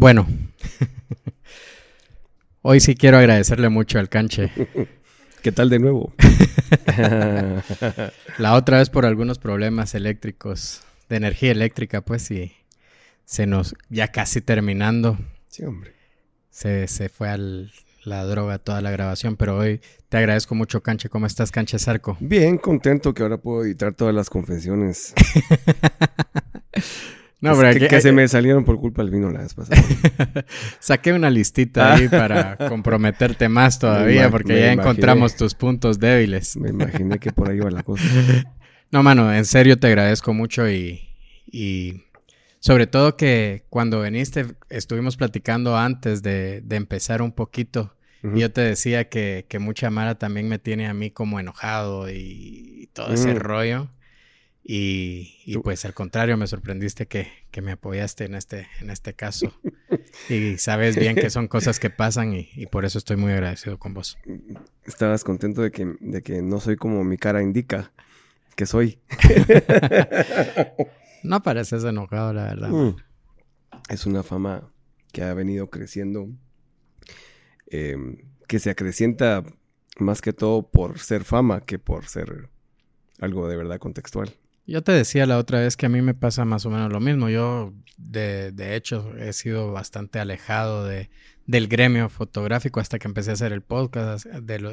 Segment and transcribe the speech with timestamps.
[0.00, 0.26] Bueno,
[2.62, 4.50] hoy sí quiero agradecerle mucho al canche.
[5.42, 6.14] ¿Qué tal de nuevo?
[8.38, 12.50] La otra vez por algunos problemas eléctricos, de energía eléctrica, pues, y
[13.26, 15.18] se nos, ya casi terminando.
[15.48, 15.92] Sí, hombre.
[16.48, 17.36] Se, se fue a
[18.04, 21.10] la droga toda la grabación, pero hoy te agradezco mucho, Canche.
[21.10, 22.16] ¿Cómo estás, Canche Zarco?
[22.20, 25.12] Bien, contento que ahora puedo editar todas las confesiones.
[27.40, 29.82] No, que, pero que, se me salieron por culpa del vino la vez pasada.
[30.78, 36.56] Saqué una listita ahí para comprometerte más todavía, porque ya encontramos tus puntos débiles.
[36.56, 38.04] Me imaginé que por ahí iba la cosa.
[38.92, 41.10] No, mano, en serio te agradezco mucho y,
[41.46, 42.02] y
[42.58, 47.94] sobre todo que cuando viniste estuvimos platicando antes de, de empezar un poquito.
[48.22, 52.10] Y yo te decía que, que, mucha Mara también me tiene a mí como enojado
[52.10, 53.88] y, todo ese rollo.
[54.62, 59.14] Y, y pues al contrario, me sorprendiste que, que, me apoyaste en este, en este
[59.14, 59.52] caso.
[60.28, 63.78] y sabes bien que son cosas que pasan y, y, por eso estoy muy agradecido
[63.78, 64.18] con vos.
[64.84, 67.92] Estabas contento de que, de que no soy como mi cara indica
[68.54, 68.98] que soy.
[71.22, 72.68] no pareces enojado, la verdad.
[72.68, 72.96] Mm.
[73.88, 74.70] Es una fama
[75.12, 76.28] que ha venido creciendo,
[77.70, 77.96] eh,
[78.46, 79.42] que se acrecienta
[79.98, 82.50] más que todo por ser fama que por ser
[83.20, 84.34] algo de verdad contextual.
[84.70, 87.00] Yo te decía la otra vez que a mí me pasa más o menos lo
[87.00, 87.28] mismo.
[87.28, 91.10] Yo, de, de hecho, he sido bastante alejado de,
[91.44, 94.70] del gremio fotográfico hasta que empecé a hacer el podcast de, lo,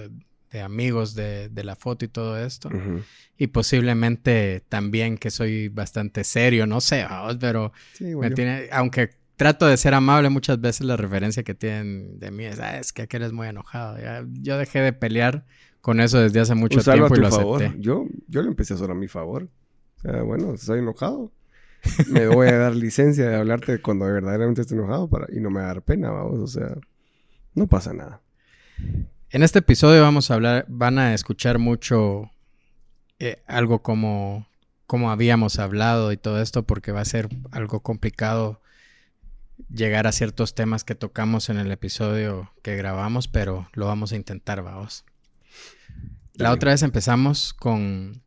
[0.51, 2.69] de amigos de, de, la foto y todo esto.
[2.69, 3.03] Uh -huh.
[3.39, 7.03] Y posiblemente también que soy bastante serio, no sé,
[7.39, 12.19] pero sí, me tiene, aunque trato de ser amable, muchas veces la referencia que tienen
[12.19, 13.97] de mí es, ah, es que aquel es muy enojado.
[13.99, 15.43] Ya, yo dejé de pelear
[15.81, 17.63] con eso desde hace mucho Usarlo tiempo a tu y lo favor.
[17.63, 17.81] acepté.
[17.81, 19.49] Yo, yo lo empecé a hacer a mi favor.
[19.97, 21.31] O sea, bueno, estoy enojado.
[22.09, 25.59] me voy a dar licencia de hablarte cuando verdaderamente estoy enojado para, y no me
[25.59, 26.39] va a dar pena, vamos.
[26.39, 26.75] O sea,
[27.53, 28.21] no pasa nada.
[29.29, 32.31] En este episodio vamos a hablar, van a escuchar mucho
[33.19, 34.47] eh, algo como,
[34.85, 38.61] como habíamos hablado y todo esto, porque va a ser algo complicado
[39.69, 44.15] llegar a ciertos temas que tocamos en el episodio que grabamos, pero lo vamos a
[44.15, 45.03] intentar, vamos.
[46.35, 48.21] La otra vez empezamos con,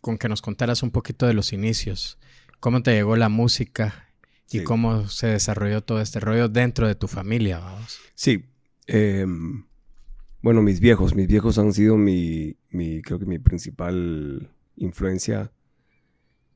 [0.00, 2.18] con que nos contaras un poquito de los inicios,
[2.60, 4.08] cómo te llegó la música
[4.50, 4.64] y sí.
[4.64, 7.98] cómo se desarrolló todo este rollo dentro de tu familia, vamos.
[8.14, 8.46] Sí.
[8.86, 9.26] Eh,
[10.42, 15.52] bueno, mis viejos, mis viejos han sido mi, mi creo que mi principal influencia,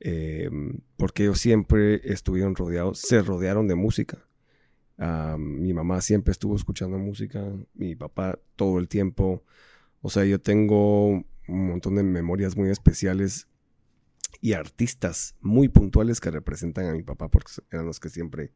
[0.00, 0.50] eh,
[0.96, 4.26] porque ellos siempre estuvieron rodeados, se rodearon de música.
[4.96, 7.44] Uh, mi mamá siempre estuvo escuchando música,
[7.74, 9.42] mi papá todo el tiempo.
[10.00, 13.48] O sea, yo tengo un montón de memorias muy especiales
[14.40, 18.52] y artistas muy puntuales que representan a mi papá porque eran los que siempre,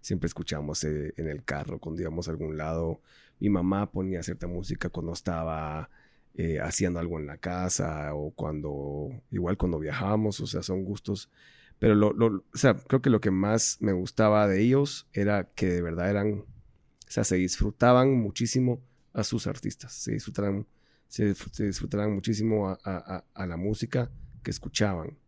[0.00, 3.00] siempre escuchábamos eh, en el carro cuando íbamos a algún lado.
[3.40, 5.90] Mi mamá ponía cierta música cuando estaba
[6.34, 11.30] eh, haciendo algo en la casa o cuando, igual cuando viajábamos, o sea, son gustos.
[11.78, 15.66] Pero lo, o sea, creo que lo que más me gustaba de ellos era que
[15.66, 18.80] de verdad eran, o sea, se disfrutaban muchísimo
[19.12, 20.66] a sus artistas, se disfrutaban,
[21.12, 24.10] se, se disfrutaban muchísimo a, la música
[24.42, 25.18] que escuchaban.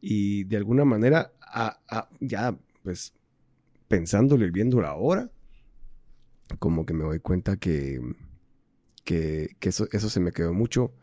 [0.00, 1.30] Y de alguna manera,
[2.20, 3.12] ya, pues,
[3.86, 5.30] pensándolo y viéndolo ahora,
[6.58, 8.00] como que me doy cuenta que,
[9.04, 10.94] que, eso, eso, se me quedó mucho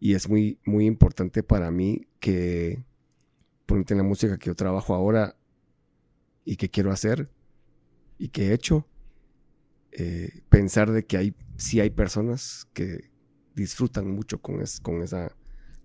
[0.00, 2.84] y es muy, muy importante para mí que
[3.66, 5.36] ponerte en la música que yo trabajo ahora
[6.44, 7.30] y que quiero hacer
[8.18, 8.88] y que he hecho,
[9.92, 13.11] eh, pensar de que hay, sí hay personas que
[13.54, 15.34] disfrutan mucho con, es, con esa...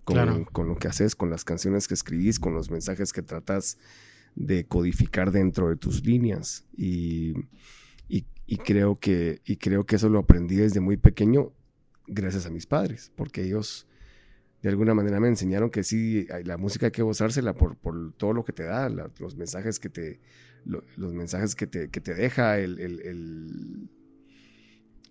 [0.04, 0.46] Con, claro.
[0.54, 3.78] con lo que haces, con las canciones que escribís, con los mensajes que tratas
[4.36, 6.66] de codificar dentro de tus líneas.
[6.78, 7.34] Y,
[8.08, 11.52] y, y, creo que, y creo que eso lo aprendí desde muy pequeño
[12.08, 13.88] gracias a mis padres, porque ellos
[14.62, 18.34] de alguna manera me enseñaron que sí, la música hay que gozársela por, por todo
[18.34, 20.20] lo que te da, la, los mensajes que te,
[20.66, 23.90] lo, los mensajes que te, que te deja, el, el, el,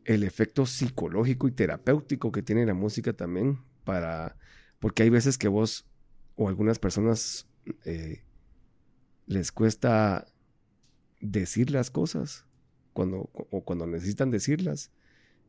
[0.07, 4.37] el, efecto psicológico y terapéutico que tiene la música también, para,
[4.79, 5.87] porque hay veces que vos
[6.37, 7.49] o algunas personas
[7.85, 8.23] eh,
[9.27, 10.27] les cuesta
[11.21, 12.47] decir las cosas
[12.93, 14.91] cuando, o cuando necesitan decirlas.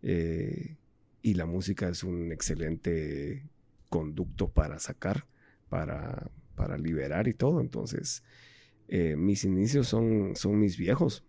[0.02, 0.78] Eh,
[1.22, 3.50] y la música es un excelente
[3.90, 5.26] conducto para sacar,
[5.70, 7.62] para, para liberar y todo.
[7.62, 8.24] Entonces,
[8.88, 11.26] eh, mis inicios son, son mis viejos.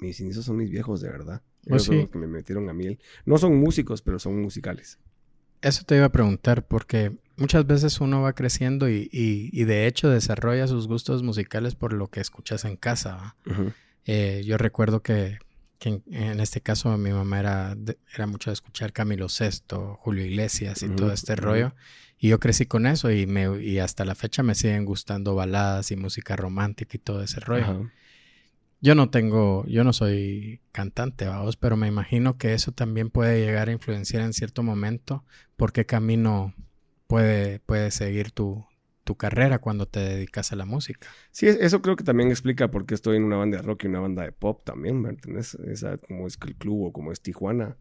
[0.00, 1.42] Mis inicios son mis viejos, de verdad.
[1.70, 1.94] Oh, sí.
[1.94, 2.98] los que me metieron a miel.
[3.24, 4.98] No son músicos, pero son musicales.
[5.60, 9.86] Eso te iba a preguntar, porque muchas veces uno va creciendo y, y, y de
[9.86, 13.36] hecho desarrolla sus gustos musicales por lo que escuchas en casa.
[13.46, 13.72] Uh -huh.
[14.04, 15.38] Eh, yo recuerdo que,
[15.80, 17.76] en, este caso mi mamá era,
[18.14, 21.74] era mucho de escuchar Camilo Sesto, Julio Iglesias y todo este rollo.
[22.18, 25.90] Y yo crecí con eso y, me, y hasta la fecha me siguen gustando baladas
[25.90, 27.90] y música romántica y todo ese rollo.
[28.82, 33.38] Yo no tengo, yo no soy cantante, vamos, pero me imagino que eso también puede
[33.38, 35.24] llegar a influenciar en cierto momento
[35.56, 36.52] por qué camino
[37.06, 38.66] puede, puede seguir tu,
[39.04, 41.06] tu carrera cuando te dedicas a la música.
[41.30, 43.86] Sí, eso creo que también explica por qué estoy en una banda de rock y
[43.86, 45.54] una banda de pop también, ¿me entiendes?
[45.54, 47.76] Esa, como es el club o como es Tijuana.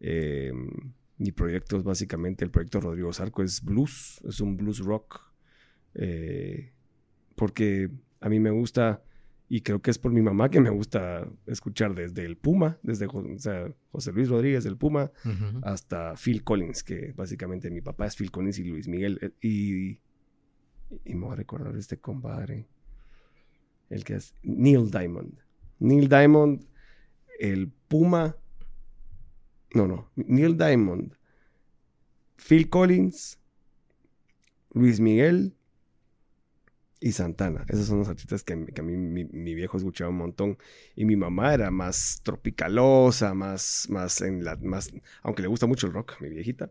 [0.00, 0.52] Eh,
[1.18, 5.20] mi proyecto es básicamente, el proyecto Rodrigo Zarco es blues, es un blues rock.
[5.94, 6.72] Eh,
[7.34, 7.90] porque
[8.22, 9.02] a mí me gusta
[9.52, 13.08] y creo que es por mi mamá que me gusta escuchar desde el Puma, desde
[13.08, 15.10] José Luis Rodríguez del Puma,
[15.62, 19.18] hasta Phil Collins, que básicamente mi papá es Phil Collins y Luis Miguel.
[19.20, 19.90] Eh, y,
[21.04, 22.68] y me voy a recordar este compadre,
[23.88, 25.36] el que es Neil Diamond.
[25.80, 26.64] Neil Diamond,
[27.40, 28.36] el Puma.
[29.74, 30.12] No, no.
[30.14, 31.12] Neil Diamond,
[32.36, 33.40] Phil Collins,
[34.74, 35.56] Luis Miguel
[37.00, 37.64] y Santana.
[37.68, 40.58] Esos son los artistas que, a mí mi, viejo escuchaba un montón.
[40.94, 44.92] Y mi mamá era más tropicalosa, más, más en la, más,
[45.22, 46.70] aunque le gusta mucho el rock, mi viejita.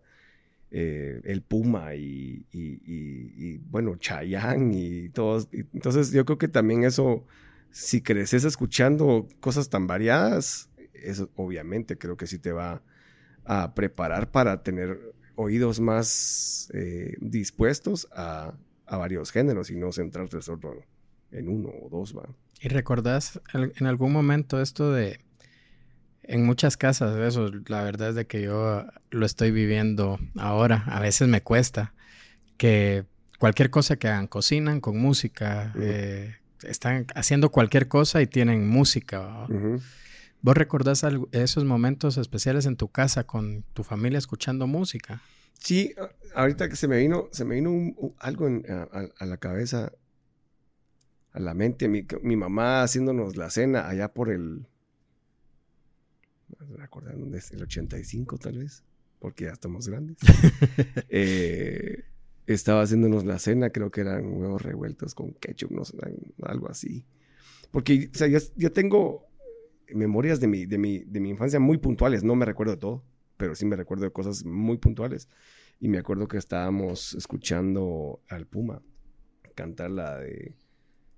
[0.72, 5.50] Eh, el Puma y, y, bueno, Chayanne y todos.
[5.52, 7.26] entonces yo creo que también eso,
[7.72, 12.84] si creces escuchando cosas tan variadas, eso obviamente creo que sí te va
[13.46, 15.00] a preparar para tener
[15.34, 18.54] oídos más eh, dispuestos a
[18.90, 20.84] a varios géneros y no centrarte solo
[21.32, 22.28] en uno o dos, ¿va?
[22.60, 25.22] ¿Y recordás en algún momento esto de
[26.24, 31.00] en muchas casas, eso, la verdad es de que yo lo estoy viviendo ahora, a
[31.00, 31.94] veces me cuesta,
[32.58, 33.06] que
[33.40, 39.48] cualquier cosa que hagan, cocinan con música, eh, están haciendo cualquier cosa y tienen música.
[40.42, 45.22] ¿Vos recordás esos momentos especiales en tu casa con tu familia escuchando música?
[45.60, 45.94] Sí,
[46.34, 49.92] ahorita que se me vino, se me vino algo a, la cabeza,
[51.34, 51.88] a la mente.
[51.88, 54.66] Mi, mamá haciéndonos la cena allá por el.
[56.68, 58.84] No recordar dónde es, el 85 tal vez,
[59.20, 60.18] porque ya estamos grandes.
[61.10, 62.06] Eh,
[62.48, 65.98] estaba haciéndonos la cena, creo que eran huevos revueltos con ketchup, no sé,
[66.44, 67.06] algo así.
[67.72, 69.28] Porque, o sea, yo, tengo
[69.94, 73.04] memorias de mi, de, mi, de mi infancia muy puntuales, no me recuerdo de todo
[73.40, 75.30] pero sí me recuerdo de cosas muy puntuales.
[75.80, 78.82] Y me acuerdo que estábamos escuchando al Puma
[79.56, 80.56] cantar la de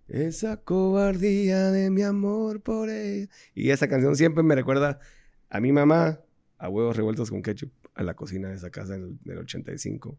[0.07, 3.29] Esa cobardía de mi amor por él.
[3.55, 4.99] Y esa canción siempre me recuerda
[5.49, 6.21] a mi mamá,
[6.59, 10.15] a huevos revueltos con ketchup, a la cocina de esa casa en el, 85.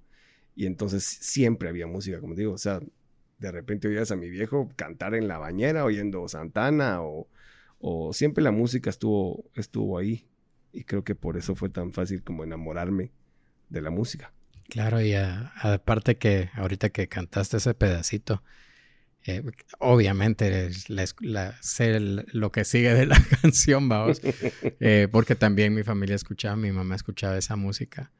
[0.56, 2.80] Y entonces siempre había música, como digo, o sea,
[3.38, 7.28] de repente oías a mi viejo cantar en la bañera oyendo Santana o,
[7.78, 10.26] o siempre la música estuvo, estuvo ahí.
[10.72, 13.12] Y creo que por eso fue tan fácil como enamorarme
[13.68, 14.32] de la música.
[14.68, 18.42] Claro, y aparte que ahorita que cantaste ese pedacito,
[19.24, 19.42] eh,
[19.78, 21.54] obviamente la,
[22.32, 24.20] lo que sigue de la canción, vamos,
[24.80, 28.10] eh, porque también mi familia escuchaba, mi mamá escuchaba esa música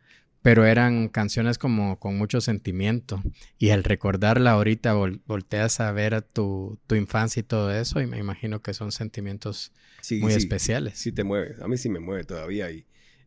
[0.42, 3.22] pero eran canciones como con mucho sentimiento.
[3.58, 8.18] Y al recordarla ahorita volteas a ver a tu, infancia y todo eso y me
[8.18, 9.72] imagino que son sentimientos
[10.20, 10.98] muy especiales.
[10.98, 11.54] Sí, te mueve.
[11.62, 12.70] A mí sí me mueve todavía.
[12.72, 12.84] Y,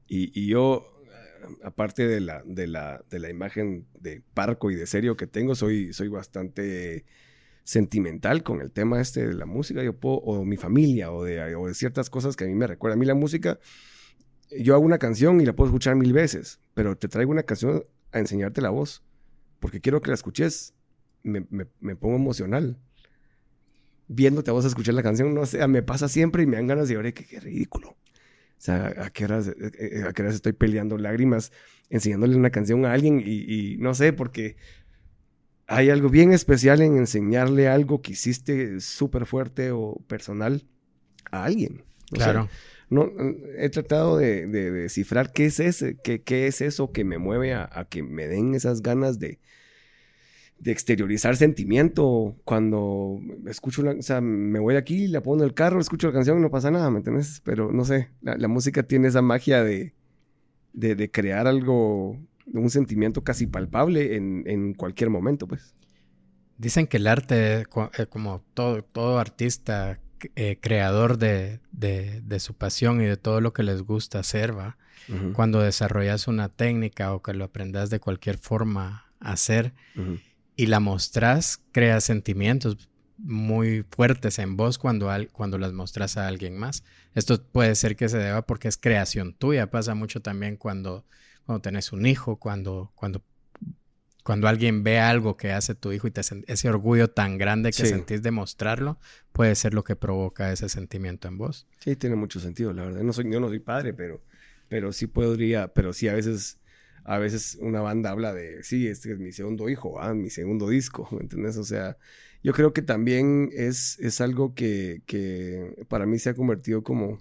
[0.08, 0.86] y, yo,
[1.64, 5.56] aparte de la, de, la, de la imagen de parco y de serio que tengo,
[5.56, 7.06] soy, soy bastante
[7.64, 9.82] sentimental con el tema este de la música.
[9.82, 12.68] Yo puedo, o mi familia, o de, o de ciertas cosas que a mí me
[12.68, 13.00] recuerdan.
[13.00, 13.58] A mí la música
[14.52, 17.84] yo hago una canción y la puedo escuchar mil veces, pero te traigo una canción
[18.12, 19.04] a enseñarte la voz,
[19.60, 20.74] porque quiero que la escuches.
[21.24, 21.42] Me,
[21.96, 22.78] pongo emocional.
[24.08, 26.68] Viéndote a vos a escuchar la canción, no sé, me pasa siempre y me dan
[26.68, 27.90] ganas de llorar, qué, qué ridículo.
[27.90, 31.52] O sea, ¿a qué, horas, eh, eh, ¿a qué horas estoy peleando lágrimas
[31.90, 33.20] enseñándole una canción a alguien?
[33.25, 34.58] Y, y, no sé, porque
[35.66, 40.68] hay algo bien especial en enseñarle algo que hiciste súper fuerte o personal
[41.32, 41.84] a alguien.
[42.12, 42.48] claro
[42.89, 43.12] no,
[43.58, 47.88] he tratado de, descifrar qué es ese, qué, qué, es eso que me mueve a,
[47.89, 49.39] que me den esas ganas de,
[50.60, 55.80] de exteriorizar sentimiento cuando escucho o sea, me voy aquí, la pongo en el carro,
[55.80, 57.42] escucho la canción, no pasa nada, ¿me entiendes?
[57.44, 59.94] Pero no sé, la, música tiene esa magia de,
[60.74, 62.20] de, crear algo,
[62.54, 65.74] un sentimiento casi palpable en, en cualquier momento, pues.
[66.58, 67.65] Dicen que el arte, eh,
[68.08, 70.00] como todo, todo artista
[70.36, 74.77] eh, creador de, de, su pasión y de todo lo que les gusta hacer, ¿va?
[75.34, 79.74] Cuando desarrollas una técnica o que lo aprendas de cualquier forma a hacer
[80.55, 82.89] y la mostras, creas sentimientos.
[83.17, 86.84] muy fuertes en vos cuando, cuando las mostras a alguien más.
[87.13, 89.72] Esto puede ser que se deba porque es creación tuya.
[89.72, 91.05] Pasa mucho también cuando,
[91.46, 93.24] cuando tenés un hijo, cuando, cuando,
[94.25, 97.86] cuando alguien ve algo que hace tu hijo y te ese orgullo tan grande que
[97.86, 98.98] sentís de mostrarlo,
[99.32, 101.67] puede ser lo que provoca ese sentimiento en vos.
[101.77, 103.03] Sí, tiene mucho sentido, la verdad.
[103.03, 104.24] No soy, yo no soy padre, pero,
[104.67, 106.58] pero sí podría, pero sí a veces
[107.03, 110.70] a veces una banda habla de, sí, este es mi segundo hijo, ah, mi segundo
[110.70, 111.58] disco, ¿me entiendes?
[111.58, 111.96] O sea,
[112.41, 117.20] yo creo que también es, es algo que, que para mí se ha convertido como,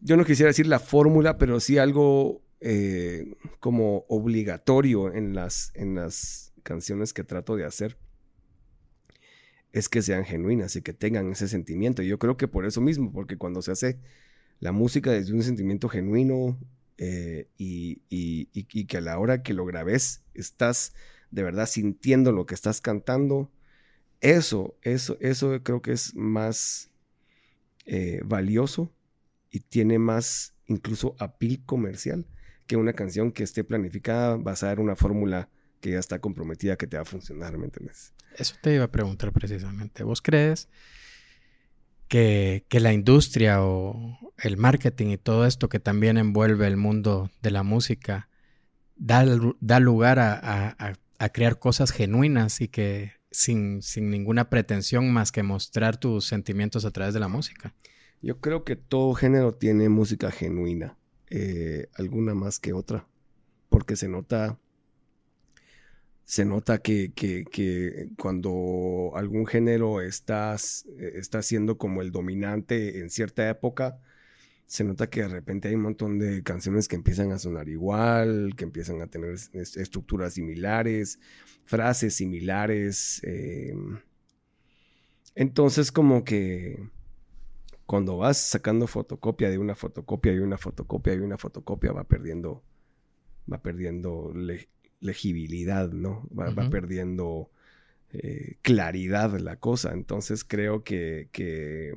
[0.00, 5.94] yo no quisiera decir la fórmula, pero sí algo eh, como obligatorio en las, en
[5.94, 7.98] las canciones que trato de hacer
[9.72, 12.02] es que sean genuinas y que tengan ese sentimiento.
[12.02, 13.98] Y yo creo que por eso mismo, porque cuando se hace
[14.60, 16.58] la música desde un sentimiento genuino,
[16.98, 20.94] eh, y, que a la hora que lo grabes estás
[21.32, 23.50] de verdad sintiendo lo que estás cantando.
[24.20, 26.90] Eso, eso, eso creo que es más
[27.86, 28.92] eh, valioso
[29.50, 32.26] y tiene más incluso apil comercial
[32.66, 35.48] que una canción que esté planificada basada en una fórmula
[35.80, 38.14] que ya está comprometida que te va a funcionar, ¿me entiendes?
[38.36, 40.04] Eso te iba a preguntar precisamente.
[40.04, 40.68] ¿Vos crees
[42.08, 47.50] que, la industria o el marketing y todo esto que también envuelve el mundo de
[47.50, 48.28] la música
[48.96, 49.24] da,
[49.60, 50.98] da lugar a,
[51.32, 56.90] crear cosas genuinas y que sin, sin ninguna pretensión más que mostrar tus sentimientos a
[56.90, 57.74] través de la música.
[58.20, 60.96] Yo creo que todo género tiene música genuina,
[61.34, 63.06] eh, alguna más que otra,
[63.70, 64.58] porque se nota
[66.24, 67.12] se nota que,
[68.16, 70.56] cuando algún género está,
[70.98, 73.98] está siendo como el dominante en cierta época,
[74.66, 78.54] se nota que de repente hay un montón de canciones que empiezan a sonar igual,
[78.56, 81.18] que empiezan a tener estructuras similares,
[81.64, 83.20] frases similares.
[83.24, 83.98] Em,
[85.34, 86.78] entonces como que
[87.86, 92.62] cuando vas sacando fotocopia de una fotocopia y una fotocopia y una fotocopia va perdiendo
[93.50, 94.32] va perdiendo
[95.00, 96.28] legibilidad, ¿no?
[96.36, 97.50] Va, perdiendo
[98.12, 99.92] eh, claridad la cosa.
[99.92, 101.94] Entonces creo que,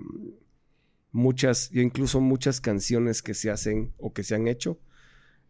[1.11, 4.79] muchas, incluso muchas canciones que se hacen o que se han hecho,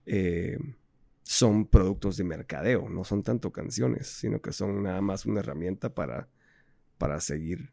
[0.06, 0.60] eh,
[1.24, 5.96] son productos de mercadeo, no son tanto canciones, sino que son nada más una herramienta
[5.96, 6.28] para,
[7.00, 7.72] para seguir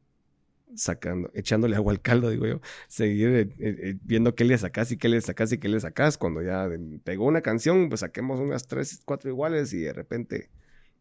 [0.76, 4.96] sacando, echándole agua al caldo, digo yo, seguir eh, eh, viendo qué le sacas y
[4.96, 6.18] qué le sacas y qué le sacas.
[6.18, 6.68] Cuando ya
[7.04, 10.50] pegó una canción, pues saquemos unas tres, cuatro iguales y de repente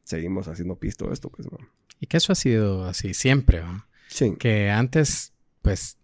[0.03, 1.57] seguimos haciendo pisto esto, pues, ¿no?
[1.99, 3.85] Y que eso ha sido así siempre, ¿no?
[4.07, 4.35] Sí.
[4.37, 5.97] Que antes, pues,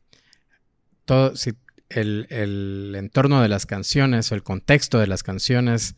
[1.06, 1.54] todo, si
[1.90, 5.96] el, el entorno de las canciones o el contexto de las canciones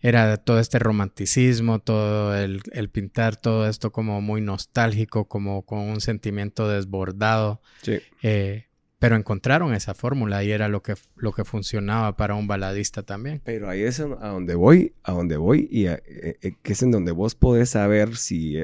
[0.00, 6.00] era todo este romanticismo, todo el, pintar todo esto como muy nostálgico, como con un
[6.00, 7.60] sentimiento desbordado.
[7.82, 7.98] Sí.
[8.22, 8.66] Eh,
[8.98, 13.40] pero encontraron esa fórmula y era lo que, lo que funcionaba para un baladista también.
[13.44, 16.90] Pero ahí es a donde voy, a donde voy y eh, eh, que es en
[16.90, 18.56] donde vos podés saber si,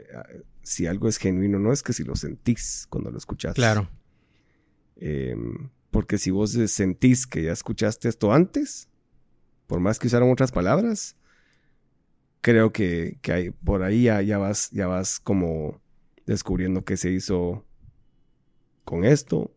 [0.63, 3.55] si algo es genuino o no, es que si lo sentís cuando lo escuchás.
[3.55, 3.89] Claro.
[4.97, 8.89] Em, porque si vos sentís que ya escuchaste esto antes,
[9.67, 11.16] por más que usaron otras palabras,
[12.47, 15.83] creo que, hay, por ahí ya, vas, ya vas como
[16.27, 17.67] descubriendo qué se hizo
[18.85, 19.53] con esto,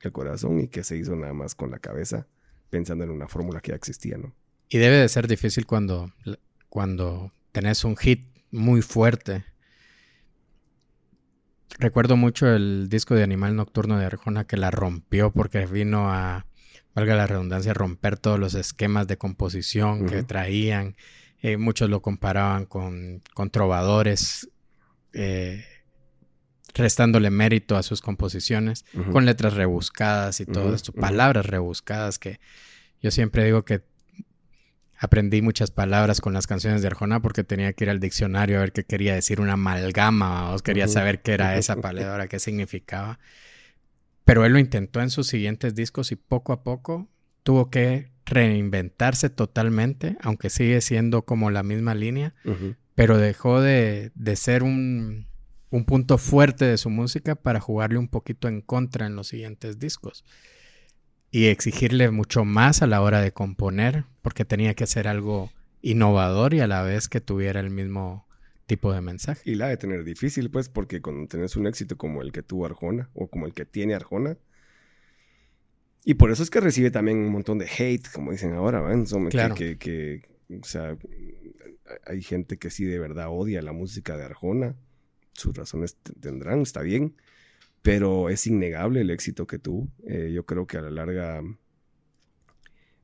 [0.00, 2.26] el corazón, y qué se hizo nada más con la cabeza,
[2.70, 4.34] pensando en una fórmula que ya existía, ¿no?
[4.70, 6.14] Y debe de ser difícil cuando,
[6.70, 9.44] cuando tenés un hit muy fuerte.
[11.78, 16.46] Recuerdo mucho el disco de Animal Nocturno de Arjona que la rompió porque vino a,
[16.94, 20.96] valga la redundancia, romper todos los esquemas de composición que traían
[21.44, 24.48] eh, muchos lo comparaban con, con trovadores,
[25.12, 25.62] eh,
[26.72, 32.40] restándole mérito a sus composiciones, con letras rebuscadas y todo esto, palabras rebuscadas que
[33.02, 33.82] yo siempre digo que
[34.98, 38.60] aprendí muchas palabras con las canciones de Arjona porque tenía que ir al diccionario a
[38.60, 43.18] ver qué quería decir una amalgama, o quería saber qué era esa palabra, qué significaba.
[44.24, 47.06] Pero él lo intentó en sus siguientes discos y poco a poco
[47.42, 52.34] tuvo que reinventarse totalmente, aunque sigue siendo como la misma línea,
[52.94, 55.26] pero dejó de, ser un,
[55.70, 59.78] un, punto fuerte de su música para jugarle un poquito en contra en los siguientes
[59.78, 60.24] discos.
[61.30, 65.50] Y exigirle mucho más a la hora de componer, porque tenía que hacer algo
[65.82, 68.26] innovador y a la vez que tuviera el mismo
[68.66, 69.42] tipo de mensaje.
[69.44, 72.66] Y la de tener difícil, pues, porque cuando tenés un éxito como el que tuvo
[72.66, 74.38] Arjona o como el que tiene Arjona,
[76.04, 79.04] y por eso es que recibe también un montón de hate, como dicen ahora, ¿ven?
[79.30, 79.54] claro.
[79.54, 80.22] que, que,
[80.60, 80.96] o sea,
[82.06, 84.76] hay gente que sí de verdad odia la música de Arjona
[85.34, 87.14] sus razones tendrán, está bien,
[87.82, 89.88] pero es innegable el éxito que tuvo.
[90.06, 91.42] Eh, yo creo que a la larga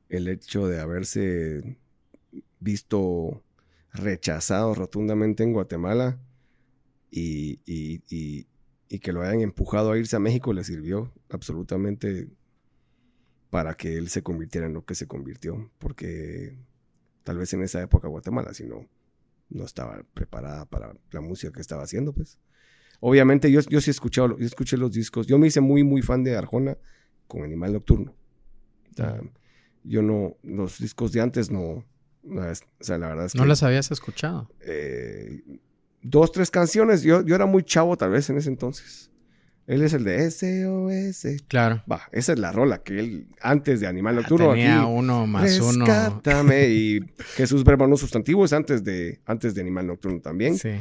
[0.09, 1.77] el hecho de haberse
[2.59, 3.43] visto
[3.93, 6.19] rechazado rotundamente en Guatemala
[7.09, 7.57] y,
[8.99, 12.27] que lo hayan empujado a irse a México le sirvió absolutamente
[13.51, 16.57] para que él se convirtiera en lo que se convirtió, porque
[17.23, 18.87] tal vez en esa época Guatemala, si no,
[19.49, 22.39] no estaba preparada para la música que estaba haciendo, pues.
[23.01, 26.01] Obviamente yo, yo sí he escuchado, yo escuché los discos, yo me hice muy, muy
[26.01, 26.77] fan de Arjona
[27.27, 28.15] con Animal Nocturno.
[29.83, 31.83] yo no, los discos de antes no,
[32.23, 34.49] o sea, la verdad es ¿No las habías escuchado?
[34.61, 35.41] Eh,
[36.01, 39.11] dos, tres canciones, yo, yo era muy chavo tal vez en ese entonces.
[39.67, 41.43] Él es el de SOS.
[41.47, 41.83] Claro.
[41.89, 44.51] Va, esa es la rola que él, antes de Animal ah, Nocturno.
[44.51, 45.85] tenía uno más uno.
[46.67, 46.99] y
[47.35, 50.57] Jesús Verbo no sustantivo es antes de, antes de Animal Nocturno también.
[50.57, 50.71] Sí.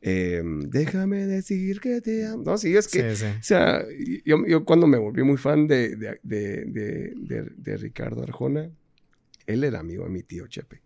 [0.00, 2.44] Em, déjame decir que te amo.
[2.44, 3.16] No, sí, es que.
[3.16, 3.32] Sí, sí.
[3.38, 3.84] O sea,
[4.24, 8.70] yo, yo, cuando me volví muy fan de, de, de, de, Ricardo Arjona,
[9.46, 10.82] él era amigo de mi tío Chepe.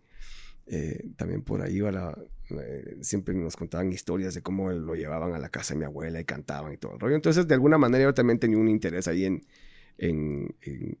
[0.65, 2.17] Eh, también por ahí iba la,
[2.49, 6.19] eh, siempre nos contaban historias de cómo lo llevaban a la casa de mi abuela
[6.19, 7.15] y cantaban y todo el rollo.
[7.15, 9.45] Entonces, de alguna manera yo también tenía un interés ahí en,
[9.97, 10.55] en,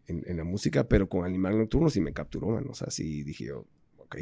[0.07, 2.65] en, la música, pero con Animal Nocturno sí me capturó, man.
[2.69, 3.65] O sea, sí dije yo,
[3.97, 4.17] ok.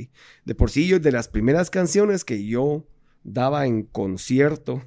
[0.45, 2.85] De por sí, yo de las primeras canciones que yo
[3.23, 4.83] daba en concierto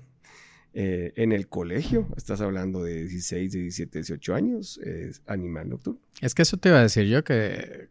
[0.73, 6.01] eh, en el colegio, estás hablando de 16, 17, 18 años, es Animal Nocturno.
[6.21, 7.89] Es que eso te iba a decir yo que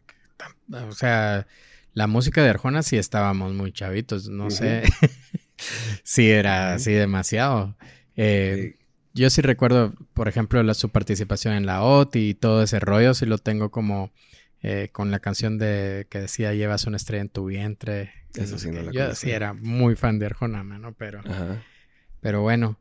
[0.70, 1.46] o sea
[1.94, 4.82] la música de Arjona sí estábamos muy chavitos, no sé
[6.02, 7.76] si era así demasiado.
[8.16, 8.76] Eh,
[9.14, 13.26] yo sí recuerdo, por ejemplo, su participación en la OT y todo ese rollo, sí
[13.26, 14.10] lo tengo como
[14.62, 18.12] eh, con la canción de que decía llevas una estrella en tu vientre.
[18.34, 20.92] Eso sí no la Yo sí era muy fan de Arjona, ¿no?
[20.94, 21.22] Pero,
[22.20, 22.78] pero bueno.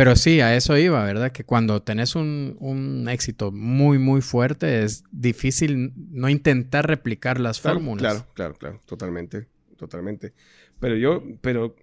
[0.00, 1.30] Pero sí, a eso iba, ¿verdad?
[1.30, 8.00] Que cuando tenés un, éxito muy, muy fuerte, es difícil no intentar replicar las fórmulas.
[8.00, 10.32] Claro, claro, claro, totalmente, totalmente.
[10.78, 11.76] Pero yo, pero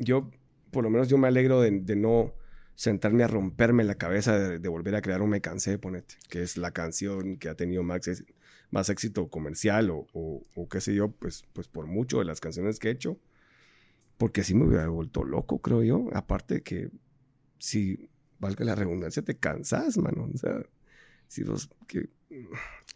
[0.00, 0.32] yo,
[0.72, 2.34] por lo menos yo me alegro de, no
[2.74, 6.56] sentarme a romperme la cabeza de, volver a crear un Me Cansé, ponete, que es
[6.56, 8.00] la canción que ha tenido más,
[8.72, 12.80] más éxito comercial o, o, qué sé yo, pues, pues por mucho de las canciones
[12.80, 13.20] que he hecho.
[14.18, 16.08] Porque así me hubiera vuelto loco, creo yo.
[16.12, 16.90] Aparte que
[17.60, 18.08] si,
[18.40, 20.28] valga la redundancia, te cansas, mano.
[20.34, 20.62] O sea,
[21.28, 21.70] si vos...
[21.86, 22.08] Que,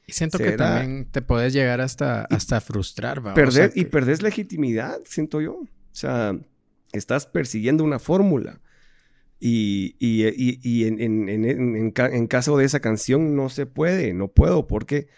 [0.07, 3.23] y siento que también te puedes llegar hasta, hasta frustrar.
[3.35, 5.55] Perder, Y perdés legitimidad, siento yo.
[5.55, 6.37] O sea,
[6.93, 8.61] estás persiguiendo una fórmula.
[9.41, 10.25] Y, y,
[10.63, 15.09] y, en, en, en, en, caso de esa canción no se puede, no puedo, porque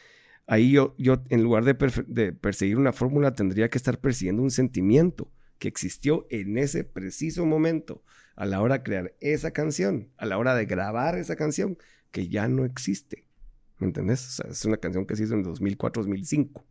[0.46, 1.76] ahí yo, yo en lugar de,
[2.08, 7.46] de perseguir una fórmula, tendría que estar persiguiendo un sentimiento que existió en ese preciso
[7.46, 8.02] momento
[8.34, 11.78] a la hora de crear esa canción, a la hora de grabar esa canción,
[12.10, 13.24] que ya no existe.
[13.78, 14.26] ¿Me entendés?
[14.26, 16.64] O sea, es una canción que se hizo en 2004, 2005.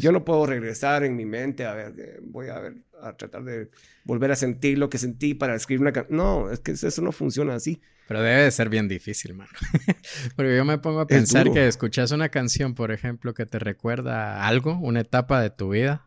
[0.00, 3.44] Yo no puedo regresar en mi mente a ver, eh, voy a ver, a tratar
[3.44, 3.68] de
[4.04, 6.16] volver a sentir lo que sentí para escribir una canción.
[6.16, 7.82] No, es que eso no funciona así.
[8.08, 9.50] Pero debe de ser bien difícil, mano.
[10.36, 14.46] Porque yo me pongo a pensar que escuchas una canción, por ejemplo, que te recuerda
[14.46, 16.06] algo, una etapa de tu vida,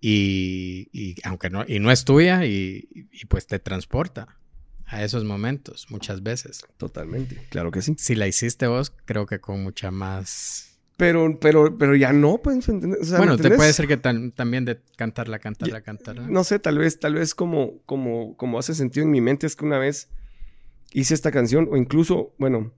[0.00, 4.38] y, aunque no, y no es tuya y, pues te transporta
[4.86, 6.64] a esos momentos muchas veces.
[6.76, 7.94] Totalmente, claro que sí.
[7.98, 10.78] Si la hiciste vos, creo que con mucha más...
[10.96, 12.66] Pero, pero, pero ya no, pues,
[13.16, 16.26] bueno, te puede ser que también de cantarla, cantarla, cantarla.
[16.28, 19.56] No sé, tal vez, tal vez como, como, como hace sentido en mi mente es
[19.56, 20.10] que una vez
[20.92, 22.74] hice esta canción o incluso, bueno,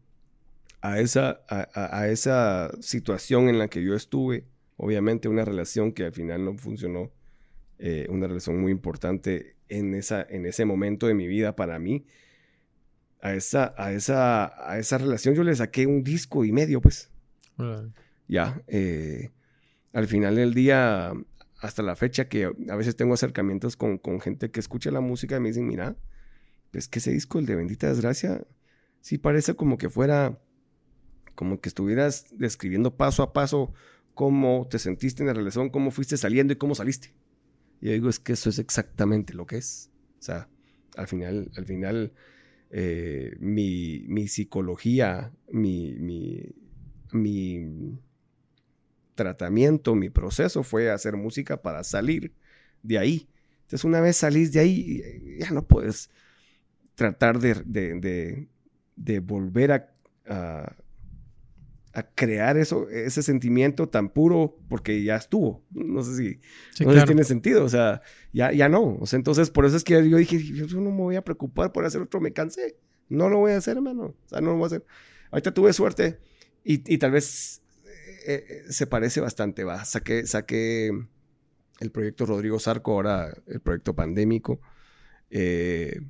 [0.82, 4.46] a esa, a esa situación en la que yo estuve,
[4.82, 7.12] obviamente una relación que al final no funcionó,
[7.78, 12.04] eh, una relación muy importante en, esa, en ese momento de mi vida para mí.
[13.20, 17.12] A esa, a, esa, a esa relación yo le saqué un disco y medio, pues.
[18.26, 18.60] Ya.
[18.66, 19.30] Eh,
[19.92, 21.12] al final del día,
[21.60, 25.36] hasta la fecha, que a veces tengo acercamientos con, con gente que escucha la música
[25.36, 25.94] y me dicen, mira,
[26.72, 28.44] es que ese disco, el de Bendita Desgracia,
[29.00, 30.40] sí parece como que fuera,
[31.36, 33.72] como que estuvieras describiendo paso a paso
[34.14, 37.14] cómo te sentiste en la relación, cómo fuiste saliendo y cómo saliste.
[37.80, 39.90] Y yo digo, es que eso es exactamente lo que es.
[40.18, 40.48] O sea,
[40.96, 42.12] al final, al final,
[42.70, 46.42] eh, mi, mi, psicología, mi, mi,
[47.12, 47.98] mi
[49.14, 52.32] tratamiento, mi proceso fue hacer música para salir
[52.82, 53.28] de ahí.
[53.62, 55.02] Entonces, una vez salís de ahí,
[55.38, 56.10] ya no puedes
[56.94, 58.48] tratar de, de,
[58.96, 60.76] de, volver a
[62.14, 65.62] crear eso, ese sentimiento tan puro porque ya estuvo.
[65.70, 66.40] No sé si,
[66.72, 67.06] Sí, no claro.
[67.06, 67.64] tiene sentido.
[67.64, 68.00] O sea,
[68.32, 68.96] ya, ya no.
[69.00, 71.72] O sea, entonces por eso es que yo dije, yo no me voy a preocupar
[71.72, 72.76] por hacer otro, me cansé.
[73.08, 74.14] No lo voy a hacer, hermano.
[74.24, 74.86] O sea, no lo voy a hacer.
[75.30, 76.18] Ahorita tuve suerte
[76.64, 77.62] y, y tal vez
[78.26, 79.64] eh, eh, se parece bastante.
[79.64, 80.90] Va, saqué, saqué
[81.80, 84.60] el proyecto Rodrigo Sarco, ahora el proyecto pandémico.
[85.30, 86.00] Eh,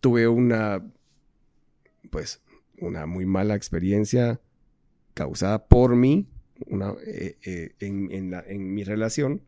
[0.00, 0.84] tuve una,
[2.10, 2.42] pues,
[2.78, 4.40] una muy mala experiencia
[5.14, 6.28] causada por mí
[6.66, 9.42] una, eh, eh, en, en la- en mi relación.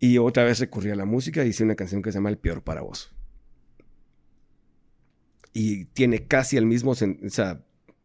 [0.00, 2.38] Y otra vez recurrí a la música y hice una canción que se llama El
[2.38, 3.12] Peor para Vos.
[5.52, 7.64] Y tiene casi el mismo, o sea,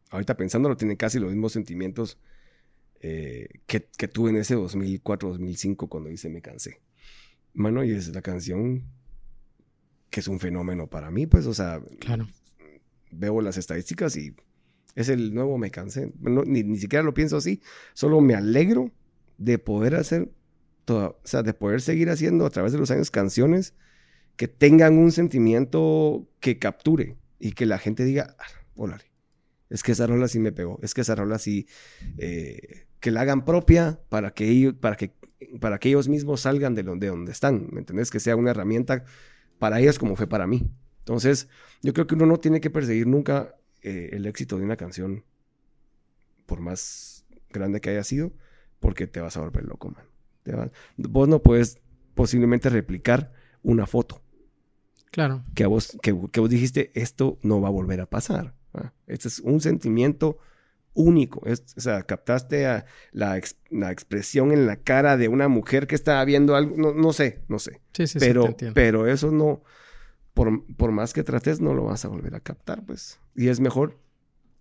[0.09, 2.17] ahorita pensándolo, tiene casi los mismos sentimientos
[3.01, 6.81] eh, que, que tuve en ese 2004-2005 cuando hice Me Cansé.
[7.53, 8.83] Mano, y es la canción
[10.09, 12.27] que es un fenómeno para mí, pues, o sea, Claro.
[13.11, 14.35] veo las estadísticas y
[14.95, 16.11] es el nuevo Me Cansé.
[16.19, 17.61] Ni, ni siquiera lo pienso así,
[17.93, 18.91] solo me alegro
[19.37, 20.31] de poder hacer,
[20.85, 23.73] toda, o sea, de poder seguir haciendo a través de los años canciones
[24.35, 29.05] que tengan un sentimiento que capture y que la gente diga, ah, órale,
[29.69, 31.67] es que esa rola sí me pegó, es que esa rola sí,
[32.17, 35.13] eh, que la hagan propia para que ellos, para que,
[35.59, 38.11] para que ellos mismos salgan de, lo- de donde están, ¿me entendés?
[38.11, 39.03] Que sea una herramienta
[39.59, 40.69] para ellos como fue para mí.
[40.99, 41.49] Entonces,
[41.81, 45.23] yo creo que uno no tiene que perseguir nunca eh, el éxito de una canción,
[46.45, 48.31] por más grande que haya sido,
[48.79, 50.03] porque te vas a volver loco, man.
[50.43, 51.79] Te vas- Vos no puedes
[52.15, 53.31] posiblemente replicar
[53.63, 54.21] una foto
[55.11, 55.43] Claro.
[55.55, 58.55] que, a vos, que, que vos dijiste, esto no va a volver a pasar.
[59.07, 60.39] Este es un sentimiento
[60.95, 61.45] único.
[61.45, 65.85] Es- o sea, captaste a la, ex- la expresión en la cara de una mujer
[65.87, 67.81] que estaba viendo algo, no, no sé, no sé.
[67.93, 68.73] Sí, sí, sí, pero, te entiendo.
[68.73, 69.63] pero eso no,
[70.33, 73.19] por, por más que trates, no lo vas a volver a captar, pues.
[73.35, 73.99] Y es mejor,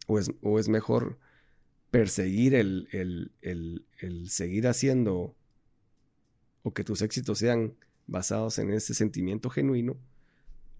[0.06, 1.18] o es, o es mejor
[1.90, 5.36] perseguir el, el, el, seguir haciendo,
[6.62, 7.74] o que tus éxitos sean
[8.06, 9.96] basados en ese sentimiento genuino,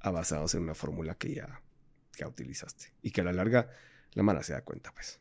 [0.01, 1.63] a basados en una fórmula que ya,
[2.13, 2.93] que ya utilizaste.
[3.03, 3.71] Y que a la larga
[4.15, 5.21] la mala se da cuenta, pues.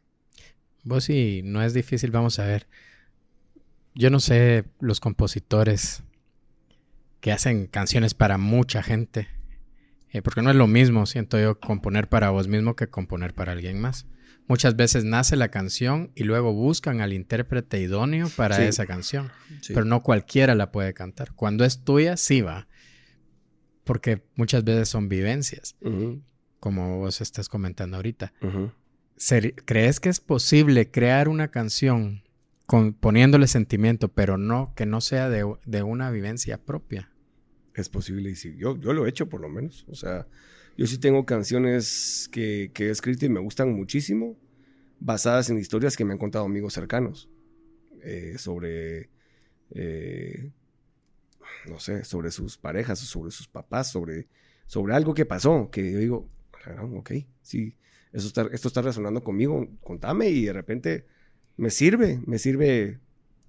[0.83, 2.67] Vos sí, no es difícil, vamos a ver.
[3.93, 6.03] Yo no sé los compositores
[7.19, 9.27] que hacen canciones para mucha gente.
[10.11, 13.51] Eh, porque no es lo mismo, siento yo, componer para vos mismo que componer para
[13.53, 14.07] alguien más.
[14.47, 18.63] Muchas veces nace la canción y luego buscan al intérprete idóneo para Sí.
[18.63, 19.31] esa canción.
[19.67, 21.33] Pero no cualquiera la puede cantar.
[21.33, 22.67] Cuando es tuya, sí va.
[23.83, 25.75] Porque muchas veces son vivencias,
[26.59, 28.33] como vos estás comentando ahorita.
[29.65, 32.23] ¿Crees que es posible crear una canción
[32.65, 37.10] con, poniéndole sentimiento, pero no que no sea de, de una vivencia propia?
[37.81, 38.55] Es posible y sí.
[38.57, 39.85] Yo, yo lo he hecho por lo menos.
[39.89, 40.27] O sea,
[40.77, 44.37] yo sí tengo canciones que, que he escrito y me gustan muchísimo,
[44.99, 47.29] basadas en historias que me han contado amigos cercanos.
[48.03, 49.09] eh, sobre,
[49.75, 50.51] eh,
[51.69, 54.27] no sé, sobre sus parejas, sobre sus papás, sobre,
[54.65, 56.29] sobre algo que pasó, que yo digo,
[56.65, 57.75] "Ah, ok, sí,
[58.11, 61.05] eso está, esto está resonando conmigo, contame y de repente
[61.57, 62.99] me sirve, me sirve,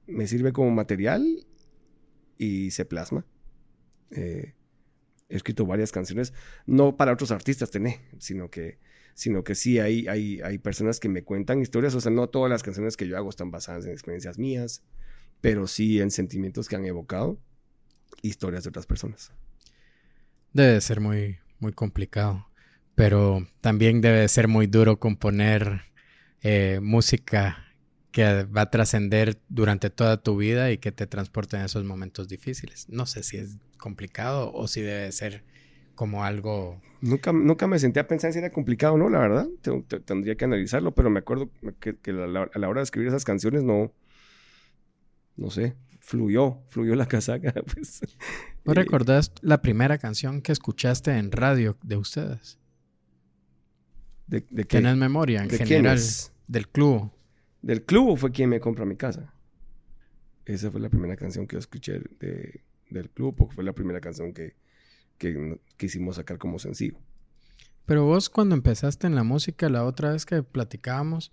[0.06, 1.46] me sirve como material
[2.38, 3.24] y se plasma.
[4.12, 4.54] Eh,
[5.28, 6.32] he escrito varias canciones,
[6.66, 8.78] no para otros artistas, tené, sino que,
[9.14, 12.50] sino que sí hay, hay, hay personas que me cuentan historias, o sea, no todas
[12.50, 14.82] las canciones que yo hago están basadas en experiencias mías,
[15.40, 17.40] pero sí en sentimientos que han evocado
[18.20, 19.32] historias de otras personas.
[20.52, 22.46] Debe de ser muy, muy complicado.
[22.94, 25.82] Pero también debe de ser muy duro componer
[26.42, 27.64] eh, música
[28.10, 32.28] que va a trascender durante toda tu vida y que te transporte en esos momentos
[32.28, 32.86] difíciles.
[32.90, 35.42] No sé si es complicado o si debe ser
[35.94, 36.80] como algo...
[37.02, 39.48] Nunca, nunca me senté a pensar si era complicado o no, la verdad.
[39.60, 42.80] Te- te- tendría que analizarlo, pero me acuerdo que, que a, la, a la hora
[42.80, 43.92] de escribir esas canciones no,
[45.36, 47.52] no sé, fluyó, fluyó la casaca.
[47.74, 48.00] Pues.
[48.64, 52.58] ¿No Eh, recordás la primera canción que escuchaste en radio de ustedes?
[54.28, 54.78] ¿De, de qué?
[54.78, 55.98] ¿Tenés memoria en ¿De general
[56.46, 57.10] del club?
[57.62, 59.32] Del club fue quien me compra mi casa.
[60.46, 62.60] Esa fue la primera canción que yo escuché de-
[62.92, 64.56] del club, porque fue la primera canción que,
[65.18, 66.98] que quisimos sacar como sencillo.
[67.86, 71.32] Pero vos cuando empezaste en la música, la otra vez que platicábamos,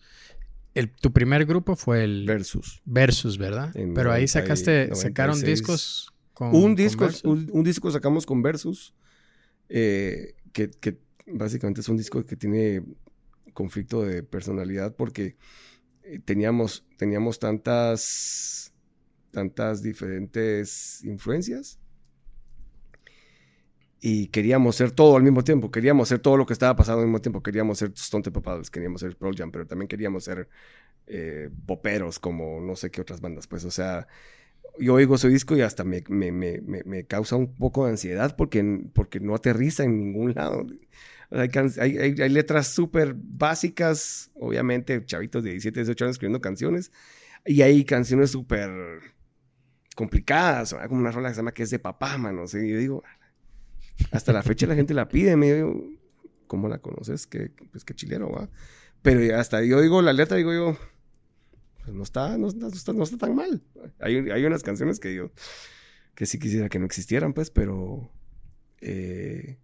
[0.73, 2.81] el, tu primer grupo fue el Versus.
[2.85, 3.75] Versus, ¿verdad?
[3.75, 5.59] En Pero ahí 90 y sacaste, sacaron 96.
[5.59, 6.55] discos con...
[6.55, 8.93] un disco, un disco sacamos con Versus,
[9.67, 12.83] eh, que, que básicamente es un disco que tiene
[13.53, 15.35] conflicto de personalidad porque
[16.03, 18.73] eh, teníamos, teníamos tantas,
[19.31, 21.79] tantas diferentes influencias
[24.01, 25.71] y queríamos ser todo al mismo tiempo.
[25.71, 27.43] Queríamos ser todo lo que estaba pasando al mismo tiempo.
[27.43, 30.47] Queríamos ser Stone Temple Pilots, queríamos ser Pearl Jam, pero también queríamos ser
[31.07, 33.47] eh, poperos como no sé qué otras bandas.
[33.47, 34.07] Pues, o sea,
[34.79, 38.35] yo oigo su disco y hasta me, me, me, me causa un poco de ansiedad
[38.37, 40.65] porque, porque no aterriza en ningún lado.
[41.31, 46.91] Hay, hay, hay, letras súper básicas, obviamente, chavitos de 17, 18 años escribiendo canciones,
[47.45, 48.71] y hay canciones súper
[49.99, 52.47] complicadas, como una rola que se llama que es de papá, mano.
[52.47, 52.59] ¿sí?
[52.59, 53.03] Y yo digo,
[54.11, 55.89] hasta la fecha la gente la pide, me digo,
[56.47, 57.27] ¿cómo la conoces?
[57.27, 58.49] Que, pues qué chilero, va.
[59.01, 60.77] Pero hasta yo digo la letra, digo yo,
[61.83, 63.61] pues no está, no, está, no está tan mal.
[63.99, 65.31] Hay, hay unas canciones que yo,
[66.15, 68.09] que sí quisiera que no existieran, pues, pero...
[68.79, 69.57] Eh,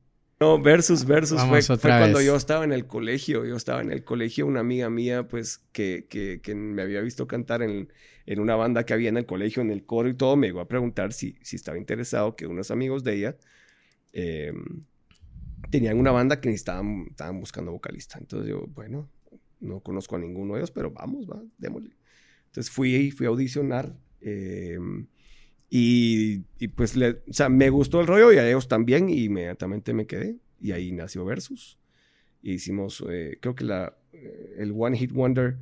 [0.46, 3.46] no, versus, versus fue, cuando yo estaba en el colegio.
[3.46, 7.28] Yo estaba en el colegio, una amiga mía, pues, que, que, que me había visto
[7.28, 7.92] cantar en,
[8.26, 10.60] en, una banda que había en el colegio, en el coro y todo, me llegó
[10.60, 13.38] a preguntar si, si estaba interesado, que unos amigos de ella
[14.14, 14.84] em,
[15.72, 18.18] tenían una banda que estaban, estaban buscando vocalista.
[18.20, 19.10] Entonces yo, bueno,
[19.60, 21.96] no conozco a ninguno de ellos, pero vamos, va, démosle.
[22.48, 23.96] Entonces fui, fui a audicionar.
[24.22, 24.78] Eh,
[25.70, 26.40] y,
[26.76, 30.06] pues, le, o sea, me gustó el rollo y a ellos también, y inmediatamente me
[30.06, 30.38] quedé.
[30.60, 31.78] Y ahí nació Versus.
[32.42, 35.58] Y hicimos, eh, creo que la, eh, el One Hit Wonder,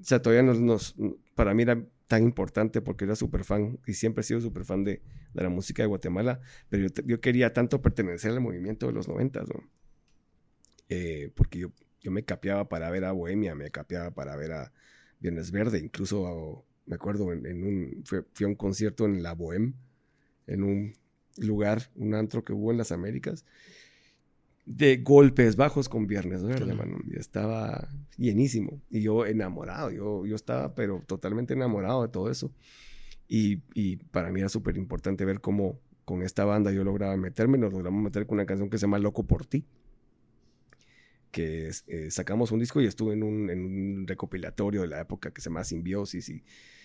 [0.00, 0.94] o sea, todavía nos, nos
[1.34, 4.84] para mí era tan importante porque era súper fan y siempre he sido súper fan
[4.84, 9.06] de, la música de Guatemala, pero yo, yo, quería tanto pertenecer al movimiento de los
[9.06, 9.62] noventas, ¿no?
[10.88, 14.72] Eh, porque yo, yo me capeaba para ver a Bohemia, me capeaba para ver a
[15.20, 19.74] Viernes Verde, incluso me acuerdo, en, un, fui, a un concierto en la Bohème,
[20.48, 20.92] en un
[21.36, 23.44] lugar, un antro que hubo en las Américas,
[24.66, 26.74] de golpes bajos con Viernes Verde,
[27.08, 28.82] Y estaba llenísimo.
[28.90, 32.52] Y yo enamorado, yo, yo estaba, pero totalmente enamorado de todo eso.
[33.28, 37.56] Y, y para mí era súper importante ver cómo con esta banda yo lograba meterme,
[37.56, 39.64] nos logramos meter con una canción que se llama Loco por ti
[41.30, 45.30] que eh, sacamos un disco y estuve en un, en un, recopilatorio de la época
[45.30, 46.42] que se llama Simbiosis y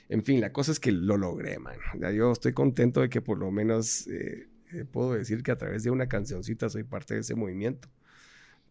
[0.10, 1.78] en fin, la cosa es que lo logré, man.
[2.14, 5.84] Yo estoy contento de que por lo menos eh, eh, puedo decir que a través
[5.84, 7.90] de una cancioncita soy parte de ese movimiento.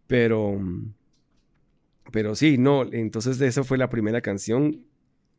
[0.06, 0.60] Pero,
[2.12, 4.84] pero sí, no, entonces esa fue la primera canción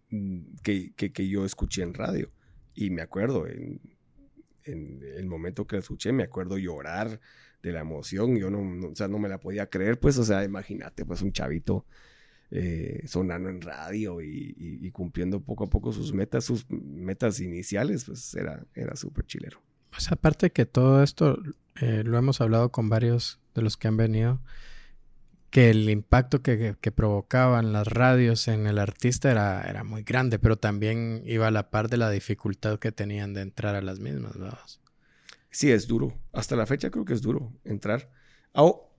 [0.09, 2.29] mm, que, que, yo escuché en radio.
[2.73, 3.79] Y me acuerdo, en,
[4.65, 7.21] el momento que la escuché, me acuerdo llorar
[7.61, 8.35] de la emoción.
[8.35, 11.31] Yo no, o sea, no me la podía creer, pues, o sea, imagínate, pues un
[11.31, 11.85] chavito
[12.51, 18.33] eh, sonando en radio y, cumpliendo poco a poco sus metas, sus metas iniciales, pues
[18.35, 19.61] era, era súper chilero.
[19.89, 21.37] Pues aparte que todo esto
[21.81, 24.41] eh, lo hemos hablado con varios de los que han venido,
[25.49, 30.57] que el impacto que, provocaban las radios en el artista era, era, muy grande, pero
[30.57, 34.35] también iba a la par de la dificultad que tenían de entrar a las mismas,
[34.35, 34.49] ¿no?
[35.49, 36.13] Sí, es duro.
[36.33, 38.09] Hasta la fecha creo que es duro entrar.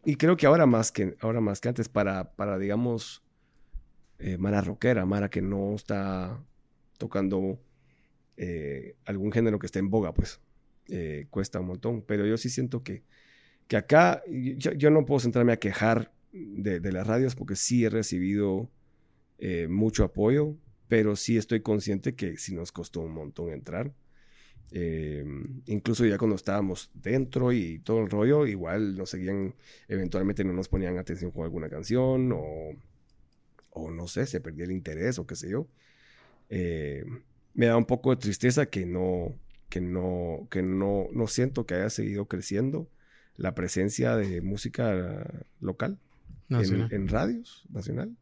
[0.06, 3.22] y creo que ahora más que, ahora más que antes, para, para digamos,
[4.18, 6.42] eh, Mara rockera, Mara que no está
[6.98, 7.60] tocando
[8.36, 10.40] eh, algún género que esté en boga, pues
[10.88, 12.02] eh, cuesta un montón.
[12.02, 13.02] Pero yo sí siento que,
[13.68, 18.70] que acá yo, no puedo centrarme a quejar de, las radios porque sí he recibido
[19.68, 20.56] mucho apoyo,
[20.88, 23.92] pero sí estoy consciente que sí nos costó un montón entrar.
[25.66, 29.54] incluso ya cuando estábamos dentro y todo el rollo, igual nos seguían,
[29.88, 32.74] eventualmente no nos ponían atención con alguna canción o
[33.76, 35.68] o no sé, se perdió el interés o qué sé yo.
[36.48, 37.04] Eh,
[37.54, 39.34] me da un poco de tristeza que no,
[39.68, 42.88] que no, que no, no siento que haya seguido creciendo
[43.36, 45.98] la presencia de música local
[46.48, 48.16] en, radios nacional.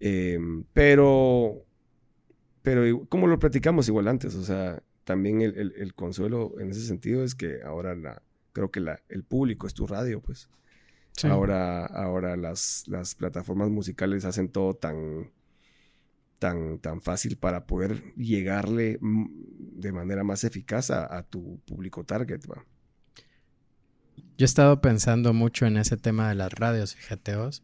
[0.00, 0.38] Eh,
[0.72, 1.64] pero,
[2.62, 7.34] pero como lo platicamos igual antes, o sea, también el, consuelo en ese sentido es
[7.34, 10.48] que ahora la, creo que la, el público es tu radio, pues.
[11.24, 15.30] Ahora, ahora las, las plataformas musicales hacen todo tan,
[16.38, 22.40] tan, tan fácil para poder llegarle de manera más eficaz a, tu público target.
[22.50, 22.64] ¿va?
[24.36, 27.62] Yo he estado pensando mucho en ese tema de las radios y GTOs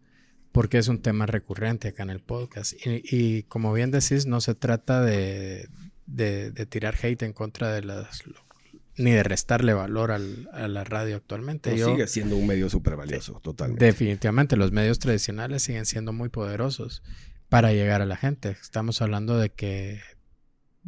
[0.52, 2.74] porque es un tema recurrente acá en el podcast.
[2.84, 5.68] Y, como bien decís, no se trata de,
[6.06, 8.24] de, de, tirar hate en contra de las
[8.96, 11.76] ni de restarle valor al, a la radio actualmente.
[11.76, 13.84] sigue siendo un medio súper valioso, totalmente.
[13.84, 17.02] Definitivamente, los medios tradicionales siguen siendo muy poderosos
[17.48, 18.50] para llegar a la gente.
[18.50, 20.00] Estamos hablando de que,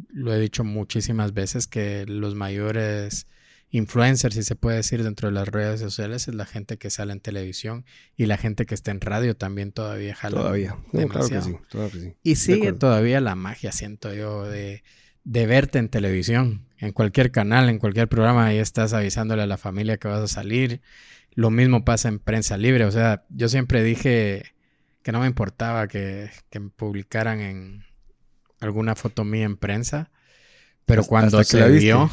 [0.09, 3.27] lo he dicho muchísimas veces, que los mayores
[3.71, 7.13] influencers, si se puede decir, dentro de las redes sociales es la gente que sale
[7.13, 10.37] en televisión y la gente que está en radio también todavía jala.
[10.37, 14.83] Todavía, claro que sí, Y sigue todavía la magia, siento yo, de,
[15.25, 19.57] de verte en televisión en cualquier canal, en cualquier programa, ahí estás avisándole a la
[19.57, 20.81] familia que vas a salir.
[21.33, 22.85] Lo mismo pasa en prensa libre.
[22.85, 24.53] O sea, yo siempre dije
[25.01, 27.85] que no me importaba que, que me publicaran en
[28.59, 30.11] alguna foto mía en prensa.
[30.85, 32.11] Pero cuando se vio,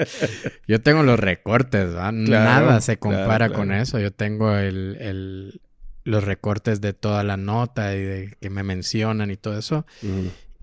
[0.66, 4.00] yo tengo los recortes, nada se compara con eso.
[4.00, 5.60] Yo tengo el,
[6.02, 9.86] los recortes de toda la nota y de que me mencionan y todo eso.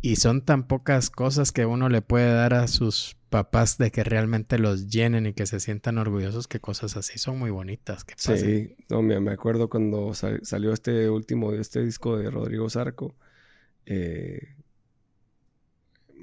[0.08, 4.06] Y son tan pocas cosas que uno le puede dar a sus papás de que
[4.06, 8.06] realmente los llenen y que se sientan orgullosos que cosas así son muy bonitas.
[8.06, 13.16] Que sí, no, me, acuerdo cuando salió este último, este disco de Rodrigo Zarco.
[13.86, 14.56] Eh,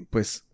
[0.09, 0.47] pues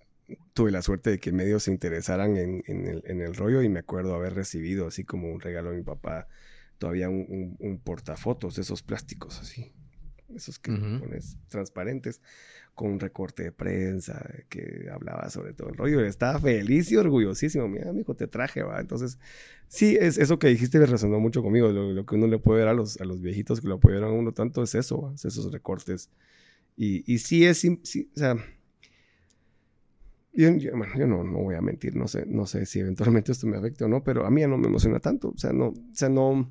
[0.53, 2.65] tuve la suerte de que medios se interesaran en,
[3.05, 6.27] el, rollo y me acuerdo haber recibido así como un regalo de mi papá,
[6.79, 9.73] todavía un, portafotos de esos plásticos así,
[10.35, 12.21] esos que pones transparentes,
[12.75, 16.01] con un recorte de prensa que hablaba sobre todo el rollo.
[16.01, 17.69] Estaba feliz y orgullosísimo.
[17.69, 18.81] Mira, hijo, te traje, va.
[18.81, 19.19] Entonces,
[19.69, 21.69] sí, es, eso que dijiste me resonó mucho conmigo.
[21.69, 24.13] Lo, que uno le puede ver a los, a los viejitos que lo apoyaron a
[24.13, 26.11] uno tanto es eso, esos recortes.
[26.77, 28.37] Y, y sí es, sí, o sea,
[30.33, 33.47] yo, bueno, yo no, no voy a mentir, no sé, no sé si eventualmente esto
[33.47, 35.31] me afecte o no, pero a mí ya no me emociona tanto.
[35.31, 36.51] O sea, no, o sea, no.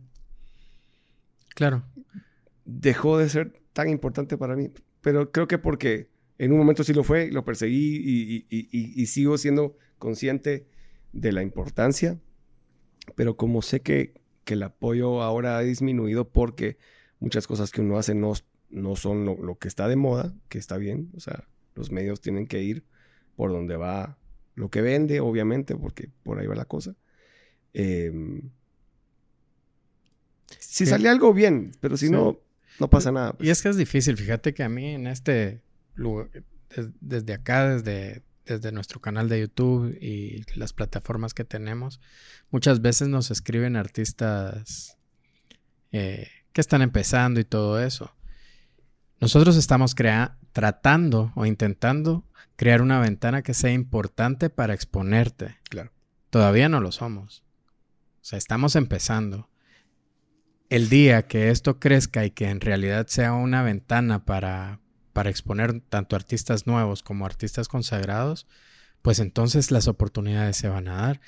[1.55, 1.83] Claro.
[2.65, 4.71] Dejó de ser tan importante para mí.
[5.01, 9.05] Pero creo que porque en un momento sí lo fue, lo perseguí y, y, y,
[9.07, 10.67] sigo siendo consciente
[11.11, 12.19] de la importancia.
[13.15, 14.13] Pero como sé que,
[14.45, 16.77] que, el apoyo ahora ha disminuido porque
[17.19, 18.33] muchas cosas que uno hace no,
[18.69, 21.11] no son lo, lo que está de moda, que está bien.
[21.15, 22.85] O sea, los medios tienen que ir
[23.35, 24.17] por donde va
[24.55, 26.95] lo que vende, obviamente, porque por ahí va la cosa.
[27.73, 28.49] Em,
[30.57, 32.39] si sale algo bien, pero si no,
[32.79, 33.35] no pasa nada.
[33.39, 35.61] Y es que es difícil, fíjate que a mí en este
[35.95, 36.29] lugar,
[37.01, 41.99] desde acá, desde, desde nuestro canal de YouTube y las plataformas que tenemos,
[42.51, 44.97] muchas veces nos escriben artistas
[45.91, 48.13] eh, que están empezando y todo eso.
[49.19, 49.95] Nosotros estamos
[50.53, 52.23] tratando o intentando
[52.55, 55.57] crear una ventana que sea importante para exponerte.
[55.69, 55.91] Claro.
[56.29, 57.43] Todavía no lo somos.
[58.21, 59.49] O sea, estamos empezando.
[60.69, 64.79] El día que esto crezca y que en realidad sea una ventana para,
[65.13, 68.47] para exponer tanto artistas nuevos como artistas consagrados,
[69.01, 71.21] pues entonces las oportunidades se van a dar.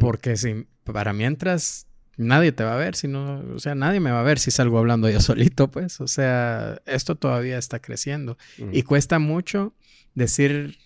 [0.00, 4.10] Porque si para mientras nadie te va a ver, si no, o sea, nadie me
[4.10, 8.36] va a ver si salgo hablando yo solito, pues, o sea, esto todavía está creciendo.
[8.72, 9.74] Y cuesta mucho
[10.14, 10.76] decir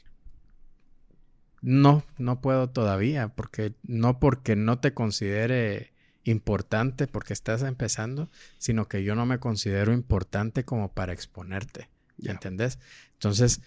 [1.63, 5.92] no, no puedo todavía, porque no porque no te considere
[6.25, 11.89] importante porque estás empezando, sino que yo no me considero importante como para exponerte,
[12.23, 12.79] ¿entendés?
[13.15, 13.61] Entonces,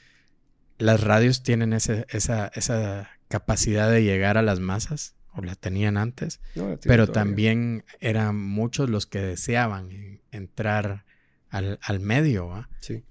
[0.78, 6.40] las radios tienen esa, esa capacidad de llegar a las masas, o la tenían antes,
[6.84, 11.04] pero también eran muchos los que deseaban entrar
[11.50, 12.68] al, al medio.
[12.80, 13.04] Sí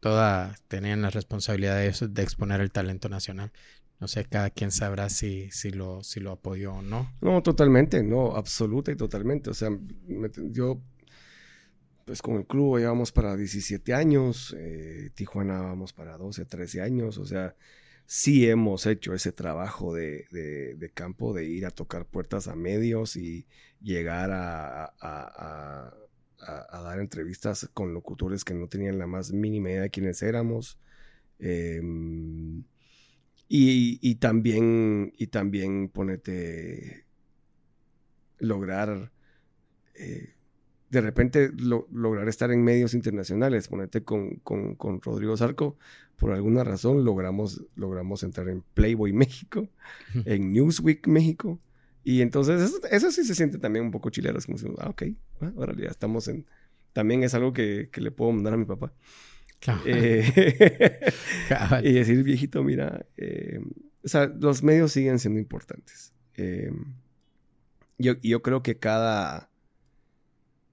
[0.00, 3.52] todas tenían la responsabilidad de, eso, de exponer el talento nacional.
[4.00, 7.12] No sé, cada quien sabrá si, si, lo, si lo apoyó o no.
[7.20, 9.50] No, totalmente, no, absoluta y totalmente.
[9.50, 9.70] O sea,
[10.50, 10.80] yo,
[12.04, 17.18] pues con el club llevamos para 17 años, eh, Tijuana vamos para 12, 13 años,
[17.18, 17.56] o sea,
[18.06, 23.16] sí hemos hecho ese trabajo de, de, campo, de ir a tocar puertas a medios
[23.16, 23.46] y
[23.80, 25.92] llegar a
[26.40, 30.78] a, dar entrevistas con locutores que no tenían la más mínima idea de quiénes éramos.
[31.38, 32.64] Em,
[33.48, 37.04] y, también, y también ponete,
[38.38, 39.10] lograr,
[39.94, 40.34] eh,
[40.90, 45.76] de repente lograr estar en medios internacionales, ponete con, con, Rodrigo Zarco,
[46.16, 49.68] por alguna razón logramos, logramos entrar en Playboy México,
[50.24, 51.60] en Newsweek México,
[52.08, 54.38] y entonces eso, sí se siente también un poco chilero.
[54.38, 55.02] Es como, ah, ok,
[55.56, 56.46] ahora ya estamos en...
[56.94, 58.94] También es algo que, le puedo mandar a mi papá.
[59.84, 61.12] Eh,
[61.82, 63.60] y decir, viejito, mira, eh,
[64.04, 66.12] o sea, los medios siguen siendo importantes.
[66.36, 66.70] Eh,
[67.98, 69.50] yo, yo creo que cada,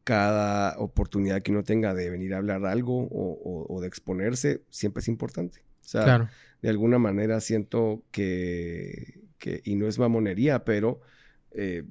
[0.03, 5.07] cada oportunidad que uno tenga de venir a hablar algo o, de exponerse siempre es
[5.07, 5.63] importante.
[5.83, 6.29] O sea,
[6.61, 11.01] de alguna manera siento que, que, y no es mamonería, pero
[11.51, 11.83] eh,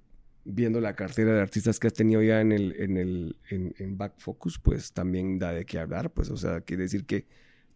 [0.45, 4.14] viendo la cartera de artistas que has tenido ya en el, en el, en, Back
[4.18, 7.26] Focus, pues también da de qué hablar, pues, o sea, quiere decir que,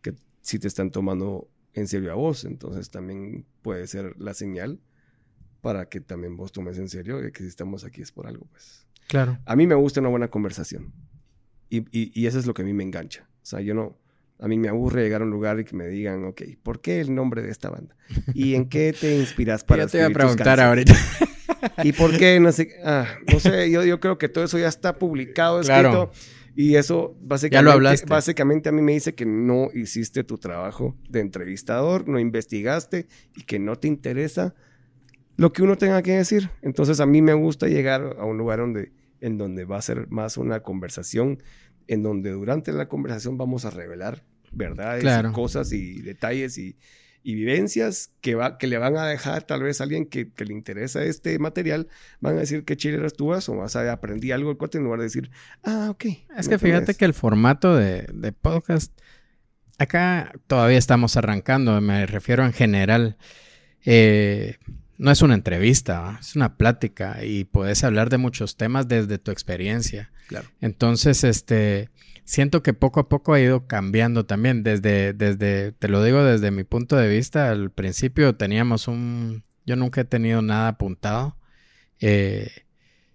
[0.03, 4.81] que si te están tomando en serio a vos, entonces también puede ser la señal
[5.61, 8.87] para que también vos tomes en serio que si estamos aquí es por algo, pues.
[9.09, 9.39] Claro.
[9.47, 10.93] A mí me gusta una buena conversación
[11.71, 13.29] y, y, y eso es lo que a mí me engancha.
[13.43, 13.99] O sea, yo no,
[14.39, 17.01] A mí me aburre llegar a un lugar y que me digan, ok, ¿por qué
[17.01, 17.97] el nombre de esta banda?
[18.35, 20.95] ¿Y en qué te inspiras para Ya te voy a preguntar ahorita.
[21.83, 22.39] ¿Y por qué?
[22.41, 25.81] No sé, ah, no sé, yo, yo creo que todo eso ya está publicado, escrito.
[25.83, 26.11] Claro.
[26.55, 32.19] Y eso básicamente, a mí me dice que no hiciste tu trabajo de entrevistador, no
[32.19, 34.55] investigaste y que no te interesa
[35.37, 36.51] lo que uno tenga que decir.
[36.63, 38.91] Entonces a mí me gusta llegar a un lugar donde,
[39.21, 41.41] en donde va a ser más una conversación,
[41.87, 45.31] en donde durante la conversación vamos a revelar verdades, Claro.
[45.31, 46.77] y cosas y detalles y,
[47.23, 50.45] y vivencias que, va, que le van a dejar tal vez a alguien que, que
[50.45, 51.89] le interesa este material,
[52.21, 54.85] van a decir qué chile eras tú eso, vas a aprendí algo del cuate en
[54.85, 55.31] lugar de decir,
[55.65, 56.05] ah, ok.
[56.37, 58.93] Es ¿me que fíjate que el formato de, de podcast,
[59.79, 63.17] acá todavía estamos arrancando, me refiero en general.
[63.85, 64.57] Eh,
[64.99, 69.31] no es una entrevista, es una plática y puedes hablar de muchos temas desde tu
[69.31, 70.11] experiencia.
[70.27, 70.49] Claro.
[70.61, 71.89] Entonces, este,
[72.29, 74.63] siento que poco a poco ha ido cambiando también.
[74.63, 79.77] Desde, desde, te lo digo desde mi punto de vista, al principio teníamos un, yo
[79.77, 81.39] nunca he tenido nada apuntado,
[82.01, 82.51] eh,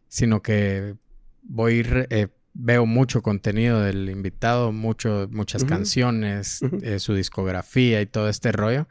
[0.08, 0.96] sino que
[1.44, 8.30] voy, eh, veo mucho contenido del invitado, mucho, muchas canciones, eh, su discografía y todo
[8.30, 8.88] este rollo,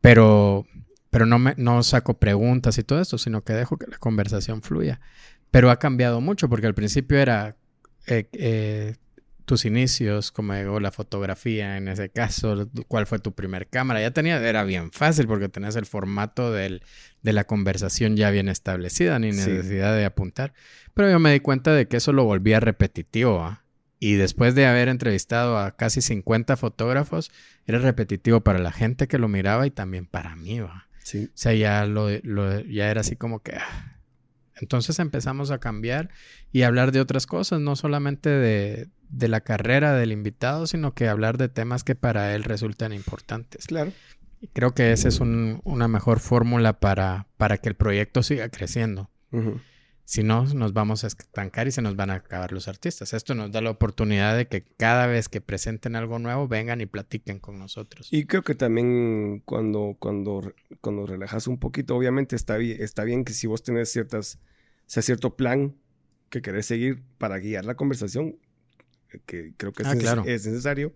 [0.00, 0.66] pero,
[1.10, 4.60] pero no, me, no saco preguntas y todo esto, sino que dejo que la conversación
[4.60, 5.00] fluya.
[5.52, 7.54] Pero ha cambiado mucho porque al principio era
[8.08, 8.96] eh, eh,
[9.46, 14.00] tus inicios, como llegó la fotografía en ese caso, cuál fue tu primer cámara.
[14.02, 16.82] Ya tenía, era bien fácil porque tenías el formato del,
[17.22, 19.38] de la conversación ya bien establecida, ni Sí.
[19.38, 20.52] necesidad de apuntar.
[20.92, 23.40] Pero yo me di cuenta de que eso lo volvía repetitivo.
[23.42, 23.62] ¿ah?
[23.98, 27.30] Y después de haber entrevistado a casi 50 fotógrafos,
[27.66, 30.60] era repetitivo para la gente que lo miraba y también para mí.
[30.60, 30.88] ¿va?
[31.02, 31.26] Sí.
[31.26, 33.52] O sea, ya, lo, lo- ya era así como que...
[33.54, 33.95] ah.
[34.60, 36.10] Entonces empezamos a cambiar
[36.52, 41.08] y hablar de otras cosas, no solamente de, de la carrera del invitado, sino que
[41.08, 43.66] hablar de temas que para él resultan importantes.
[43.66, 43.92] Claro.
[44.40, 48.48] Y creo que esa es un- una mejor fórmula para, para que el proyecto siga
[48.48, 49.10] creciendo.
[49.32, 49.60] Ujú.
[50.08, 53.12] Si no, nos vamos a estancar y se nos van a acabar los artistas.
[53.12, 56.86] Esto nos da la oportunidad de que cada vez que presenten algo nuevo, vengan y
[56.86, 58.06] platiquen con nosotros.
[58.12, 63.24] Y creo que también cuando, cuando, cuando relajas un poquito, obviamente está bien, está bien
[63.24, 65.74] que si vos tenés ciertas, o sea, cierto plan
[66.30, 68.36] que querés seguir para guiar la conversación,
[69.26, 70.22] que creo que es, Ah, claro.
[70.24, 70.94] es necesario.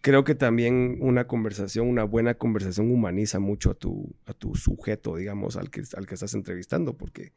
[0.00, 5.14] Creo que también una conversación, una buena conversación humaniza mucho a tu, a tu sujeto,
[5.14, 7.32] digamos, al que, al que estás entrevistando, porque,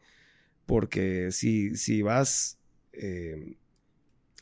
[0.66, 2.57] porque si, si vas
[2.93, 3.57] eh,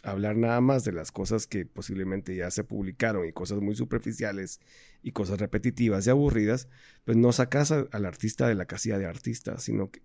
[0.04, 3.76] a hablar nada más de las cosas que posiblemente ya se publicaron y cosas muy
[3.76, 4.60] superficiales
[5.04, 6.68] y cosas repetitivas y aburridas,
[7.06, 10.02] pues no sacas a- al artista de la casilla de artista, sino que,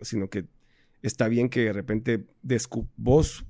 [0.00, 0.46] sino que
[1.02, 2.24] está bien que de repente
[2.96, 3.44] vos,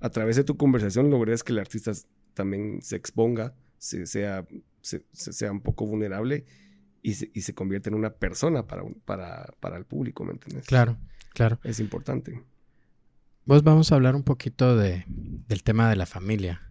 [0.00, 1.92] a través de tu conversación, logres que el artista
[2.34, 4.46] también se exponga, se- sea,
[4.82, 6.44] se- se- sea un poco vulnerable
[7.02, 10.66] y se, y se convierta en una persona para, para, para el público, ¿me entiendes?
[10.66, 10.96] Claro,
[11.34, 11.60] claro.
[11.62, 12.42] Es importante.
[13.44, 16.62] Vos vamos a hablar un poquito de, del tema de la familia.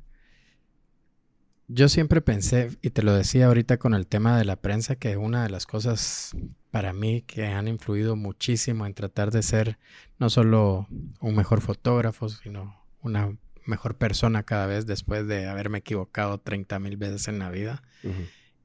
[1.67, 5.17] Yo siempre pensé, y te lo decía ahorita con el tema de la prensa, que
[5.17, 6.35] una de las cosas
[6.71, 9.77] para mí que han influido muchísimo en tratar de ser
[10.17, 10.87] no solo
[11.19, 16.97] un mejor fotógrafo, sino una mejor persona cada vez después de haberme equivocado 30 mil
[16.97, 17.83] veces en la vida,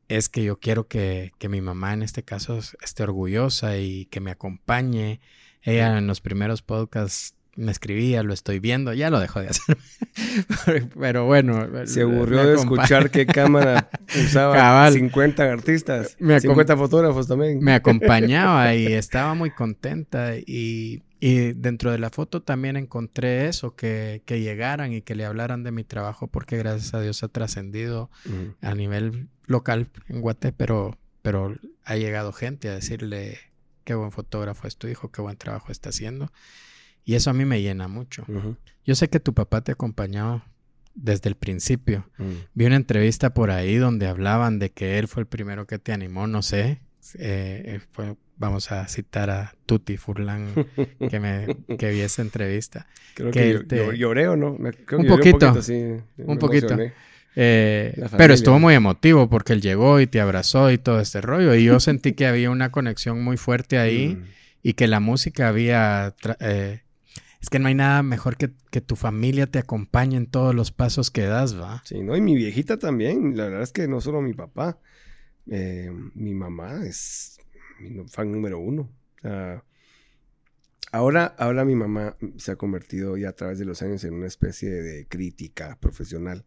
[0.09, 4.21] es que yo quiero que, que mi mamá en este caso esté orgullosa y que
[4.21, 5.21] me acompañe.
[5.63, 9.77] Ella en los primeros podcasts me escribía, lo estoy viendo, ya lo dejó de hacer.
[10.99, 11.67] Pero bueno.
[11.87, 14.93] Se aburrió de escuchar qué cámara usaba Cabal.
[14.93, 17.59] 50 artistas, Me acom- 50 fotógrafos también.
[17.61, 20.37] Me acompañaba y estaba muy contenta.
[20.37, 25.25] Y, y dentro de la foto también encontré eso, que, que llegaran y que le
[25.25, 28.09] hablaran de mi trabajo, porque gracias a Dios ha trascendido
[28.63, 33.39] a nivel local en Guate, pero, pero ha llegado gente a decirle
[33.89, 36.31] qué buen fotógrafo es tu hijo, qué buen trabajo está haciendo.
[37.07, 38.27] Y eso a mí me llena mucho.
[38.85, 40.43] Yo sé que tu papá te ha acompañado
[40.95, 42.05] desde el principio.
[42.19, 42.29] Ujú.
[42.53, 45.93] Vi una entrevista por ahí donde hablaban de que él fue el primero que te
[45.93, 46.83] animó, no sé.
[47.15, 50.53] eh, eh, fue- vamos a citar a Tuti Furlan
[51.11, 52.87] que, me, que vi esa entrevista.
[53.15, 54.55] Creo que te- lloré o no.
[54.85, 55.63] Creo Un que lloré poquito.
[55.63, 55.83] sí,
[56.19, 56.77] Un poquito.
[57.41, 61.55] Eh, pero estuvo muy emotivo porque él llegó y te abrazó y todo este rollo.
[61.55, 64.25] Y yo sentí que había una conexión muy fuerte ahí Mm.
[64.65, 66.17] y que la música había...
[66.41, 66.83] eh,
[67.41, 70.73] es que no hay nada mejor que, que tu familia te acompañe en todos los
[70.73, 71.81] pasos que das, ¿va?
[71.85, 72.17] Sí, ¿no?
[72.17, 73.37] Y mi viejita también.
[73.37, 74.81] La verdad es que no solo mi papá.
[75.49, 77.39] eh, mi mamá es
[77.79, 78.91] mi fan número uno.
[79.23, 79.63] Ah,
[80.91, 84.27] ahora, ahora mi mamá se ha convertido ya a través de los años en una
[84.27, 86.45] especie de crítica profesional.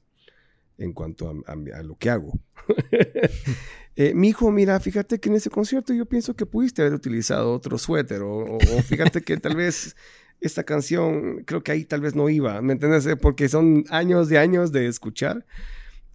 [0.78, 2.40] En cuanto a, lo que hago.
[3.96, 7.54] eh, mi hijo, mira, fíjate que en ese concierto yo pienso que pudiste haber utilizado
[7.54, 9.96] otro suéter o, fíjate que tal vez
[10.40, 13.08] esta canción, creo que ahí tal vez no iba, ¿me entiendes?
[13.22, 15.46] Porque son años de años de escuchar.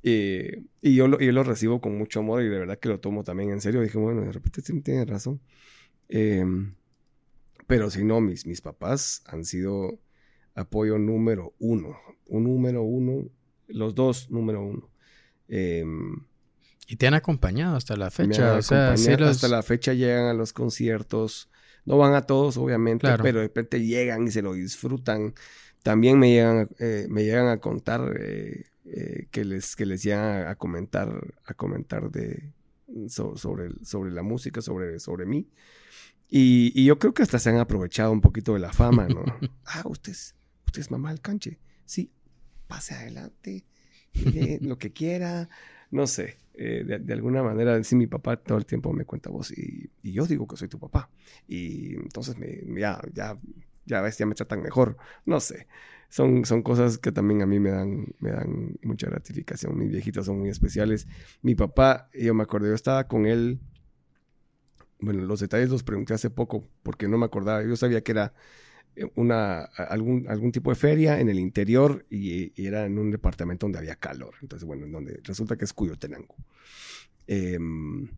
[0.03, 3.01] Eh, y yo lo, yo lo recibo con mucho amor y de verdad que lo
[3.01, 3.81] tomo también en serio.
[3.81, 5.41] Dije, bueno, de repente sí tiene razón.
[6.09, 6.75] Em,
[7.67, 9.99] pero si no, mis, mis papás han sido
[10.55, 11.97] apoyo número uno.
[12.27, 13.29] Un número uno,
[13.69, 14.89] los dos número uno.
[15.49, 16.25] Em,
[16.89, 18.57] y te han acompañado hasta la fecha.
[18.57, 21.49] Hasta la fecha llegan a los conciertos.
[21.85, 25.35] No van a todos, obviamente, pero de repente llegan y se lo disfrutan.
[25.83, 30.49] También me llegan, eh, me llegan a contar eh, eh, que, les, que les llegan
[30.49, 31.09] a, comentar,
[31.45, 32.53] a comentar de,
[33.09, 35.49] sobre, sobre la música, sobre, sobre mí.
[36.29, 39.25] Y, yo creo que hasta se han aprovechado un poquito de la fama, ¿no?
[39.65, 40.35] ah, usted es,
[40.67, 41.61] usted es mamá del canche.
[41.85, 42.11] Sí,
[42.67, 43.65] pase adelante,
[44.61, 45.49] lo que quiera,
[45.91, 46.37] no sé.
[46.59, 50.27] Eh, de, alguna manera, sí, mi papá todo el tiempo me cuenta vos y, yo
[50.27, 51.11] digo que soy tu papá.
[51.47, 53.39] Y entonces me, ya, ya,
[53.85, 54.97] ya ves, ya me tratan mejor.
[55.27, 55.67] No sé.
[56.09, 59.77] Son, son cosas que también a mí me dan, me dan mucha gratificación.
[59.77, 61.07] Mis viejitos son muy especiales.
[61.43, 63.61] Mi papá, yo me acuerdo, yo estaba con él
[64.99, 67.63] bueno, los detalles los pregunté hace poco porque no me acordaba.
[67.63, 68.33] Yo sabía que era
[69.15, 73.79] una, algún, algún tipo de feria en el interior y, era en un departamento donde
[73.79, 74.35] había calor.
[74.43, 76.35] Entonces, bueno, en donde resulta que es Cuyotenango.
[77.27, 78.09] Em,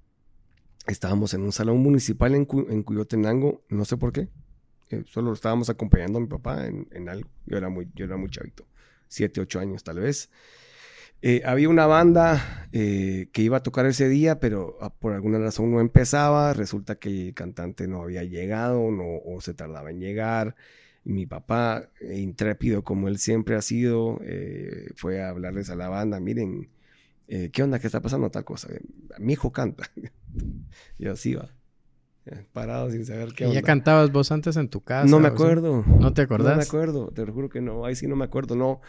[0.86, 4.28] estábamos en un salón municipal en, en Cuyotenango, no sé por qué.
[4.90, 7.28] Eh, solo estábamos acompañando a mi papá en, en, algo.
[7.46, 8.66] Yo era muy, yo era muy chavito,
[9.08, 10.30] siete, ocho años tal vez.
[11.20, 15.38] Eh, había una banda eh, que iba a tocar ese día, pero ah, por alguna
[15.38, 16.52] razón no empezaba.
[16.52, 20.54] Resulta que el cantante no había llegado no, o se tardaba en llegar.
[21.04, 26.20] Mi papá, intrépido como él siempre ha sido, eh, fue a hablarles a la banda,
[26.20, 26.68] miren,
[27.26, 27.78] ¿qué onda?
[27.78, 28.30] ¿Qué está pasando?
[28.30, 28.68] Tal cosa.
[29.18, 29.90] Mi hijo canta.
[30.98, 31.50] y así va.
[32.52, 35.08] Parado sin saber qué ¿Y ya cantabas vos antes en tu casa?
[35.08, 35.84] No me acuerdo.
[35.86, 36.50] ¿No te acordás?
[36.50, 37.84] No me acuerdo, te lo juro que no.
[37.84, 38.80] Ahí sí no me acuerdo, no.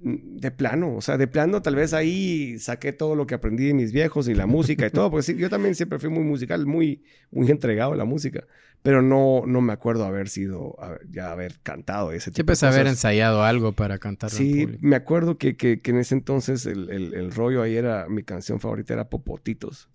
[0.00, 3.66] Mm, de plano, o sea, de plano tal vez ahí saqué todo lo que aprendí
[3.66, 6.22] de mis viejos y la música y todo, porque sí, yo también siempre fui muy
[6.22, 8.46] musical, muy, muy entregado a la música,
[8.82, 10.76] pero no, no me acuerdo haber sido,
[11.08, 14.28] ya haber cantado ese tipo Siempre haber ensayado algo para cantar.
[14.28, 18.60] Sí, me acuerdo que, que, en ese entonces el, el, rollo ahí era, mi canción
[18.60, 19.88] favorita era Popotitos.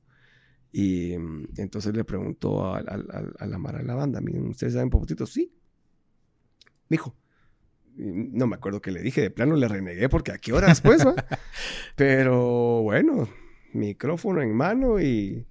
[0.71, 5.31] Y mm, entonces le preguntó a, a, la Mara de la banda, ¿ustedes saben Popotitos?
[5.31, 5.53] Sí.
[6.89, 7.15] Dijo,
[7.97, 11.05] no me acuerdo que le dije, de plano le renegué porque a qué hora después,
[11.05, 11.15] ¿va?
[11.95, 13.29] Pero bueno,
[13.73, 15.45] micrófono en mano y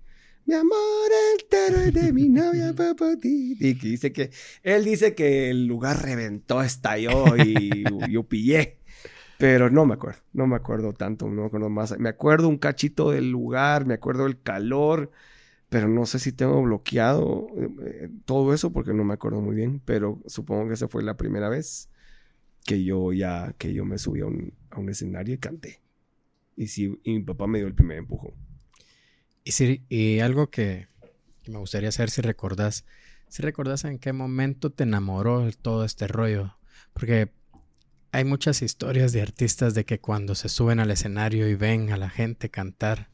[0.46, 2.74] mi amor entero de mi novia
[3.22, 4.30] y que dice que
[4.62, 8.78] él dice que el lugar reventó, estalló y yo pillé.
[9.38, 11.98] Pero no me acuerdo, no me acuerdo tanto, no me acuerdo más.
[11.98, 15.12] Me acuerdo un cachito del lugar, me acuerdo el calor,
[15.68, 17.46] pero no sé si tengo bloqueado
[17.86, 21.16] eh, todo eso porque no me acuerdo muy bien, pero supongo que esa fue la
[21.16, 21.89] primera vez
[22.64, 25.80] que yo ya, que yo me subí a un, a un escenario y canté.
[26.56, 28.32] Y sí, y mi papá me dio el primer empujón.
[29.44, 30.88] Y, si, y algo que,
[31.46, 32.84] me gustaría saber si recordás,
[33.28, 36.56] si recordás en qué momento te enamoró todo este rollo.
[36.92, 37.30] Porque
[38.12, 41.96] hay muchas historias de artistas de que cuando se suben al escenario y ven a
[41.96, 43.08] la gente cantar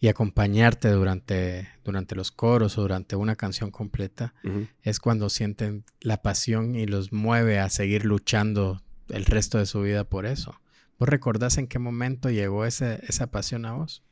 [0.00, 4.34] y acompañarte durante, durante los coros o durante una canción completa,
[4.82, 9.82] es cuando sienten la pasión y los mueve a seguir luchando el resto de su
[9.82, 10.60] vida por eso.
[10.98, 14.04] ¿Vos recordás en qué momento llegó ese, esa pasión a vos?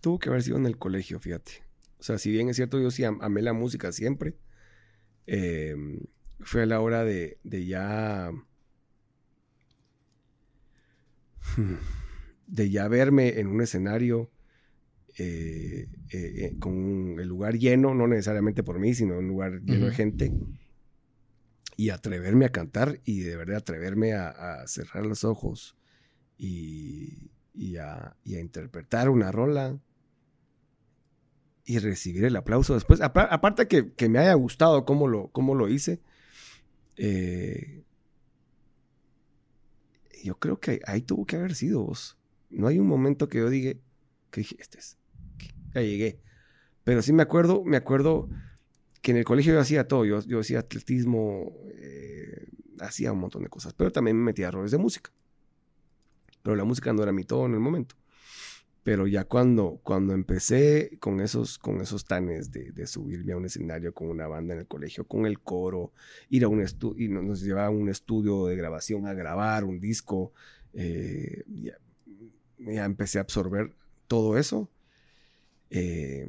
[0.00, 1.62] Tuvo que haber sido en el colegio, fíjate.
[1.98, 4.36] O sea, si bien es cierto, yo sí amé la música siempre,
[5.26, 5.74] eh,
[6.40, 8.30] fue a la hora de, de ya...
[12.46, 14.30] de ya verme en un escenario
[15.18, 19.92] eh, eh, con el lugar lleno, no necesariamente por mí, sino un lugar lleno de
[19.92, 20.32] gente,
[21.76, 25.76] y atreverme a cantar y de verdad atreverme a, cerrar los ojos
[26.38, 27.28] y,
[27.76, 29.78] a, interpretar una rola
[31.64, 33.00] y recibir el aplauso después.
[33.02, 36.00] Aparte que, que, me haya gustado cómo lo, cómo lo hice,
[36.96, 37.84] eh,
[40.24, 42.16] yo creo que ahí tuvo que haber sido vos.
[42.48, 43.78] No hay un momento que yo diga,
[44.30, 45.01] que dije, este es
[45.74, 46.20] ya llegué.
[46.84, 48.28] Pero sí me acuerdo, me acuerdo
[49.00, 50.04] que en el colegio yo hacía todo.
[50.04, 52.48] Yo, yo hacía atletismo, eh,
[52.80, 53.74] hacía un montón de cosas.
[53.74, 55.10] Pero también me metía a roles de música.
[56.42, 57.94] Pero la música no era mi todo en el momento.
[58.82, 63.94] Pero ya cuando, cuando empecé con esos, con esos tanes de, subirme a un escenario
[63.94, 65.92] con una banda en el colegio, con el coro,
[66.30, 69.78] ir a un estudio, y nos llevaba a un estudio de grabación a grabar un
[69.78, 70.32] disco,
[70.72, 71.44] eh,
[72.58, 73.72] ya empecé a absorber
[74.08, 74.68] todo eso.
[75.74, 76.28] Eh,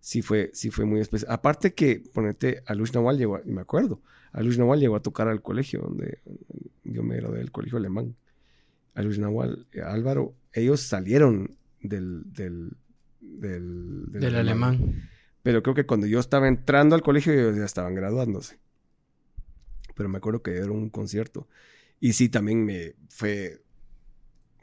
[0.00, 1.30] sí fue, sí fue muy especial.
[1.30, 4.00] Aparte que, ponete, Alush Nawal llegó, me acuerdo,
[4.32, 6.20] Alush Nawal llegó a tocar al colegio donde
[6.84, 8.16] yo me gradué del colegio alemán.
[8.94, 12.72] Alush Nawal, eh, Álvaro, ellos salieron del, del,
[13.20, 15.10] del, alemán.
[15.42, 18.58] Pero creo que cuando yo estaba entrando al colegio, ellos ya estaban graduándose.
[19.94, 21.48] Pero me acuerdo que era un concierto.
[22.00, 23.60] Y sí, también me fue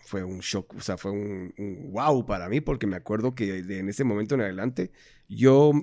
[0.06, 1.54] fue un shock, o sea, fue un,
[1.92, 4.92] wow para mí, porque me acuerdo que en ese momento en adelante,
[5.28, 5.74] yo,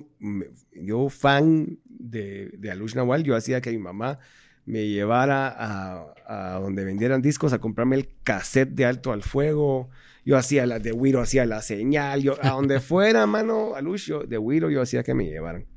[0.71, 4.19] yo fan de, de Alush Nawal, yo hacía que mi mamá
[4.65, 9.89] me llevara a, a, donde vendieran discos a comprarme el cassette de Alto al Fuego,
[10.25, 14.23] yo hacía la de Wiro, hacía la señal, yo a donde fuera, mano, Alush, yo,
[14.23, 15.67] de Wiro yo hacía que me llevaran.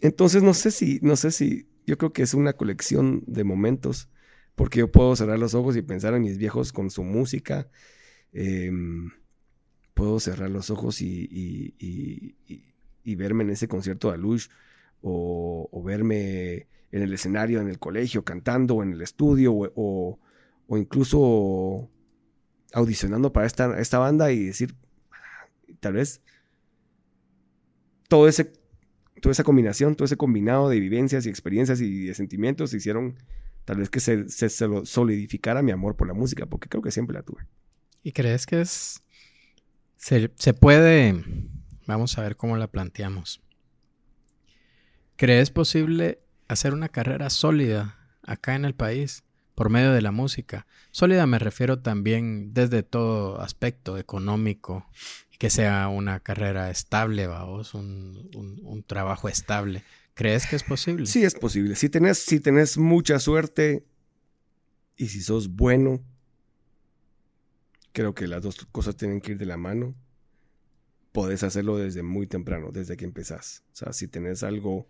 [0.00, 4.10] Entonces, no sé si, no sé si, yo creo que es una colección de momentos
[4.54, 7.68] porque yo puedo cerrar los ojos y pensar en mis viejos con su música.
[8.32, 9.10] Em,
[9.94, 12.34] puedo cerrar los ojos y,
[13.04, 14.48] verme en ese concierto de Alush
[15.02, 20.18] o, o, verme en el escenario, en el colegio, cantando, o en el estudio, o,
[20.70, 21.90] incluso
[22.72, 24.74] audicionando para esta, esta banda y decir,
[25.80, 26.22] tal vez
[28.08, 28.52] todo ese,
[29.20, 33.16] toda esa combinación, todo ese combinado de vivencias y experiencias y de sentimientos hicieron
[33.64, 37.14] Tal vez que se, se, solidificara mi amor por la música, porque creo que siempre
[37.14, 37.46] la tuve.
[38.02, 39.02] ¿Y crees que es...
[39.96, 41.24] Se, se puede...
[41.86, 43.42] Vamos a ver cómo la planteamos.
[45.16, 50.66] ¿Crees posible hacer una carrera sólida acá en el país por medio de la música?
[50.90, 54.86] Sólida me refiero también desde todo aspecto económico
[55.38, 59.84] que sea una carrera estable, vamos, un, un trabajo estable.
[60.14, 61.06] ¿Crees que es posible?
[61.06, 61.74] Sí, es posible.
[61.74, 63.84] Si tenés, si tenés mucha suerte
[64.96, 66.04] y si sos bueno,
[67.92, 69.94] creo que las dos cosas tienen que ir de la mano.
[71.12, 73.64] Podés hacerlo desde muy temprano, desde que empezás.
[73.72, 74.88] O sea, si tenés algo,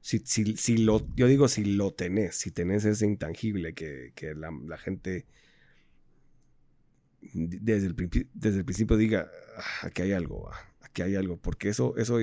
[0.00, 4.34] si, si, si lo, yo digo si lo tenés, si tenés ese intangible que, que
[4.34, 5.26] la, gente
[7.32, 11.68] desde el, desde el principio diga, ah, aquí hay algo, ah, aquí hay algo, porque
[11.68, 12.18] eso, eso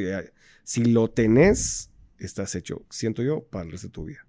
[0.64, 1.90] si lo tenés,
[2.20, 4.26] estás hecho, siento yo, para el resto de tu vida.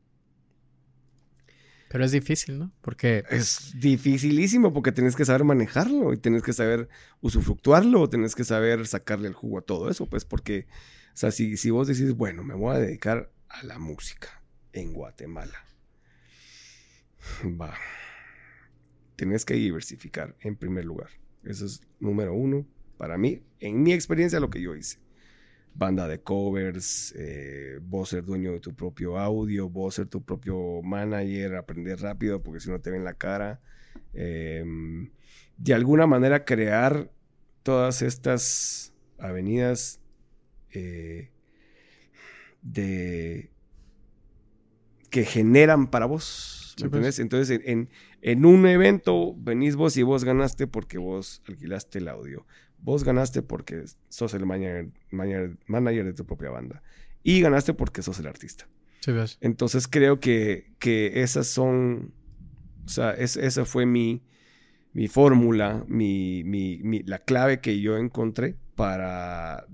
[1.89, 2.73] Pero es difícil, ¿no?
[2.83, 3.25] Porque...
[3.31, 6.89] Es dificilísimo porque tienes que saber manejarlo y tienes que saber
[7.21, 10.67] usufructuarlo, tienes que saber sacarle el jugo a todo eso, pues porque,
[11.15, 14.93] o sea, si, si vos decís, bueno, me voy a dedicar a la música en
[14.93, 15.65] Guatemala,
[17.61, 17.75] va,
[19.17, 21.09] tienes que diversificar en primer lugar.
[21.43, 22.67] Eso es número uno
[22.99, 24.99] para mí, en mi experiencia, lo que yo hice
[25.75, 30.83] banda de covers, eh, vos ser dueño de tu propio audio, vos ser tu propio
[30.83, 33.61] manager, aprender rápido porque si no te ven la cara.
[34.13, 35.11] Em,
[35.57, 37.11] de alguna manera crear
[37.63, 40.01] todas estas avenidas
[40.73, 41.31] eh,
[42.63, 43.51] de
[45.11, 46.75] que generan para vos.
[46.91, 47.19] Pues.
[47.19, 47.89] Entonces, en,
[48.23, 52.47] en, un evento venís vos y vos ganaste porque vos alquilaste el audio.
[52.81, 56.83] Vos ganaste porque sos el manager, manager, de tu propia banda.
[57.23, 58.69] Y ganaste porque sos el artista.
[59.01, 59.39] Sí, ves.
[59.41, 62.15] Entonces creo que, que esas son.
[62.85, 64.23] O sea, esa fue mi,
[64.93, 69.67] mi fórmula, mi, mi, la clave que yo encontré para,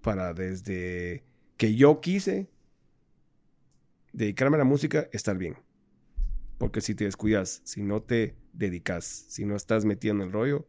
[0.00, 1.24] para desde
[1.56, 2.48] que yo quise
[4.12, 5.56] dedicarme a la música, estar bien.
[6.58, 10.68] Porque si te descuidas, si no te dedicas, si no estás metido en el rollo,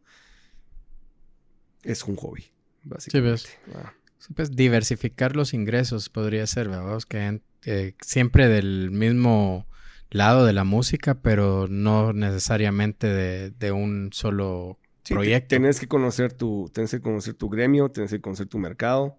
[1.84, 2.44] es un hobby,
[2.82, 3.38] básicamente.
[3.38, 3.48] Sí.
[3.74, 3.92] Ah.
[4.34, 6.98] pues diversificar los ingresos podría ser, ¿verdad?
[7.08, 9.66] Que eh, siempre del mismo
[10.10, 14.78] lado de la música, pero no necesariamente de, un solo
[15.08, 15.48] proyecto.
[15.48, 19.18] Tienes que conocer tu, tienes que conocer tu gremio, tienes que conocer tu mercado,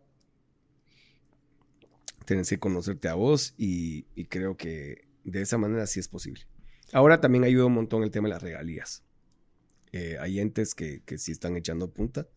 [2.25, 6.41] tienes que conocerte a vos y, creo que de esa manera sí es posible.
[6.93, 9.03] Ahora también ayuda un montón el tema de las regalías.
[9.91, 12.27] Eh, hay entes que, que sí están echando punta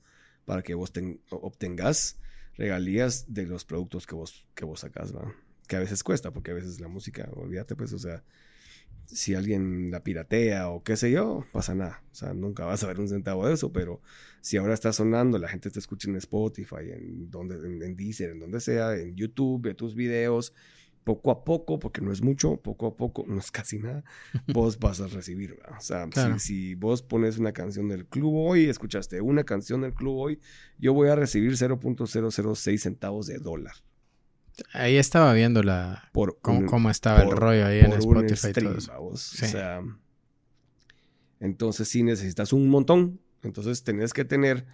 [0.48, 0.90] para que vos
[1.28, 2.16] obtengas
[2.56, 5.34] regalías de los productos que vos, que vos sacas, ¿va?
[5.66, 8.24] Que a veces cuesta, porque a veces la música, olvídate, pues, o sea,
[9.04, 12.02] si alguien la piratea o qué sé yo, pasa nada.
[12.12, 14.00] O sea, nunca vas a ver un centavo de eso, pero
[14.40, 18.40] si ahora está sonando, la gente te escucha en Spotify, en, donde, en, Deezer, en
[18.40, 20.54] donde sea, en YouTube, tus videos,
[21.08, 24.04] poco a poco, porque no es mucho, poco a poco, no es casi nada,
[24.52, 25.58] vos vas a recibir.
[25.74, 26.06] O sea,
[26.38, 30.38] si, vos pones una canción del club hoy, escuchaste una canción del club hoy,
[30.78, 33.72] yo voy a recibir 0.006 centavos de dólar.
[34.74, 36.10] Ahí estaba viendo la
[36.42, 38.52] cómo, estaba el rollo ahí en Spotify.
[38.98, 39.80] O sea,
[41.40, 43.18] Entonces sí necesitas un montón.
[43.42, 44.66] Entonces tenés que tener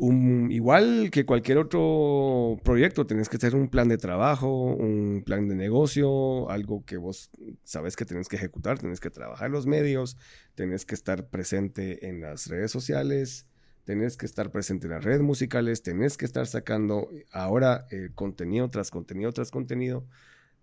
[0.00, 5.46] un, igual que cualquier otro proyecto, tenés que tener un plan de trabajo, un plan
[5.46, 7.30] de negocio, algo que vos
[7.64, 10.16] sabes que tenés que ejecutar, tenés que trabajar los medios,
[10.54, 13.46] tenés que estar presente en las redes sociales,
[13.84, 18.70] tenés que estar presente en las redes musicales, tenés que estar sacando ahora eh, contenido
[18.70, 20.06] tras contenido tras contenido,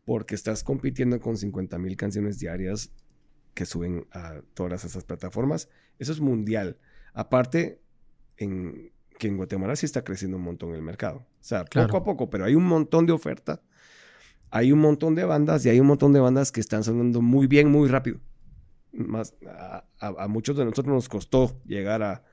[0.04, 2.92] porque estás compitiendo con 50 mil canciones diarias
[3.54, 5.70] que suben a todas esas plataformas.
[6.00, 6.80] Eso es mundial.
[7.14, 7.82] Aparte,
[8.38, 11.18] en, que en Guatemala sí está creciendo un montón el mercado.
[11.18, 13.62] O sea, poco a poco, pero hay un montón de oferta,
[14.50, 17.48] hay un montón de bandas y hay un montón de bandas que están sonando muy
[17.48, 18.20] bien, muy rápido.
[18.94, 19.36] Más,
[20.00, 22.24] a, muchos de nosotros nos costó llegar a,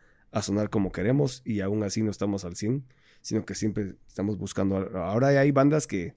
[0.42, 2.84] sonar como queremos y aún así no estamos al 100,
[3.20, 4.76] sino que siempre estamos buscando.
[4.98, 6.16] Ahora hay bandas que,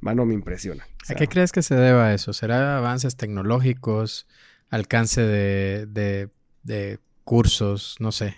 [0.00, 0.86] mano, me impresiona.
[1.08, 2.32] ¿A qué crees que se deba eso?
[2.32, 4.26] ¿Será avances tecnológicos,
[4.70, 6.30] alcance de,
[6.62, 7.96] de cursos?
[8.00, 8.34] No sé.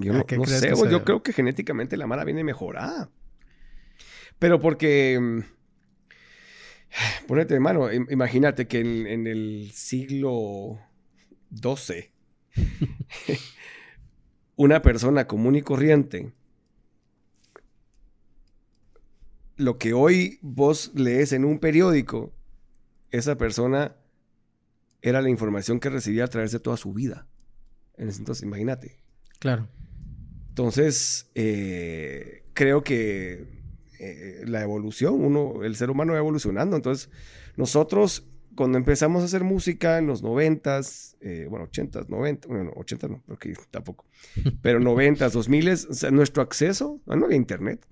[0.00, 3.10] Yo no, sé, yo creo que genéticamente la mala viene mejorada.
[4.38, 5.18] Pero porque.
[5.20, 5.40] Mm,
[7.26, 10.80] ponete, hermano, imagínate que en, el siglo
[11.54, 12.10] XII,
[14.56, 16.32] una persona común y corriente,
[19.56, 22.32] lo que hoy vos lees en un periódico,
[23.10, 23.96] esa persona
[25.02, 27.26] era la información que recibía a través de toda su vida.
[27.96, 28.98] En ese entonces, imagínate.
[29.38, 29.68] Claro.
[30.50, 33.46] Entonces, eh, creo que
[33.98, 36.76] eh, la evolución, uno, el ser humano va evolucionando.
[36.76, 37.08] Entonces,
[37.56, 38.26] nosotros
[38.56, 43.22] cuando empezamos a hacer música en los noventas, eh, bueno, ochentas, noventas, bueno, ochentas no,
[43.26, 44.04] porque tampoco,
[44.62, 47.86] pero noventas, dos miles, o sea, nuestro acceso, no había internet.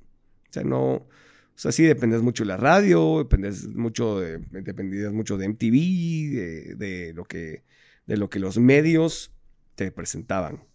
[0.50, 1.08] O sea, no, o
[1.54, 7.12] sea, sí dependías mucho de la radio, dependías mucho de, dependías mucho de MTV, de,
[7.14, 7.64] lo que,
[8.06, 9.32] de lo que los medios
[9.74, 10.67] te presentaban.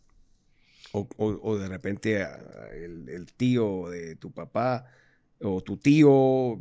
[0.96, 2.24] O, de repente
[2.72, 4.86] el, tío de tu papá
[5.41, 6.60] o tu tío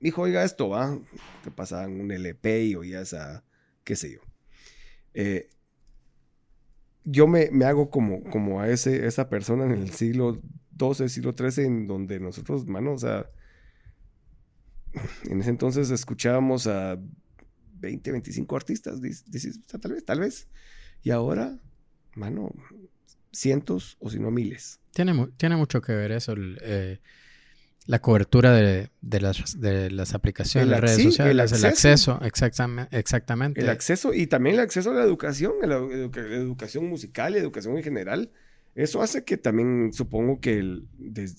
[0.00, 0.98] dijo, oiga esto, va,
[1.42, 3.44] te pasaban un LP y oías a,
[3.84, 4.20] qué sé yo.
[5.14, 5.48] Eh,
[7.04, 10.42] yo me, hago como, como a ese, esa persona en el siglo
[10.78, 13.30] XII, siglo XIII, en donde nosotros, mano, o sea,
[15.24, 16.98] en ese entonces escuchábamos a
[17.80, 19.00] 20, 25 artistas,
[19.80, 20.48] tal vez, tal vez.
[21.02, 21.58] Y ahora,
[22.14, 22.52] mano,
[23.38, 24.80] cientos o si no miles.
[24.92, 26.98] Tiene, tiene mucho que ver eso, eh,
[27.86, 33.60] la cobertura de, las, de las aplicaciones, las redes sociales, el acceso, exactamente, exactamente.
[33.60, 37.76] El acceso y también el acceso a la educación, a la, educación musical y educación
[37.76, 38.30] en general.
[38.74, 40.86] Eso hace que también supongo que el,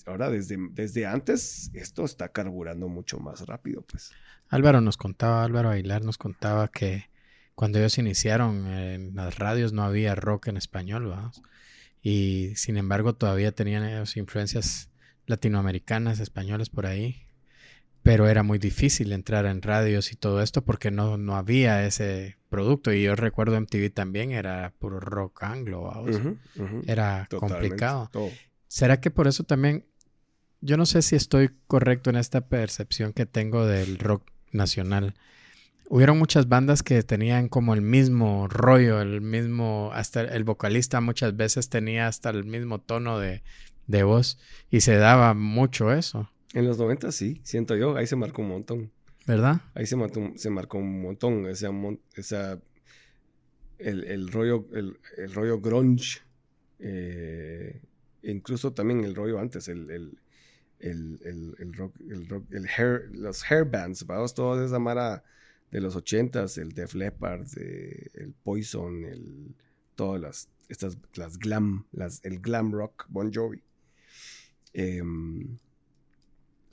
[0.04, 4.10] ahora desde, desde antes esto está carburando mucho más rápido, pues.
[4.48, 7.08] Álvaro nos contaba, Álvaro Aguilar nos contaba que
[7.54, 11.40] cuando ellos iniciaron en las radios no había rock en español, vamos
[12.02, 14.90] y sin embargo todavía tenían esas influencias
[15.26, 17.26] latinoamericanas, españolas por ahí,
[18.02, 22.36] pero era muy difícil entrar en radios y todo esto porque no, no había ese
[22.48, 25.92] producto y yo recuerdo MTV también era puro rock anglo,
[26.86, 28.10] era complicado.
[28.68, 29.84] ¿Será que por eso también,
[30.60, 35.14] yo no sé si estoy correcto en esta percepción que tengo del rock nacional?
[35.90, 41.36] Hubieron muchas bandas que tenían como el mismo rollo, el mismo, hasta el vocalista muchas
[41.36, 43.42] veces tenía hasta el mismo tono de,
[44.04, 44.38] voz
[44.70, 46.30] y se daba mucho eso.
[46.54, 48.92] En los 90 sí, siento yo, ahí se marcó un montón.
[49.26, 49.62] ¿Verdad?
[49.74, 49.96] Ahí se,
[50.36, 51.70] se marcó un montón, esa,
[52.14, 52.60] esa
[53.78, 54.96] el, rollo, el,
[55.34, 56.20] rollo grunge,
[56.78, 57.82] eh,
[58.22, 60.16] incluso también el rollo antes, el, el,
[60.78, 65.24] el, rock, el rock, el hair, los hair bands, vamos, toda esa mara
[65.70, 69.54] de los ochentas, el Def Leppard, el Poison, el,
[69.94, 73.62] todas las, estas, las glam, las, el glam rock, Bon Jovi.
[74.72, 75.58] Em,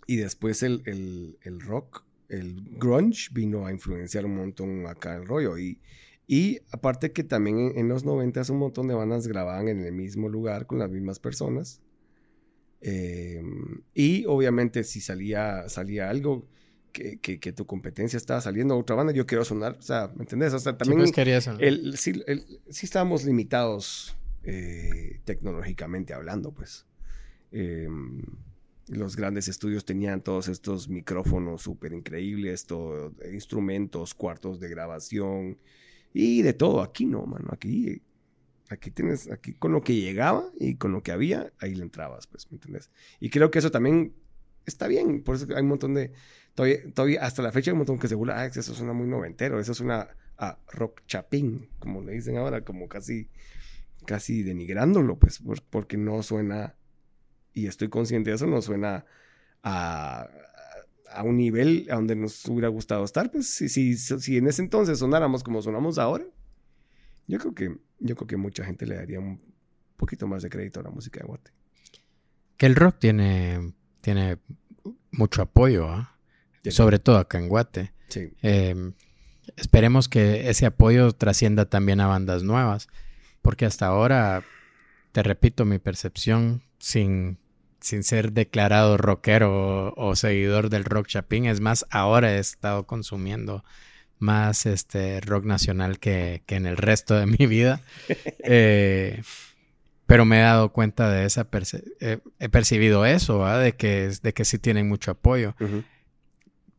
[0.05, 5.57] y después el, el, rock, el grunge vino a influenciar un montón acá el rollo.
[5.57, 5.79] Y,
[6.25, 10.29] y aparte que también en, los noventas un montón de bandas grababan en el mismo
[10.29, 11.81] lugar con las mismas personas.
[12.79, 16.47] Em, y obviamente si salía, salía algo,
[16.97, 20.53] que, tu competencia estaba saliendo a otra banda, yo quiero sonar, o sea, ¿me entendés?
[20.53, 21.01] O sea, también
[21.95, 22.13] sí,
[22.69, 26.85] sí, estábamos limitados eh, tecnológicamente hablando, pues.
[27.51, 28.21] Em,
[28.87, 35.57] los grandes estudios tenían todos estos micrófonos súper increíbles, todo, instrumentos, cuartos de grabación
[36.13, 36.81] y de todo.
[36.81, 38.01] Aquí no, mano, aquí
[38.69, 42.27] Aquí tienes, aquí con lo que llegaba y con lo que había, ahí le entrabas,
[42.27, 42.89] pues, ¿me entendés?
[43.19, 44.13] Y creo que eso también
[44.65, 46.11] está bien, por eso hay un montón de,
[47.21, 49.79] Hasta la fecha hay un montón que se ah, eso suena muy noventero, eso es
[49.79, 53.29] una a rock chapín, como le dicen ahora, como casi,
[54.05, 56.75] casi denigrándolo, pues, porque no suena,
[57.53, 59.05] y estoy consciente de eso, no suena
[59.63, 60.29] a,
[61.11, 64.61] a un nivel a donde nos hubiera gustado estar, pues, si, si, si en ese
[64.61, 66.25] entonces sonáramos como sonamos ahora,
[67.27, 69.41] yo creo que, yo creo que mucha gente le daría un
[69.97, 71.51] poquito más de crédito a la música de Guate.
[72.57, 74.37] Que el rock tiene, tiene
[75.11, 76.16] mucho apoyo, ¿ah?
[76.69, 77.91] Sobre todo acá en Guate.
[78.07, 78.31] Sí.
[78.41, 78.93] Em,
[79.55, 82.87] esperemos que ese apoyo trascienda también a bandas nuevas,
[83.41, 84.43] porque hasta ahora,
[85.11, 87.37] te repito, mi percepción, sin,
[87.79, 93.63] sin ser declarado rockero o, seguidor del rock chapín, es más, ahora he estado consumiendo
[94.19, 97.81] más este rock nacional que, en el resto de mi vida.
[98.49, 99.21] Eh,
[100.05, 101.47] pero me he dado cuenta de esa,
[102.39, 105.53] he percibido eso, de que, de que sí tienen mucho apoyo.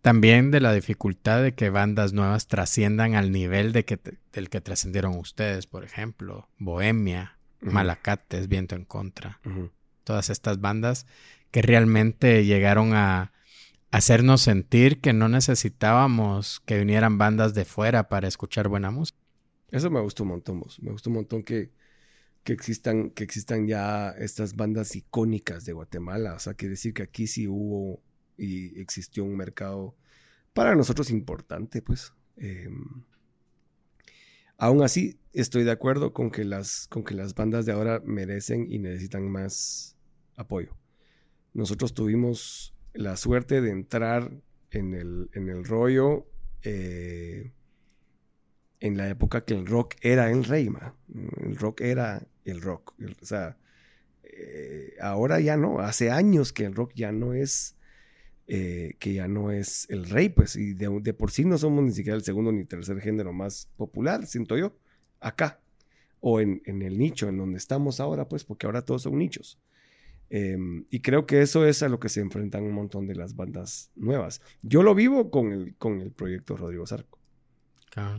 [0.09, 4.01] También de la dificultad de que bandas nuevas trasciendan al nivel de que
[4.33, 9.39] del que trascendieron ustedes, por ejemplo, Bohemia, Malacates, Viento en Contra.
[10.05, 11.07] Todas estas bandas
[11.51, 13.33] que realmente llegaron a
[13.91, 19.19] hacernos sentir que no necesitábamos que vinieran bandas de fuera para escuchar buena música.
[19.71, 20.81] Eso me gustó un montón, vos.
[20.81, 21.71] Me gustó un montón que,
[22.45, 26.33] que existan, que existan ya estas bandas icónicas de Guatemala.
[26.33, 28.01] O sea, quiere decir que aquí sí hubo
[28.39, 29.97] y existió un mercado
[30.55, 32.12] para nosotros importante, pues.
[32.36, 33.05] Em,
[34.57, 38.70] aún así, estoy de acuerdo con que, las, con que las bandas de ahora merecen
[38.70, 39.97] y necesitan más
[40.36, 40.76] apoyo.
[41.53, 44.32] Nosotros tuvimos la suerte de entrar
[44.70, 46.26] en el, en el rollo
[46.62, 47.53] eh,
[48.80, 50.68] en la época que el rock era el rey,
[51.43, 52.95] El rock era el rock.
[53.20, 53.57] o sea,
[54.22, 55.80] eh, ahora ya no.
[55.80, 57.76] Hace años que el rock ya no es
[58.51, 61.93] eh, que ya no es el rey, pues, y de, por sí no somos ni
[61.93, 64.75] siquiera el segundo ni tercer género más popular, siento yo,
[65.21, 65.61] acá,
[66.21, 69.61] o en, el nicho en donde estamos ahora, pues, porque ahora todos son nichos.
[70.31, 73.37] Em, y creo que eso es a lo que se enfrentan un montón de las
[73.37, 74.41] bandas nuevas.
[74.63, 77.19] Yo lo vivo con el, con el proyecto Rodrigo Zarco.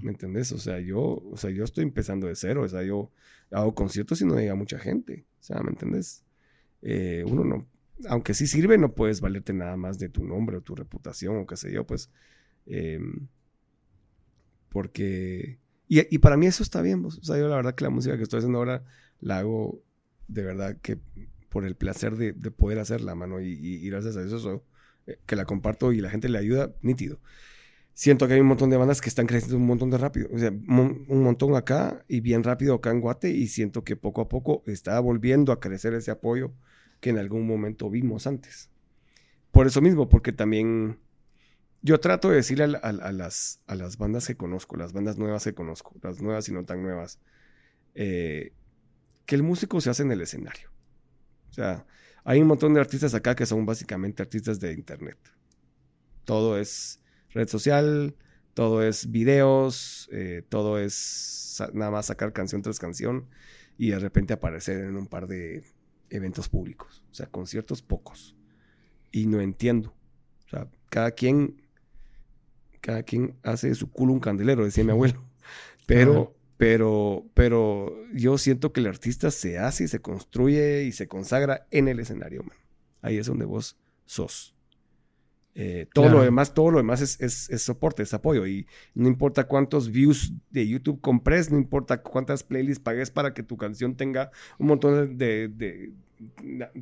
[0.02, 0.52] ¿Me entendés?
[0.52, 2.64] O sea, yo, o sea, yo estoy empezando de cero.
[2.64, 3.12] O sea, yo
[3.52, 5.26] hago conciertos y no llega mucha gente.
[5.40, 6.24] O sea, ¿me entendés?
[6.82, 7.66] Eh, uno no,
[8.08, 11.47] aunque sí sirve, no puedes valerte nada más de tu nombre o tu reputación o
[11.47, 12.10] qué sé yo, pues.
[12.66, 13.28] Em,
[14.70, 15.60] porque.
[15.88, 17.18] Y, para mí eso está bien, pues.
[17.18, 18.84] O sea, yo la verdad que la música que estoy haciendo ahora
[19.22, 19.82] la hago
[20.28, 21.00] de verdad que
[21.50, 23.41] por el placer de, poder hacerla, mano.
[23.41, 24.64] Y, y, gracias a eso,
[25.08, 27.20] eh, que la comparto y la gente le ayuda, nítido.
[27.93, 30.30] Siento que hay un montón de bandas que están creciendo un montón de rápido.
[30.32, 33.32] O sea, un montón acá y bien rápido acá en Guate.
[33.32, 36.54] Y siento que poco a poco está volviendo a crecer ese apoyo
[37.00, 38.70] que en algún momento vimos antes.
[39.52, 41.00] Por eso mismo, porque también
[41.82, 45.54] yo trato de decirle a, las, a las bandas que conozco, las bandas nuevas que
[45.54, 47.20] conozco, las nuevas y no tan nuevas,
[47.95, 48.54] eh,
[49.26, 50.70] que el músico se hace en el escenario.
[51.50, 51.86] O sea,
[52.24, 55.18] hay un montón de artistas acá que son básicamente artistas de internet.
[56.26, 58.16] Todo es red social,
[58.54, 63.28] todo es videos, eh, todo es nada más sacar canción tras canción
[63.78, 65.64] y de repente aparecer en un par de
[66.10, 68.36] eventos públicos, o sea, conciertos pocos.
[69.12, 69.93] Y no entiendo.
[70.45, 71.62] O sea, cada quien,
[72.82, 75.24] cada quien hace de su culo un candelero, decía mi abuelo.
[75.88, 81.07] Pero, pero, pero yo siento que el artista se hace y se construye y se
[81.07, 82.57] consagra en el escenario, man.
[83.01, 84.53] Ahí es donde vos sos.
[85.56, 88.47] Eh, todo lo demás, todo lo demás es, es, soporte, es apoyo.
[88.47, 93.43] Y no importa cuántos views de YouTube compres, no importa cuántas playlists pagues para que
[93.43, 95.91] tu canción tenga un montón de,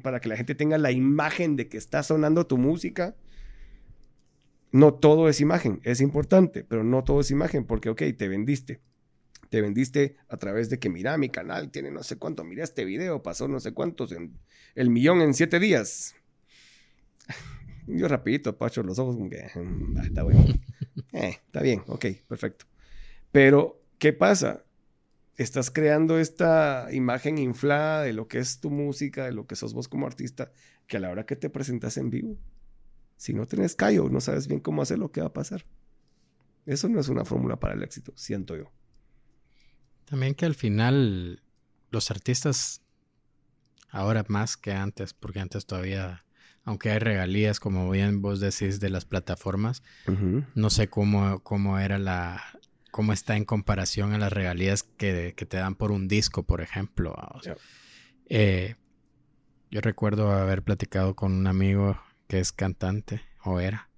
[0.02, 3.16] para que la gente tenga la imagen de que está sonando tu música.
[4.72, 8.82] No todo es imagen, es importante, pero no todo es imagen, porque, ok, te vendiste.
[9.50, 12.84] Te vendiste a través de que, mira, mi canal tiene no sé cuánto, mira este
[12.84, 14.34] video, pasó no sé cuántos, en,
[14.76, 16.16] el millón en siete días
[17.88, 20.46] yo rapidito, pacho los ojos, como que mm, está bueno.
[21.14, 22.66] Eh, está bien, ok, perfecto.
[23.32, 24.66] Pero, ¿qué pasa?
[25.36, 29.74] Estás creando esta imagen inflada de lo que es tu música, de lo que sos
[29.74, 30.52] vos como artista,
[30.86, 32.38] que a la hora que te presentas en vivo,
[33.16, 35.66] si no tenés callo, no sabes bien cómo hacer lo que va a pasar.
[36.66, 38.72] Eso no es una fórmula para el éxito, siento yo.
[40.06, 41.42] También que al final
[41.90, 42.82] los artistas,
[43.90, 46.26] ahora más que antes, porque antes todavía
[46.68, 49.84] aunque hay regalías, como bien vos decís, de las plataformas,
[50.54, 52.44] no sé cómo, cómo era la,
[52.92, 57.16] cómo está en comparación a las regalías que, te dan por un disco, por ejemplo.
[58.28, 58.76] Eh,
[59.72, 61.98] yo recuerdo haber platicado con un amigo
[62.28, 63.90] que es cantante, o era,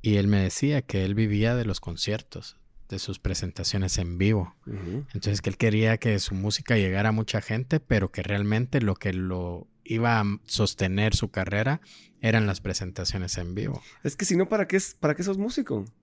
[0.00, 2.56] y él me decía que él vivía de los conciertos,
[2.88, 4.56] de sus presentaciones en vivo.
[4.66, 8.94] Entonces que él quería que su música llegara a mucha gente, pero que realmente lo
[8.94, 11.80] que lo iba a sostener su carrera
[12.20, 13.82] eran las presentaciones en vivo.
[14.04, 15.84] Es que si no, ¿para qué, es, para qué sos músico?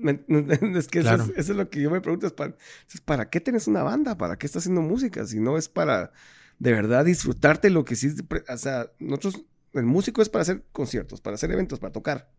[0.00, 2.26] Es que eso, es, lo que yo me pregunto.
[2.26, 2.56] Es para,
[3.04, 4.16] ¿Para qué tienes una banda?
[4.16, 5.26] ¿Para qué estás haciendo música?
[5.26, 6.12] Si no es para
[6.58, 8.14] de verdad disfrutarte lo que sí.
[8.48, 12.30] O sea, nosotros, el músico es para hacer conciertos, para hacer eventos, para tocar.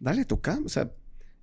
[0.00, 0.58] Dale, toca.
[0.64, 0.90] O sea,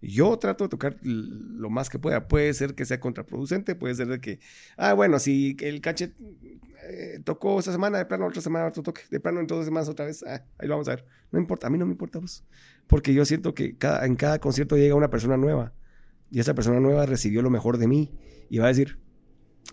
[0.01, 2.27] yo trato de tocar lo más que pueda.
[2.27, 4.39] Puede ser que sea contraproducente, puede ser de que,
[4.77, 6.13] ah, bueno, si el cachet
[6.89, 9.89] eh, tocó esta semana, de plano otra semana otro toque, de plano en dos semanas
[9.89, 11.05] otra vez, ah, ahí lo vamos a ver.
[11.31, 12.43] No importa, a mí no me importa vos.
[12.87, 15.73] Porque yo siento que cada, en cada concierto llega una persona nueva
[16.29, 18.11] y esa persona nueva recibió lo mejor de mí
[18.49, 18.99] y va a decir,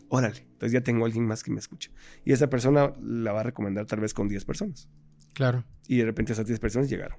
[0.08, 1.90] órale, entonces ya tengo alguien más que me escuche.
[2.24, 4.88] Y esa persona la va a recomendar tal vez con 10 personas.
[5.32, 5.64] Claro.
[5.88, 7.18] Y de repente esas 10 personas llegaron.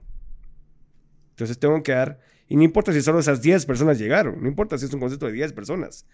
[1.32, 4.78] Entonces tengo que dar, y no importa si solo esas 10 personas llegaron, no importa
[4.78, 6.06] si es un concierto de 10 personas.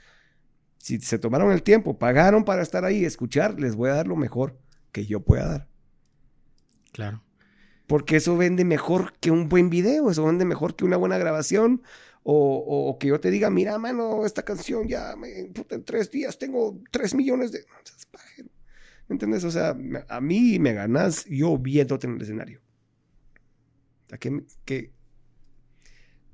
[0.78, 4.16] Si se tomaron el tiempo, pagaron para estar ahí, escuchar, les voy a dar lo
[4.16, 4.58] mejor
[4.92, 5.68] que yo pueda dar.
[6.92, 7.24] Claro.
[7.86, 11.84] Porque eso vende mejor que un buen video, eso vende mejor que una buena grabación.
[12.24, 17.16] O, que yo te diga, mira, mano, esta canción ya en tres días tengo tres
[17.16, 17.66] millones de.
[19.08, 19.44] ¿Me entiendes?
[19.44, 19.76] O sea,
[20.08, 22.62] a mí me ganas yo viéndote en el escenario.
[24.06, 24.94] O sea, que, que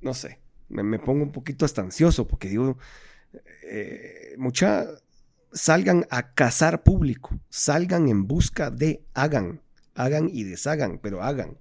[0.00, 2.78] no sé, me, pongo un poquito hasta ansioso porque digo,
[3.64, 4.86] eh, mucha,
[5.52, 9.62] salgan a cazar público, salgan en busca de, hagan,
[9.94, 11.58] hagan y deshagan, pero hagan.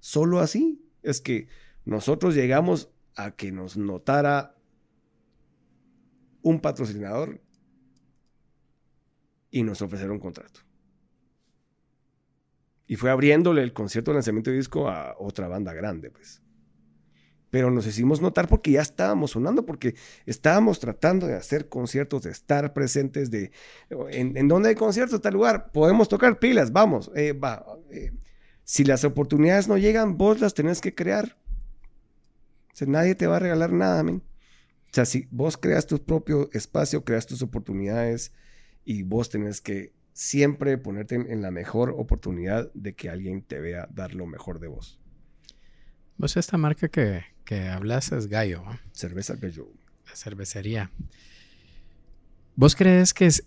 [0.00, 1.48] Solo así es que
[1.84, 4.56] nosotros llegamos a que nos notara
[6.42, 7.40] un patrocinador
[9.50, 10.60] y nos ofrecieron un contrato.
[12.86, 16.41] Y fue abriéndole el concierto de lanzamiento de disco a otra banda grande, pues
[17.52, 19.94] pero nos hicimos notar porque ya estábamos sonando, porque
[20.24, 23.52] estábamos tratando de hacer conciertos, de estar presentes, de
[23.90, 27.62] en, en donde hay conciertos, tal lugar, podemos tocar pilas, vamos, eh, va.
[27.90, 28.10] Eh,
[28.64, 31.36] si las oportunidades no llegan, vos las tenés que crear.
[32.72, 34.22] O sea, nadie te va a regalar nada, men.
[34.86, 38.32] O sea, si vos creas tu propio espacio, creas tus oportunidades
[38.82, 43.88] y vos tenés que siempre ponerte en la mejor oportunidad de que alguien te vea
[43.92, 45.02] dar lo mejor de vos.
[46.18, 48.64] Pues esta marca que, que hablas es Gallo.
[48.92, 49.68] Cerveza Gallo.
[50.08, 50.90] La cervecería.
[52.54, 53.44] ¿Vos crees que, es,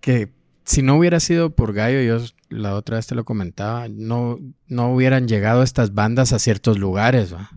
[0.00, 0.30] que
[0.64, 4.92] si no hubiera sido por Gallo, yo la otra vez te lo comentaba, no, no
[4.92, 7.32] hubieran llegado estas bandas a ciertos lugares?
[7.32, 7.50] ¿va?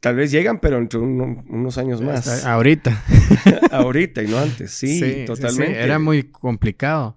[0.00, 2.44] Tal vez llegan, pero entre unos años más.
[2.44, 3.02] ahorita.
[3.70, 5.78] ahorita y no antes, sí, totalmente.
[5.78, 7.16] Era muy complicado.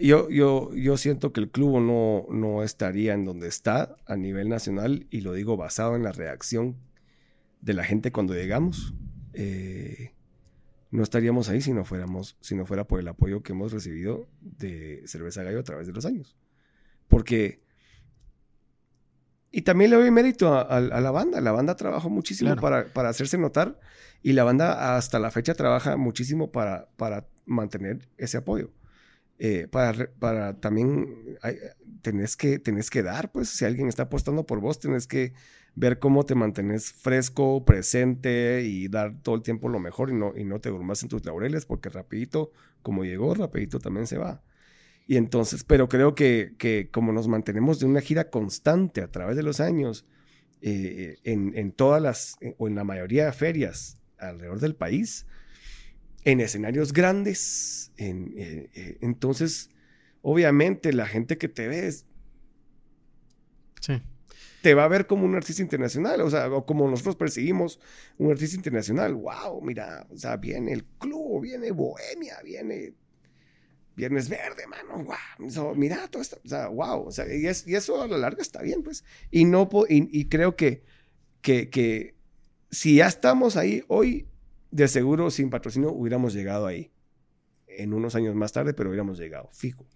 [0.00, 4.48] Yo, yo, yo siento que el club no, no estaría en donde está a nivel
[4.48, 6.76] nacional y lo digo basado en la reacción
[7.60, 8.94] de la gente cuando llegamos.
[9.32, 10.12] Eh,
[10.90, 14.28] no estaríamos ahí si no, fuéramos, si no fuera por el apoyo que hemos recibido
[14.40, 16.36] de Cerveza Gallo a través de los años.
[17.08, 17.62] Porque...
[19.50, 21.40] Y también le doy mérito a, la banda.
[21.40, 23.78] La banda trabajó muchísimo para, para, hacerse notar
[24.20, 28.72] y la banda hasta la fecha trabaja muchísimo para, para mantener ese apoyo.
[29.38, 31.36] Eh, para, también
[32.02, 35.32] tenés, que, tenés que dar, pues si alguien está apostando por vos, tenés que
[35.74, 40.32] ver cómo te mantienes fresco, presente y dar todo el tiempo lo mejor y no,
[40.36, 44.42] y no te durmas en tus laureles porque rapidito, como llegó, rapidito también se va.
[45.06, 49.36] Y entonces, pero creo que, que como nos mantenemos de una gira constante a través
[49.36, 50.06] de los años,
[50.62, 55.26] eh, en, en, todas las, o en la mayoría de ferias alrededor del país,
[56.24, 57.92] en escenarios grandes.
[57.96, 59.70] En, eh, eh, entonces,
[60.22, 61.92] obviamente, la gente que te ve
[64.62, 67.78] te va a ver como un artista internacional, o sea, o como nosotros perseguimos
[68.16, 69.14] un artista internacional.
[69.14, 69.60] ¡Wow!
[69.60, 72.94] Mira, o sea, viene el club, viene Bohemia, viene
[73.96, 78.08] Viernes Verde, mano, wow, mira todo esto, o sea, wow, o sea, y, eso a
[78.08, 80.82] la larga está bien, pues, y no, y, y creo que,
[81.40, 82.16] que, que
[82.70, 84.26] si ya estamos ahí hoy,
[84.74, 86.90] de seguro sin patrocinio hubiéramos llegado ahí.
[87.68, 89.86] En unos años más tarde, pero hubiéramos llegado, fijo.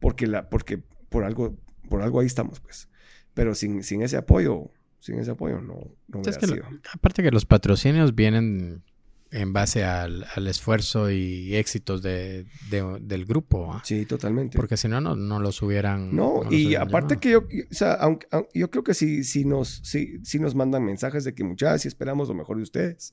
[0.00, 0.78] Porque, la, porque
[1.10, 1.58] por, algo,
[1.90, 2.88] por algo ahí estamos, pues.
[3.34, 6.64] Pero sin, sin ese apoyo, sin ese apoyo no, no hubiera sido.
[6.92, 8.82] aparte que los patrocinios vienen
[9.30, 13.78] en base al, esfuerzo y éxitos de, del grupo.
[13.84, 14.56] Sí, totalmente.
[14.56, 16.16] Porque si no, no, los hubieran.
[16.16, 20.24] No, y aparte que yo, o sea, aunque, yo creo que si, si, nos, si,
[20.24, 23.12] si nos mandan mensajes de que muchas, y esperamos lo mejor de ustedes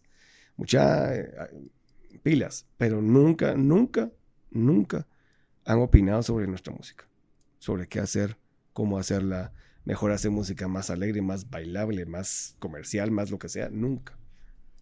[0.58, 1.70] muchas eh,
[2.24, 4.12] pilas, pero nunca, nunca,
[4.50, 5.08] nunca
[5.66, 7.08] han opinado sobre nuestra música,
[7.60, 8.38] sobre qué hacer,
[8.74, 9.54] cómo hacerla,
[9.86, 14.18] mejor hacer música más alegre, más bailable, más comercial, más lo que sea, nunca.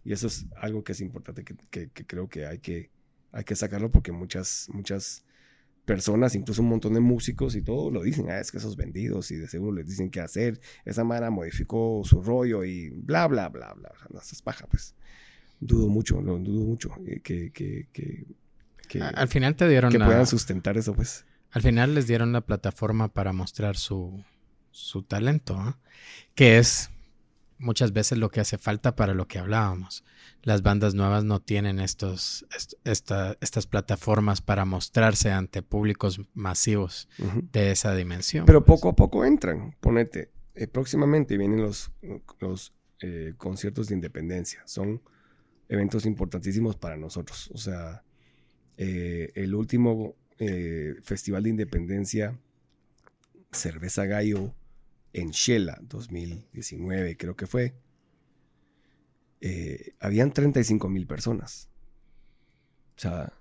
[0.04, 2.90] Y eso es algo que es importante, que, creo que hay que,
[3.32, 5.24] hay que sacarlo porque muchas, muchas
[5.84, 9.30] personas, incluso un montón de músicos y todo, lo dicen, ah, es que esos vendidos
[9.30, 13.48] y de seguro les dicen qué hacer, esa mara modificó su rollo y bla, bla,
[13.48, 14.94] bla, bla, no, es paja, pues.
[15.60, 18.24] Dudo mucho, lo dudo mucho eh, que, que, que,
[18.88, 21.26] que, Al final te dieron que la- puedan sustentar eso, pues.
[21.52, 24.24] Al final les dieron la plataforma para mostrar su,
[24.70, 25.78] su talento, ¿ah?
[26.34, 26.90] que es
[27.58, 30.02] muchas veces lo que hace falta para lo que hablábamos.
[30.42, 37.08] Las bandas nuevas no tienen estos, est- esta- estas plataformas para mostrarse ante públicos masivos
[37.52, 38.46] de esa dimensión.
[38.46, 38.80] Pero pues.
[38.80, 39.76] poco a poco entran.
[39.80, 41.90] Ponete, eh, próximamente vienen los,
[42.38, 44.62] los eh, conciertos de independencia.
[44.66, 45.02] Son
[45.70, 47.48] eventos importantísimos para nosotros.
[47.54, 48.02] O sea,
[48.76, 52.38] eh, el último eh, Festival de Independencia,
[53.52, 54.54] Cerveza Gallo,
[55.12, 57.74] en Shela, 2019 creo que fue,
[59.40, 61.70] eh, habían 35 mil personas.
[62.96, 63.32] O sea,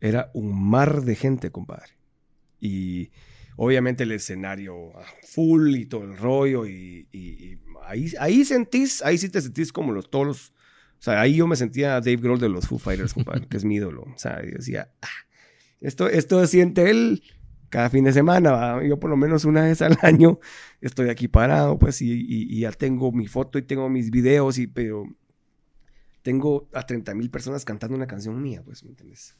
[0.00, 1.92] era un mar de gente, compadre.
[2.60, 3.10] Y
[3.56, 4.92] obviamente el escenario
[5.28, 6.66] full y todo el rollo.
[6.66, 7.08] Y
[7.84, 10.52] ahí, ahí sentís, ahí sí te sentís como los todos los-
[11.02, 13.64] O sea, ahí yo me sentía Dave Grohl de los Foo Fighters, compadre, que es
[13.64, 14.02] mi ídolo.
[14.02, 15.08] O sea, yo decía, "Ah,
[15.80, 17.24] esto, esto siente él
[17.70, 18.80] cada fin de semana.
[18.86, 20.38] Yo por lo menos una vez al año
[20.80, 25.04] estoy aquí parado, pues, y, ya tengo mi foto y tengo mis videos, y, pero
[26.22, 29.36] tengo a 30 mil personas cantando una canción mía, pues, ¿me entiendes?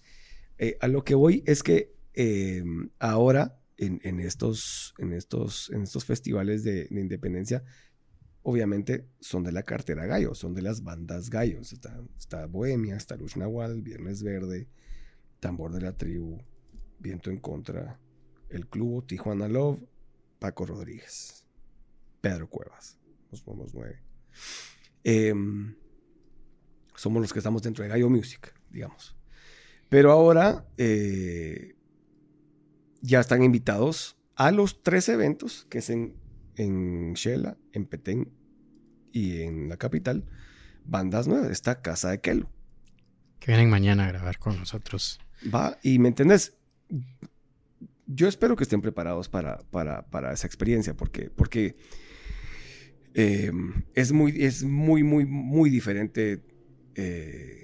[0.59, 2.65] Eh, a lo que voy es que eh,
[2.99, 7.63] ahora en, en estos, en, estos, en estos festivales de, de independencia,
[8.43, 11.73] obviamente son de la cartera Gallo, son de las bandas Gallos.
[11.73, 14.69] Está, Bohemia, está Luz Nahual, Viernes Verde,
[15.41, 16.39] Tambor de la Tribu,
[16.99, 17.99] Viento en Contra,
[18.49, 19.83] El Club, Tijuana Love,
[20.39, 21.45] Paco Rodríguez,
[22.21, 22.99] Pedro Cuevas.
[23.31, 24.03] Nos somos nueve.
[25.05, 25.75] Em,
[26.95, 29.17] somos los que estamos dentro de Gallo Music, digamos.
[29.89, 31.77] Pero ahora eh,
[33.01, 35.91] ya están invitados a los tres eventos, que es
[36.57, 38.33] en, Shela, en Petén
[39.13, 40.25] y en la capital,
[40.85, 41.51] bandas nuevas.
[41.51, 42.51] Está Casa de Kelo.
[43.41, 45.21] Que vienen mañana a grabar con nosotros.
[45.53, 46.57] Va, y me entendés,
[48.07, 51.77] yo espero que estén preparados para, para, para esa experiencia, porque, porque
[53.15, 53.51] eh,
[53.95, 56.43] es, muy, es muy, muy, muy diferente.
[56.95, 57.63] eh,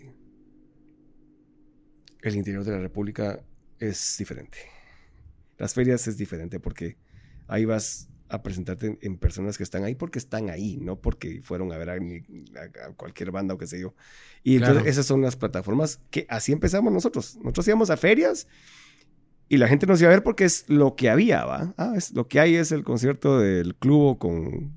[2.23, 3.45] el interior de la República
[3.79, 4.59] es diferente.
[5.57, 6.97] Las ferias es diferente porque
[7.47, 11.73] ahí vas a presentarte en, personas que están ahí porque están ahí, no porque fueron
[11.73, 13.95] a ver a, a- cualquier banda o qué sé yo.
[14.43, 14.91] Y entonces Claro.
[14.91, 17.37] esas son las plataformas que así empezamos nosotros.
[17.43, 18.47] Nosotros íbamos a ferias
[19.49, 21.75] y la gente nos iba a ver porque es lo que había, ¿va?
[21.79, 24.73] Ah, es, lo que hay es el concierto del club con,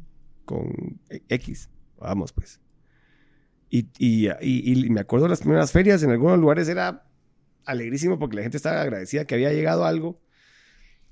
[0.46, 1.70] con X.
[1.98, 2.60] Vamos, pues.
[3.70, 7.06] Y, y, y- y me acuerdo de las primeras ferias, en algunos lugares era
[7.66, 10.20] alegrísimo porque la gente estaba agradecida que había llegado algo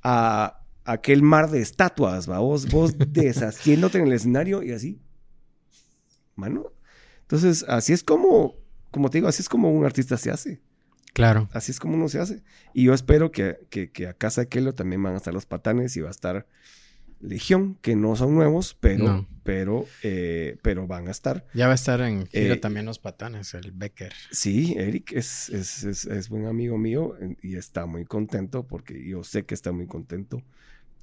[0.02, 0.59] a
[0.92, 2.40] aquel mar de estatuas, ¿va?
[2.40, 5.00] Vos, vos deshaciéndote en el escenario y así.
[6.36, 6.72] Mano.
[7.22, 8.56] Entonces, así es como,
[8.92, 10.62] como te digo, así es como un artista se hace.
[11.14, 11.50] Claro.
[11.54, 12.44] Así es como uno se hace.
[12.74, 15.46] Y yo espero que, que, que a Casa de Kelo también van a estar los
[15.46, 16.48] patanes y va a estar
[17.22, 19.28] Legión, que no son nuevos, pero, No.
[19.44, 21.46] pero, eh, pero van a estar.
[21.54, 24.14] Ya va a estar en gira Eh, también los patanes, el Becker.
[24.32, 29.06] Sí, Eric es, es, es, es buen amigo mío eh, y está muy contento porque
[29.06, 30.42] yo sé que está muy contento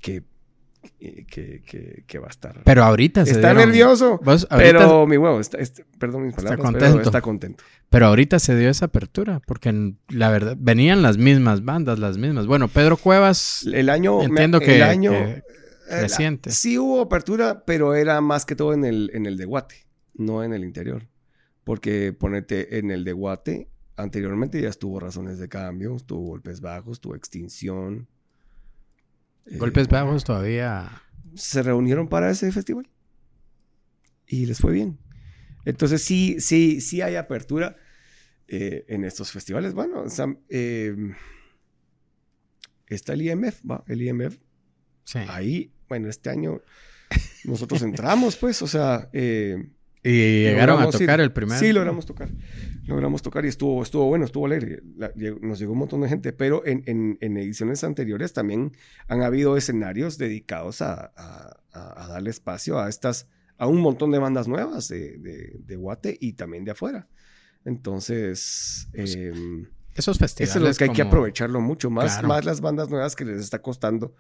[0.01, 0.23] que,
[0.99, 2.63] que, que, va a estar.
[2.65, 6.31] Pero ahorita se está dieron- nervioso, Vos ahorita- pero mi huevo, está, está- perdón mis
[6.31, 6.93] Está palabras, contento.
[6.97, 7.65] pero está contento.
[7.91, 12.47] Pero ahorita se dio esa apertura, porque la verdad, venían las mismas bandas, las mismas.
[12.47, 15.43] Bueno, Pedro Cuevas, El año, entiendo me- que, el año que
[15.89, 16.39] Eh.
[16.51, 20.43] Sí hubo apertura, pero era más que todo en el, en el de Guate, no
[20.43, 21.07] en el interior.
[21.63, 27.01] Porque ponete en el de Guate, anteriormente ya estuvo razones de cambio, estuvo golpes bajos,
[27.01, 28.09] tuvo extinción.
[29.47, 31.03] Eh, Golpes Bajos todavía.
[31.35, 32.89] Se reunieron para ese festival.
[34.27, 34.99] Y les fue bien.
[35.65, 37.77] Entonces sí, sí, sí hay apertura
[38.49, 39.75] eh, en estos festivales.
[39.75, 40.95] Bueno, o sea, eh,
[42.87, 43.85] está el IMF, ¿va?
[43.87, 44.39] El IMF
[45.05, 45.21] Sí.
[45.29, 46.61] ahí, bueno, este año
[47.45, 49.71] nosotros entramos, pues, o sea, eh,
[50.09, 51.59] y llegaron a tocar el primer.
[51.59, 52.29] Sí, logramos tocar.
[52.85, 54.81] Logramos tocar y estuvo, estuvo bueno, estuvo alegre.
[54.97, 55.11] La-
[55.41, 58.73] nos llegó un montón de gente, pero en, en- en ediciones anteriores también
[59.09, 63.27] han habido escenarios dedicados a, a- darle espacio a estas,
[63.59, 67.09] a un montón de bandas nuevas de, de, de Guate y también de afuera.
[67.81, 70.51] Entonces, Pues, em, Esos festivales.
[70.57, 72.29] eso es lo que hay que aprovecharlo mucho, más, Claro.
[72.29, 74.15] más las bandas nuevas que les está costando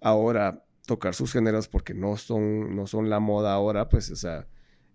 [0.00, 4.46] ahora tocar sus géneros porque no son, no son la moda ahora, pues, o sea,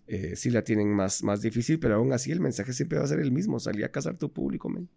[0.07, 3.07] eh, sí la tienen más, más difícil, pero aún así el mensaje siempre va a
[3.07, 4.89] ser el mismo, salí a cazar tu público, men.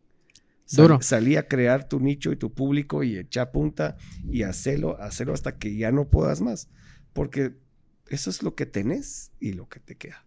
[0.73, 0.99] Duro.
[1.01, 3.97] Salí a crear tu nicho y tu público y echar punta
[4.29, 6.69] y hacerlo, hacerlo hasta que ya no puedas más,
[7.13, 7.55] porque
[8.09, 10.25] eso es lo que tenés y lo que te queda.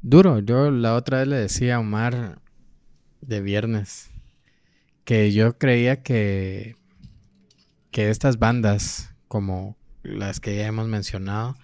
[0.00, 2.42] Duro, yo la otra vez le decía a Omar
[3.20, 4.10] de viernes
[5.04, 6.74] que yo creía que,
[7.92, 11.54] que estas bandas, como las que ya hemos mencionado,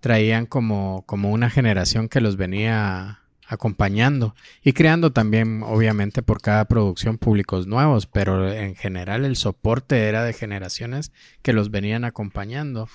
[0.00, 6.64] traían como, como una generación que los venía acompañando y creando también, obviamente, por cada
[6.66, 11.12] producción públicos nuevos, pero en general el soporte era de generaciones
[11.42, 12.88] que los venían acompañando.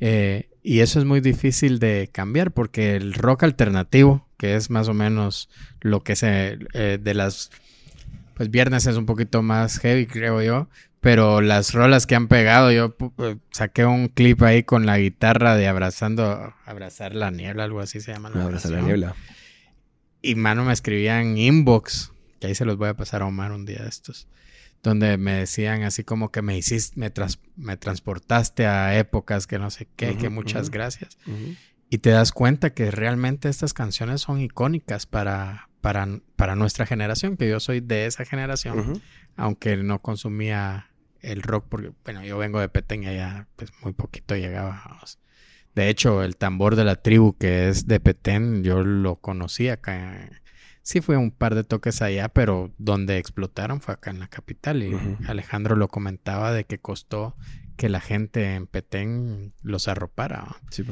[0.00, 4.88] Eh, y eso es muy difícil de cambiar porque el rock alternativo, que es más
[4.88, 5.48] o menos
[5.80, 7.50] lo que se eh, de las
[8.38, 10.68] pues viernes es un poquito más heavy, creo yo.
[11.00, 15.56] Pero las rolas que han pegado, yo eh, saqué un clip ahí con la guitarra
[15.56, 18.30] de abrazando, abrazar la niebla, algo así se llama.
[18.30, 19.16] La abrazar la niebla.
[20.22, 23.66] Y mano me escribían inbox, que ahí se los voy a pasar a Omar un
[23.66, 24.28] día de estos,
[24.84, 27.12] donde me decían así como que me hiciste, me,
[27.56, 31.18] me transportaste a épocas que no sé qué, que muchas gracias.
[31.90, 36.06] Y te das cuenta que realmente estas canciones son icónicas para, para,
[36.36, 39.00] para nuestra generación, que yo soy de esa generación,
[39.36, 40.90] aunque no consumía
[41.20, 44.82] el rock, porque, bueno, yo vengo de Petén y allá, pues muy poquito llegaba.
[45.74, 50.28] De hecho, el tambor de la tribu, que es de Petén, yo lo conocí acá.
[50.82, 54.82] Sí fue un par de toques allá, pero donde explotaron fue acá en la capital.
[54.82, 54.96] Y
[55.28, 57.36] Alejandro lo comentaba de que costó
[57.76, 60.56] que la gente en Petén los arropara.
[60.70, 60.84] Sí,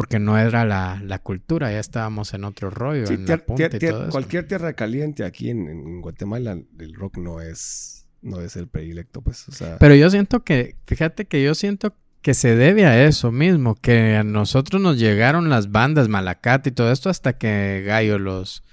[0.00, 4.04] porque no era la, cultura, ya estábamos en otro rollo, en la punta y todo
[4.04, 4.10] eso.
[4.10, 9.46] Cualquier tierra caliente aquí en, Guatemala, el rock no es, no es el predilecto, pues,
[9.50, 9.76] o sea...
[9.76, 14.16] Pero yo siento que, fíjate que yo siento que se debe a eso mismo, que
[14.16, 18.64] a nosotros nos llegaron las bandas Malacate y todo esto hasta que Gallo los,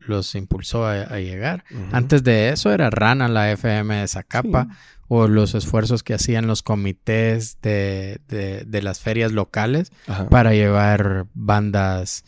[0.00, 1.64] los impulsó a, llegar.
[1.90, 4.68] Antes de eso era Rana, la FM de Zacapa,
[5.08, 9.92] o los esfuerzos que hacían los comités de, de, las ferias locales
[10.30, 12.24] para llevar bandas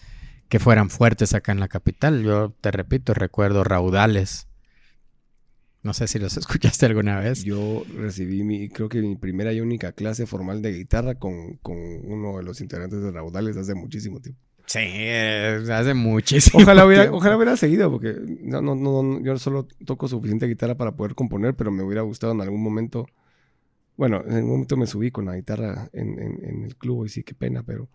[0.48, 2.22] que fueran fuertes acá en la capital.
[2.22, 4.48] Yo te repito, recuerdo Raudales.
[5.82, 7.44] No sé si los escuchaste alguna vez.
[7.44, 11.76] Yo recibí mi, creo que mi primera y única clase formal de guitarra con, con
[11.76, 14.40] uno de los integrantes de Raudales hace muchísimo tiempo.
[14.68, 14.78] Sí,
[15.72, 16.62] hace muchísimo.
[16.62, 20.92] Ojalá hubiera, ojalá hubiera seguido, porque no, no, no, yo solo toco suficiente guitarra para
[20.94, 23.06] poder componer, pero me hubiera gustado en algún momento.
[23.96, 27.22] Bueno, en algún momento me subí con la guitarra en, en, el club y sí,
[27.22, 27.88] qué pena, pero.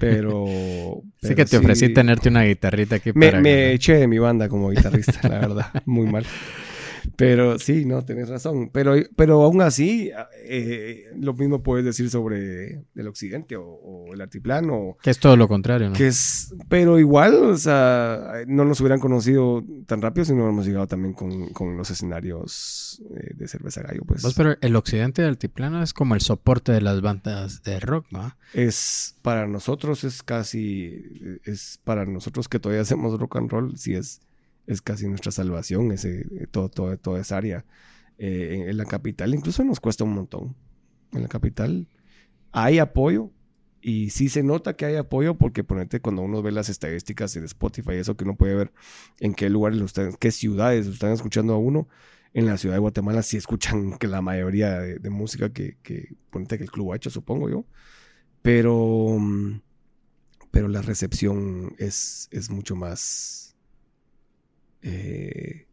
[0.00, 0.46] Pero.
[1.22, 3.42] sí que te ofrecí tenerte una guitarrita aquí me, para.
[3.42, 5.82] Me eché de mi banda como guitarrista, la verdad.
[5.84, 6.24] Muy mal.
[7.16, 8.70] Pero sí, no, tenés razón.
[8.72, 10.10] Pero, pero aún así,
[10.44, 14.96] eh, lo mismo puedes decir sobre el occidente o, el altiplano.
[15.02, 15.94] Que es todo lo contrario, ¿no?
[15.94, 20.66] Que es, pero igual, o sea, no nos hubieran conocido tan rápido si no hemos
[20.66, 24.24] llegado también con, los escenarios eh, de cerveza gallo, pues.
[24.34, 28.34] pero el occidente del altiplano es como el soporte de las bandas de rock, ¿no?
[28.54, 33.94] Es, para nosotros es casi, es para nosotros que todavía hacemos rock and roll, sí
[33.94, 34.20] es
[34.68, 37.64] es casi nuestra salvación, ese, eh, todo, todo, toda esa área.
[38.18, 40.54] Eh, en, la capital incluso nos cuesta un montón.
[41.12, 41.88] En la capital
[42.52, 43.30] hay apoyo
[43.80, 47.44] y sí se nota que hay apoyo porque ponete cuando uno ve las estadísticas en
[47.44, 48.72] Spotify, eso que uno puede ver
[49.20, 51.88] en qué lugares, están, qué ciudades están escuchando a uno.
[52.34, 56.58] En la ciudad de Guatemala sí escuchan que la mayoría de, música que, que, ponete
[56.58, 57.64] que el club ha hecho, supongo yo.
[58.42, 59.62] Pero, mm,
[60.50, 63.47] pero la recepción es, es mucho más
[64.82, 65.66] eh,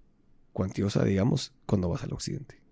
[0.54, 2.66] cuantiosa, digamos, cuando vas al occidente.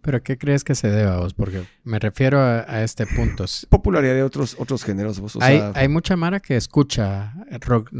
[0.00, 1.34] ¿Pero qué crees que se deba vos?
[1.34, 3.44] Porque me refiero a, este punto.
[3.68, 5.20] Popularidad de otros, otros géneros.
[5.40, 7.90] hay, mucha mara que escucha el rock,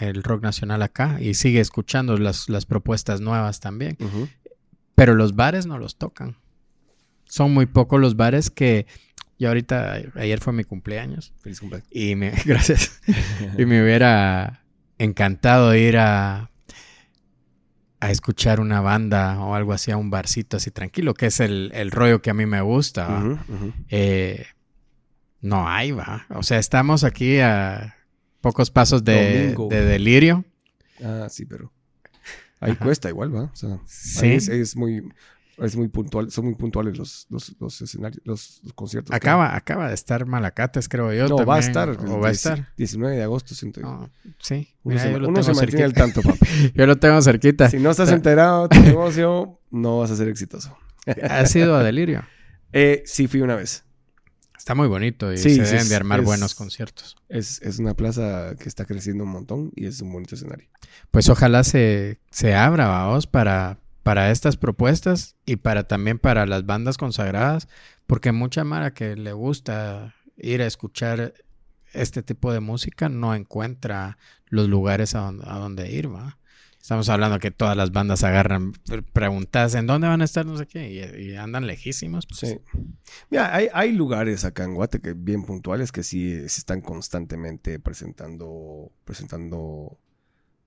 [0.00, 3.98] el rock nacional acá y sigue escuchando las, propuestas nuevas también.
[4.94, 6.36] Pero los bares no los tocan.
[7.24, 8.86] Son muy pocos los bares que...
[9.38, 11.32] Yo ahorita, ayer fue mi cumpleaños.
[11.42, 11.88] Feliz cumpleaños.
[11.92, 13.00] Y me, gracias.
[13.56, 14.64] y me hubiera
[14.98, 16.50] encantado ir a
[18.00, 21.90] a escuchar una banda o algo así a un barcito así tranquilo, que es el,
[21.90, 23.22] rollo que a mí me gusta.
[23.88, 24.46] Eh,
[25.40, 26.26] no hay, va.
[26.30, 27.96] O sea, estamos aquí a
[28.40, 30.44] pocos pasos de, delirio.
[31.02, 31.72] Ah, sí, pero
[32.60, 33.42] ahí cuesta igual, va.
[33.44, 34.26] O sea, ¿Sí?
[34.32, 35.12] es, muy
[35.60, 39.14] es muy puntual, son muy puntuales los, los, escenarios, los, conciertos.
[39.14, 41.28] Acaba, acaba de estar Malacates, creo yo.
[41.28, 41.90] No, va a estar.
[41.90, 42.68] O va a estar.
[42.76, 44.08] 19 de agosto, siento yo.
[44.38, 44.68] sí.
[44.82, 46.38] Uno, se, uno se mantiene al tanto, papi.
[46.74, 47.68] yo lo tengo cerquita.
[47.70, 50.76] Si no estás enterado de tu negocio, no vas a ser exitoso.
[51.28, 52.22] ¿Has ido a Delirio?
[52.70, 53.84] Eh, sí, fui una vez.
[54.54, 57.16] Está muy bonito y Sí, se deben es- de armar es- buenos conciertos.
[57.30, 60.68] Es, es una plaza que está creciendo un montón y es un bonito escenario.
[61.10, 63.78] Pues ojalá se, se abra, vamos, para,
[64.08, 67.68] para estas propuestas y para también para las bandas consagradas,
[68.06, 71.34] porque mucha Mara que le gusta ir a escuchar
[71.92, 74.16] este tipo de música no encuentra
[74.46, 76.38] los lugares a donde, ir, ¿va?
[76.80, 80.56] Estamos hablando que todas las bandas agarran pre- preguntas en dónde van a estar, no
[80.56, 80.90] sé qué,
[81.20, 82.26] y, andan lejísimos.
[82.26, 82.38] pues.
[82.40, 82.58] Sí.
[83.28, 87.78] Mira, hay, hay lugares acá en Guate que bien puntuales que sí se están constantemente
[87.78, 89.98] presentando, presentando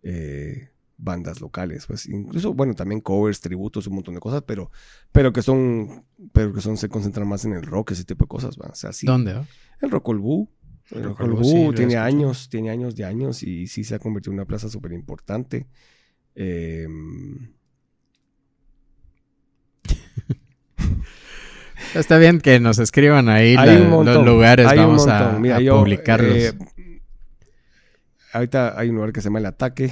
[0.03, 0.69] eh,
[1.03, 1.85] bandas locales.
[1.87, 4.71] Pues incluso, bueno, también covers, tributos, un montón de cosas, pero,
[5.11, 8.29] pero que son, pero que son, se concentran más en el rock, ese tipo de
[8.29, 8.57] cosas.
[8.57, 8.69] ¿va?
[8.71, 9.05] O sea, sí.
[9.05, 9.33] ¿Dónde?
[9.33, 9.45] va?
[9.81, 10.49] El Rock El Bú.
[10.91, 13.67] El Rock Rock El El Bú, Bú sí, tiene años, tiene años de años y
[13.67, 15.67] sí se ha convertido en una plaza súper importante.
[16.35, 16.87] Eh,
[21.95, 24.15] Está bien que nos escriban ahí la- montón.
[24.15, 25.41] los lugares, vamos a, montón.
[25.41, 26.37] Mira, a yo, publicarlos.
[26.37, 26.53] eh,
[28.33, 29.91] ahorita hay un lugar que se llama El Ataque.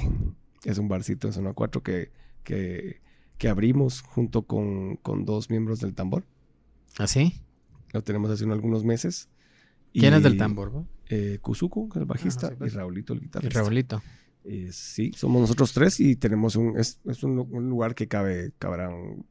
[0.64, 2.10] Es un barcito en zona 4 que,
[2.44, 3.00] que,
[3.38, 6.24] que abrimos junto con, con dos miembros del tambor.
[6.98, 7.40] ¿Así?
[7.92, 9.28] Lo tenemos hace unos- algunos meses.
[9.92, 10.84] ¿Quién es del Y, tambor?
[11.08, 12.72] Eh, Kuzuko, el bajista, sí, pues.
[12.72, 13.60] y Raulito, el guitarrista.
[13.60, 14.02] Raulito.
[14.44, 17.34] Eh, sí, somos nosotros tres y tenemos un, es, es un
[17.68, 19.26] lugar que cabe, cabrán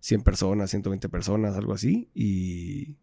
[0.00, 2.08] 100 personas, 120 personas, algo así.
[2.14, 2.96] Y,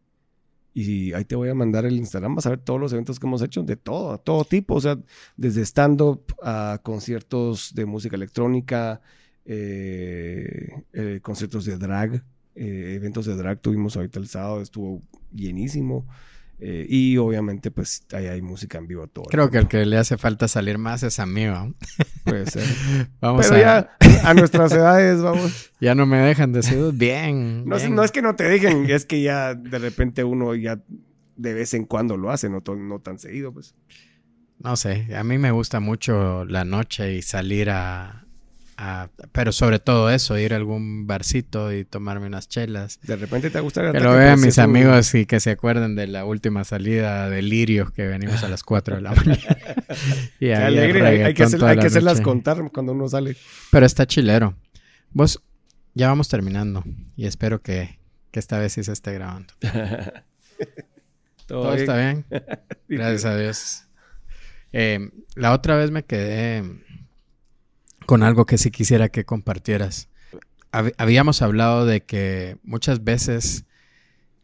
[0.74, 3.28] y ahí te voy a mandar el Instagram, vas a ver todos los eventos que
[3.28, 4.98] hemos hecho, de todo, todo tipo, o sea,
[5.36, 9.02] desde stand-up a conciertos de música electrónica,
[9.46, 12.24] eh, eh, conciertos de drag,
[12.56, 15.02] eh, eventos de drag tuvimos ahorita el sábado, estuvo
[15.34, 16.06] llenísimo.
[16.64, 19.26] Eh, y obviamente, pues ahí hay música en vivo todo.
[19.26, 21.68] el Creo que el que le hace falta salir más es a mí, ¿va?
[22.24, 22.64] Puede ser.
[23.20, 23.60] Vamos Pero a...
[23.60, 23.98] ya
[24.30, 25.72] a nuestras edades, vamos.
[25.82, 27.66] Ya no me dejan de ser bien.
[27.66, 27.96] No, es- bien.
[27.96, 30.80] no es que no te dejen, es que ya de repente uno ya
[31.36, 33.74] de vez en cuando lo hace, no, no tan seguido, pues.
[34.60, 38.28] No sé, a mí me gusta mucho la noche y salir a,
[39.32, 43.00] Pero sobre todo eso, ir a algún barcito y tomarme unas chelas.
[43.04, 46.26] De repente te gusta Que lo vean mis amigos y que se acuerden de la
[46.26, 49.38] última salida de Lirios que venimos a las 4 de la mañana.
[50.40, 53.36] y Qué alegre, hay, hay que, hacer- hay que hacerlas contar cuando uno sale.
[53.72, 54.56] Pero está chilero.
[55.12, 55.44] Vos,
[55.94, 56.84] ya vamos terminando
[57.16, 58.00] y espero que,
[58.32, 59.54] que esta vez sí se esté grabando.
[61.46, 62.26] Todo Todo está bien.
[62.88, 63.84] Gracias a Dios.
[64.74, 66.64] Eh, la otra vez me quedé
[68.06, 70.10] con algo que sí quisiera que compartieras.
[70.72, 73.66] Hab- habíamos hablado de que muchas veces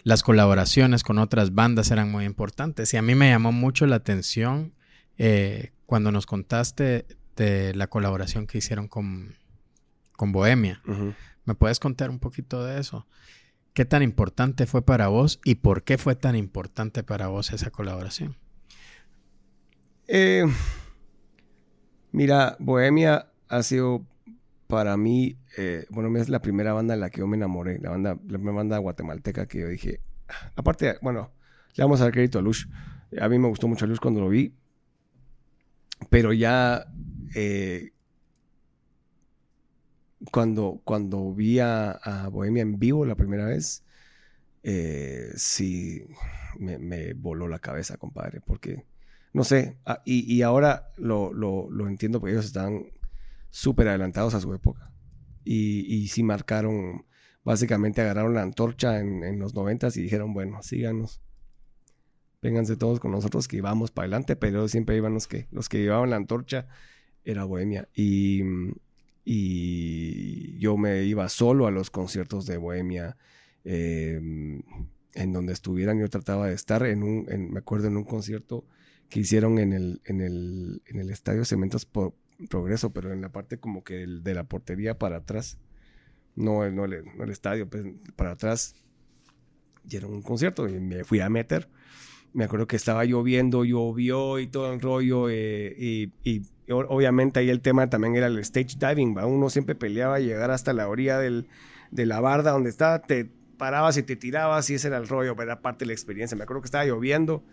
[0.04, 3.98] las colaboraciones con otras bandas eran muy importantes y a mí me llamó mucho la
[3.98, 4.74] atención
[5.18, 7.06] eh, cuando nos contaste
[7.36, 9.36] de la colaboración que hicieron con,
[10.16, 10.82] con Bohemia.
[11.46, 13.06] ¿Me puedes contar un poquito de eso?
[13.74, 17.70] ¿Qué tan importante fue para vos y por qué fue tan importante para vos esa
[17.70, 18.36] colaboración?
[20.08, 20.46] Eh,
[22.12, 24.06] mira, Bohemia ha sido
[24.68, 27.92] para mí, eh, bueno, es la primera banda en la que yo me enamoré, la
[27.92, 31.32] banda, la primera banda guatemalteca que yo dije, "Ah", aparte, bueno,
[31.76, 32.66] le vamos a dar crédito a Lush,
[33.20, 34.54] a mí me gustó mucho Lush cuando lo vi,
[36.10, 36.86] pero ya
[37.34, 37.92] eh,
[40.32, 43.84] cuando, cuando vi a, Bohemia en vivo la primera vez,
[44.64, 46.06] eh, sí
[46.60, 48.86] me, voló la cabeza, compadre, porque
[49.34, 52.88] no sé, ah, y, y ahora lo, lo, lo entiendo porque ellos estaban
[53.58, 54.92] súper adelantados a su época.
[55.44, 57.06] Y, y sí marcaron,
[57.44, 61.22] básicamente agarraron la antorcha en, en los noventas y dijeron, bueno, síganos.
[62.42, 65.80] Vénganse todos con nosotros que vamos para adelante, pero siempre iban los que, los que
[65.80, 66.68] llevaban la antorcha,
[67.26, 67.90] era Bohemia.
[67.96, 68.44] Y,
[69.26, 73.18] y yo me iba solo a los conciertos de Bohemia.
[73.64, 74.22] eh,
[75.16, 78.66] en donde estuvieran, yo trataba de estar en un, en- me acuerdo en un concierto
[79.10, 82.14] que hicieron en el, en el, en el estadio Cementos por
[82.50, 85.58] Progreso, pero en la parte como que el- de la portería para atrás,
[86.36, 87.84] no, el- no, el, no estadio, pues
[88.16, 88.76] para atrás,
[89.90, 91.70] era un concierto y me fui a meter.
[92.34, 97.50] Me acuerdo que estaba lloviendo, llovió y todo el rollo, eh, y, y obviamente ahí
[97.50, 99.26] el tema también era el stage diving, ¿va?
[99.26, 101.48] uno siempre peleaba llegar hasta la orilla del,
[101.90, 105.36] de la barda donde estaba, te parabas y te tirabas y ese era el rollo,
[105.36, 106.38] pero era parte la experiencia.
[106.38, 107.44] Me acuerdo que estaba lloviendo,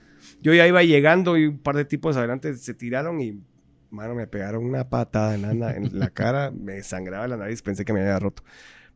[0.43, 3.41] yo ya iba llegando y un par de tipos adelante se tiraron y,
[3.95, 7.93] mano, me pegaron una patada enana en la cara, me sangraba la nariz, pensé que
[7.93, 8.43] me había roto.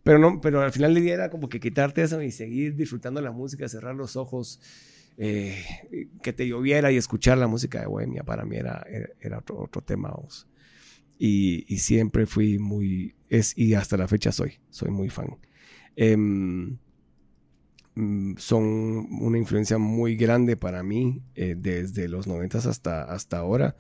[0.02, 3.20] Pero no, pero al final del día era como que quitarte eso y seguir disfrutando
[3.20, 4.60] la música, cerrar los ojos,
[5.18, 5.64] eh,
[6.22, 9.58] que te lloviera y escuchar la música de Bohemia, para mí era, era, era otro,
[9.60, 10.10] otro tema.
[10.10, 10.48] vos.
[11.18, 15.36] Y, y siempre fui muy, es, y hasta la fecha soy, soy muy fan.
[17.98, 23.76] Mm, son una influencia muy grande para mí eh, desde los 90 hasta, hasta ahora.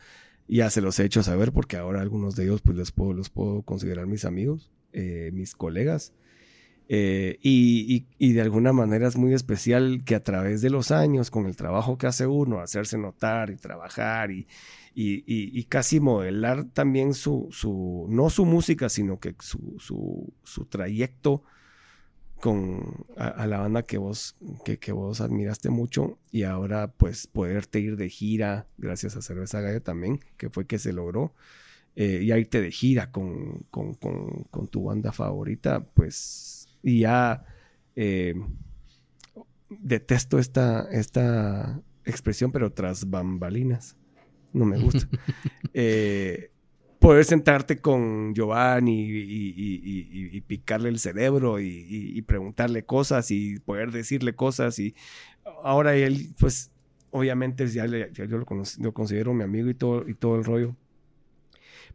[0.48, 3.28] Ya se los he hecho saber porque ahora algunos de ellos pues los puedo, los
[3.28, 6.14] puedo considerar mis amigos, eh, mis colegas.
[6.90, 11.44] Eh, y, de alguna manera es muy especial que a través de los años, con
[11.44, 14.46] el trabajo que hace uno, hacerse notar y trabajar y,
[14.94, 21.42] y casi modelar también su, su, no su música, sino que su, su, su trayecto
[22.40, 27.80] con a, la banda que vos, que, que, vos admiraste mucho y ahora pues poderte
[27.80, 31.34] ir de gira, gracias a Cerveza Gallo también, que fue que se logró,
[31.96, 37.44] eh, y irte de gira con, con, con, con, tu banda favorita, pues y ya
[37.96, 38.34] eh,
[39.68, 43.96] detesto esta, esta expresión, pero tras bambalinas,
[44.52, 45.08] no me gusta.
[45.74, 46.50] eh,
[46.98, 54.78] poder sentarte con Giovanni y, picarle el cerebro y, preguntarle cosas y poder decirle cosas
[54.78, 54.94] y
[55.62, 56.70] ahora él pues
[57.10, 60.76] obviamente ya, yo lo, considero mi amigo y todo, y todo el rollo.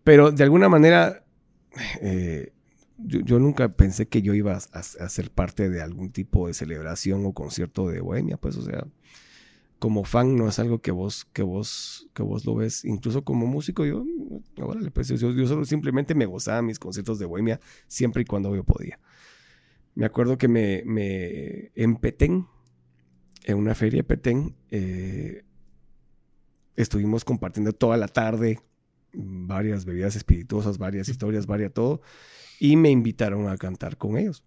[0.03, 1.23] Pero de alguna manera
[2.01, 2.51] eh,
[2.97, 7.25] yo, nunca pensé que yo iba a, a, ser parte de algún tipo de celebración
[7.25, 8.85] o concierto de Bohemia pues o sea
[9.80, 12.86] como fan no es algo que vos, que vos, que vos lo ves.
[12.86, 14.06] Incluso como músico, yo,
[14.94, 18.64] pues, yo, yo, solo simplemente me gozaba mis conciertos de Bohemia siempre y cuando yo
[18.64, 19.00] podía.
[19.95, 20.84] Me acuerdo que me,
[21.76, 22.48] en Petén,
[23.44, 25.44] en una feria de Petén, eh,
[26.76, 28.60] estuvimos compartiendo toda la tarde
[29.14, 32.02] varias bebidas espirituosas, varias historias, varias todo,
[32.60, 34.44] y me invitaron a cantar con ellos.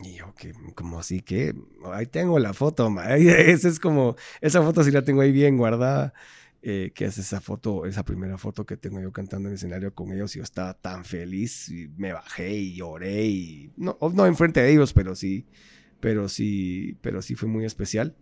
[0.00, 1.54] Y yo, que, como así que,
[1.92, 6.14] ahí tengo la foto, esa es como, esa foto sí la tengo ahí bien guardada,
[6.62, 9.94] eh, que es esa foto, esa primera foto que tengo yo cantando en el escenario
[9.94, 14.60] con ellos, y yo estaba tan feliz, me bajé y lloré, y no, no enfrente
[14.60, 15.46] de ellos, pero sí,
[16.00, 18.14] pero sí, pero sí fue muy especial.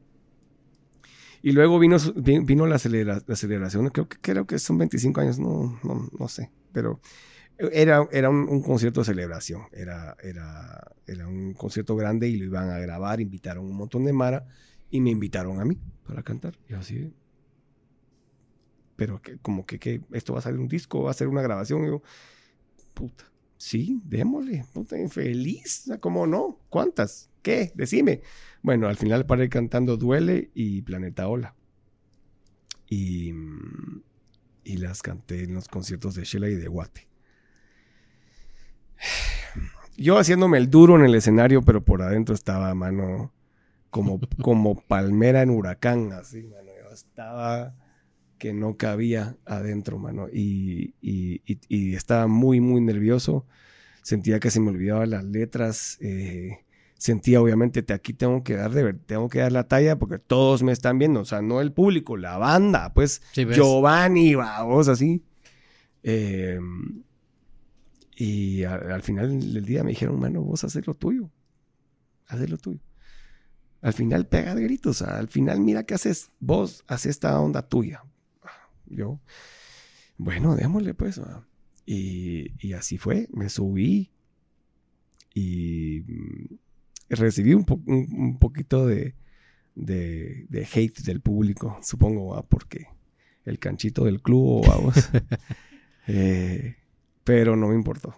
[1.43, 6.09] Y luego vino, vino la, celebración, creo que, creo que son 25 años, no, no,
[6.19, 7.01] no sé, pero
[7.59, 12.71] era, era un, concierto de celebración, era, era, era un concierto grande y lo iban
[12.71, 14.47] a grabar, invitaron un montón de Mara
[14.91, 16.59] y me invitaron a mí para cantar.
[16.69, 17.15] Y así,
[18.95, 21.43] pero que, como que, que, esto va a salir un disco, va a ser una
[21.43, 21.85] grabación.
[21.85, 22.03] Y yo,
[22.93, 23.25] puta,
[23.57, 26.61] sí, démosle, puta, feliz, ¿cómo no?
[26.69, 27.31] ¿Cuántas?
[27.43, 27.73] ¿Qué?
[27.75, 28.21] Decime.
[28.63, 31.55] Bueno, al final paré cantando Duele y Planeta Ola.
[32.89, 33.33] Y,
[34.63, 37.16] y las canté en los conciertos de Shela y de Guate
[39.97, 43.33] yo haciéndome el duro en el escenario, pero por adentro estaba, mano,
[43.91, 46.71] como, como palmera en huracán, así, mano.
[46.83, 47.75] Yo estaba
[48.39, 50.29] que no cabía adentro, mano.
[50.33, 50.95] Y,
[51.95, 53.47] estaba muy, muy nervioso.
[54.03, 55.99] Sentía que se me olvidaban las letras.
[56.01, 56.59] Eh,
[56.99, 60.63] sentía, obviamente, te, aquí tengo que dar de tengo que dar la talla porque todos
[60.63, 61.21] me están viendo.
[61.21, 63.23] O sea, no el público, la banda, pues.
[63.35, 65.23] Giovanni, vamos, así.
[66.03, 66.61] Eh,
[68.19, 71.31] y al final del día me dijeron, mano, vos haces lo tuyo.
[72.27, 72.81] Haz lo tuyo.
[73.83, 75.03] Al final pega de gritos.
[75.03, 76.31] Al final mira qué haces.
[76.41, 78.03] Vos haces esta onda tuya.
[78.87, 79.21] Yo,
[80.17, 81.21] bueno, démosle pues.
[81.85, 83.29] Y, así fue.
[83.33, 84.11] Me subí
[85.35, 86.55] y mm,
[87.11, 89.15] recibí un, un, poquito de,
[89.75, 92.87] de, hate del público, supongo, porque
[93.45, 94.95] el canchito del club, vamos.
[96.09, 96.77] eh,
[97.27, 98.15] pero no me importó.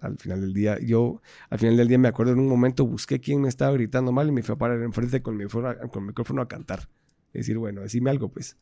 [0.00, 1.20] al final del día, yo
[1.50, 4.28] al final del día me acuerdo en un momento busqué quién me estaba gritando mal
[4.28, 6.88] y me fui a parar enfrente con mi micrófono, con micrófono a cantar.
[7.34, 8.56] Decir, bueno, decime algo, pues.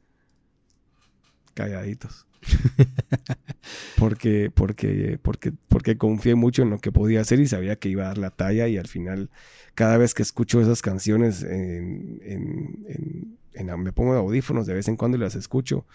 [1.54, 2.26] Calladitos.
[3.96, 8.02] porque, porque, porque, porque confié mucho en lo que podía hacer y sabía que iba
[8.02, 9.30] a dar la talla y al final,
[9.76, 14.88] cada vez que escucho esas canciones, en, en, en, me pongo de audífonos de vez
[14.88, 15.86] en cuando y las escucho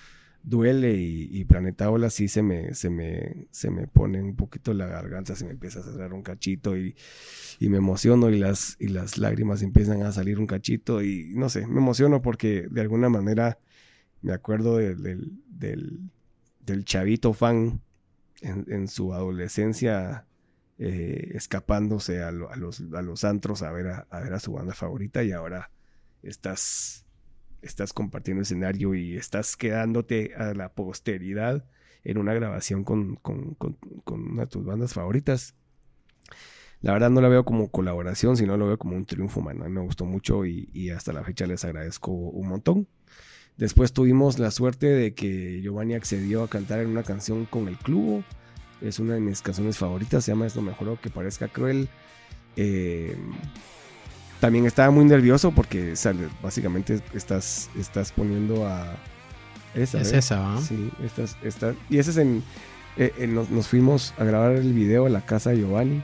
[0.44, 4.88] duele y, Planeta Ola sí se me, se me, se me pone un poquito la
[4.88, 6.96] garganta, se me empieza a cerrar un cachito y,
[7.60, 11.68] me emociono y las, y las lágrimas empiezan a salir un cachito y no sé,
[11.68, 13.60] me emociono porque de alguna manera
[14.22, 17.82] me acuerdo del, del, chavito fan
[18.42, 20.26] en, su adolescencia
[20.78, 24.74] eh, escapándose a, los, a los antros a ver a, a ver a su banda
[24.74, 25.72] favorita y ahora
[26.24, 27.06] estás
[27.62, 31.66] estás compartiendo escenario y estás quedándote a la posteridad
[32.04, 33.58] en una grabación con, con,
[34.06, 35.56] una de tus bandas favoritas.
[36.82, 39.62] La verdad no la veo como colaboración, sino lo veo como un triunfo, man.
[39.62, 42.88] A mí me gustó mucho y, hasta la fecha les agradezco un montón.
[43.58, 47.78] Después tuvimos la suerte de que Giovanni accedió a cantar en una canción con el
[47.78, 48.24] club.
[48.80, 51.90] Es una de mis canciones favoritas, se llama Es lo mejor que parezca cruel.
[52.56, 53.18] Eh,
[54.40, 58.96] También estaba muy nervioso porque sale, básicamente estás, estás poniendo a...
[59.76, 60.62] Esa, es esa, ¿no?
[60.62, 62.44] Sí, estás, estás, y ese es en...
[62.98, 66.02] eh, nos, nos fuimos a grabar el video en la casa de Giovanni.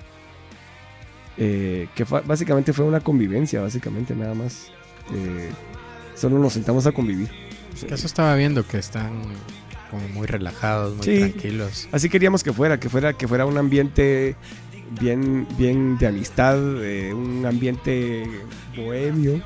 [1.38, 4.68] eh, que fue- básicamente fue una convivencia, básicamente nada más.
[5.14, 5.49] Eh,
[6.16, 7.30] solo nos sentamos a convivir.
[7.88, 9.12] Que Eso estaba viendo que están
[9.91, 11.20] como muy relajados, muy Sí.
[11.20, 11.88] tranquilos.
[11.91, 14.36] Así queríamos que fuera, que fuera, que fuera un ambiente
[14.99, 18.28] bien, bien de amistad, un ambiente
[18.76, 19.41] bohemio,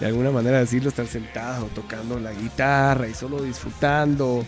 [0.00, 4.44] de alguna manera decirlo, estar sentado tocando la guitarra y solo disfrutando.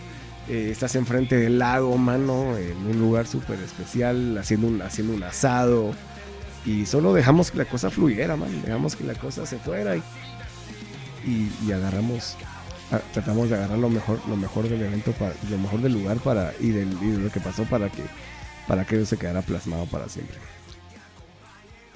[0.49, 5.23] Eh, estás enfrente del lago, mano, en un lugar súper especial, haciendo un, haciendo un
[5.23, 5.93] asado.
[6.65, 8.49] Y solo dejamos que la cosa fluyera, man.
[8.63, 10.03] Dejamos que la cosa se fuera y,
[11.25, 12.37] y, y agarramos
[13.13, 16.53] tratamos de agarrar lo mejor lo mejor del evento para, lo mejor del lugar para
[16.59, 18.03] y, del, y de lo que pasó para que
[18.67, 20.37] para que se quedara plasmado para siempre.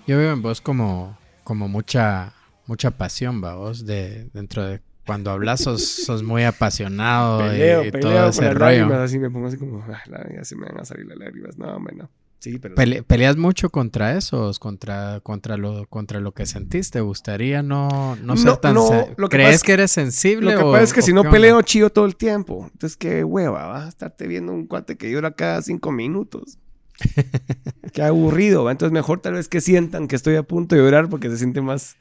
[0.08, 2.34] Yo veo en vos como, como mucha,
[2.66, 7.92] mucha pasión, va vos, de, dentro de cuando hablas sos, sos muy apasionado peleo y,
[7.92, 8.66] peleo todo ese las rollo.
[8.78, 10.02] lágrimas así me pongo así como "Ah,
[10.34, 12.10] ya se me van a salir las lágrimas no hombre no
[12.42, 14.52] sí pero Pele- ¿Peleas mucho contra eso?
[14.60, 16.98] ¿Contra, contra, lo, contra lo que sentiste?
[17.00, 18.74] ¿Te gustaría no, no ser No, tan...
[18.74, 21.02] no, se- lo que ¿Crees es- que eres sensible lo que o- pasa es que
[21.02, 24.68] si no peleo chío todo el tiempo entonces qué hueva vas a estarte viendo un
[24.68, 26.58] cuate que llora cada cinco minutos
[27.94, 28.72] qué aburrido ¿va?
[28.72, 31.62] entonces mejor tal vez que sientan que estoy a punto de llorar porque se siente
[31.62, 31.96] más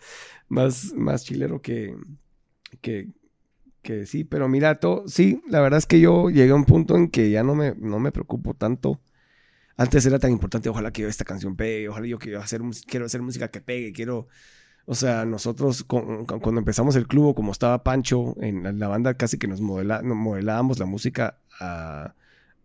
[0.49, 1.97] más más chilero que
[2.81, 3.09] que
[3.83, 6.97] que sí pero mira todo sí la verdad es que yo llegué a un punto
[6.97, 9.01] en que ya no me no me preocupo tanto
[9.81, 13.07] antes era tan importante ojalá que yo esta canción pegue ojalá yo quiero hacer quiero
[13.07, 14.29] hacer música que pegue quiero
[14.87, 18.89] o sea, nosotros con- con- cuando empezamos el club, como estaba Pancho en la, la
[18.89, 22.15] banda, casi que nos, modela- nos modelábamos la música a,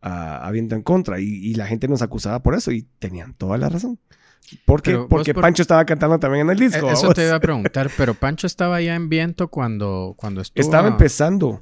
[0.01, 3.35] a, a viento en contra y, y la gente nos acusaba por eso y tenían
[3.35, 3.99] toda la razón.
[4.65, 6.87] Porque, porque por- Pancho estaba cantando también en el disco.
[6.89, 7.15] Eso vamos.
[7.15, 10.61] te iba a preguntar, pero Pancho estaba ya en viento cuando, cuando estuvo...
[10.63, 11.61] Estaba empezando.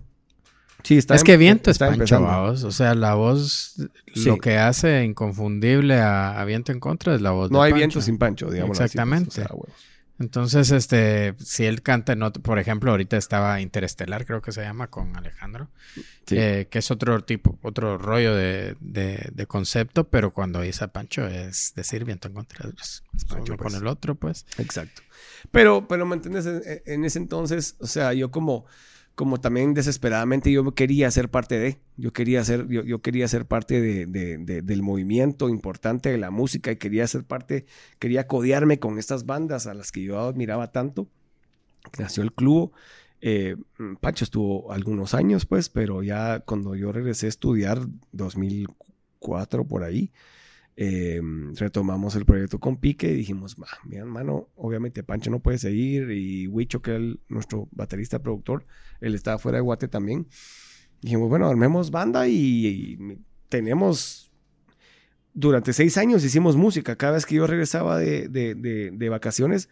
[0.83, 2.21] Sí, estaba Es que em- viento es Pancho.
[2.21, 3.75] O sea, la voz,
[4.13, 4.25] Sí.
[4.25, 7.71] lo que hace inconfundible a, a viento en contra es la voz No de hay
[7.71, 7.79] Pancho.
[7.79, 8.79] viento sin Pancho, digamos.
[8.79, 9.41] Exactamente.
[10.19, 14.61] Entonces, este, si él canta en otro, por ejemplo, ahorita estaba Interestelar, creo que se
[14.61, 15.69] llama, con Alejandro,
[16.27, 16.35] Sí.
[16.37, 21.27] eh, que es otro tipo, otro rollo de, de- de concepto, pero cuando dice Pancho
[21.27, 23.73] es decir viento en contra, es, es Pancho, uno pues.
[23.73, 24.45] con el otro, pues.
[24.59, 25.01] Exacto.
[25.51, 26.45] Pero, pero ¿me entiendes?
[26.45, 28.65] En, en ese entonces, o sea, yo como,
[29.15, 33.45] como también desesperadamente yo quería ser parte de, yo quería ser, yo, yo quería ser
[33.45, 37.65] parte de, de- de- del movimiento importante de la música y quería ser parte,
[37.99, 41.07] quería codearme con estas bandas a las que yo admiraba tanto.
[41.99, 42.71] Nació el club.
[43.21, 43.55] Eh,
[44.01, 50.11] Pacho estuvo algunos años, pues, pero ya cuando yo regresé a estudiar, 2004 por ahí,
[50.75, 51.21] eh,
[51.55, 56.09] retomamos el proyecto con Pique y dijimos, "Ma, mi hermano, obviamente Pancho no puede seguir
[56.11, 58.65] y Huicho, que es nuestro baterista productor,
[58.99, 60.27] él estaba fuera de Guate también.
[61.01, 63.17] Dijimos, bueno, armemos banda y, y
[63.49, 64.31] tenemos...
[65.35, 66.95] Durante seis años hicimos música.
[66.95, 69.67] Cada vez que yo regresaba de, de- de- de vacaciones,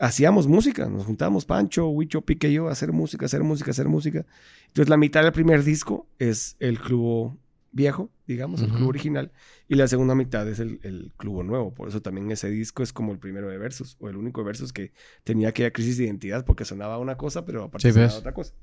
[0.00, 0.88] hacíamos música.
[0.88, 4.26] Nos juntábamos Pancho, Huicho, Pique y yo a hacer música, hacer música, hacer música.
[4.66, 7.38] Entonces la mitad del primer disco es el club
[7.76, 9.30] viejo, digamos, el club original.
[9.68, 11.72] Y la segunda mitad es el, el club nuevo.
[11.74, 14.46] Por eso también ese disco es como el primero de Versus, o el único de
[14.46, 14.92] Versus que
[15.24, 18.54] tenía aquella crisis de identidad, porque sonaba una cosa, pero aparte Sí, sonaba otra cosa.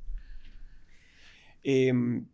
[1.63, 2.25] Em,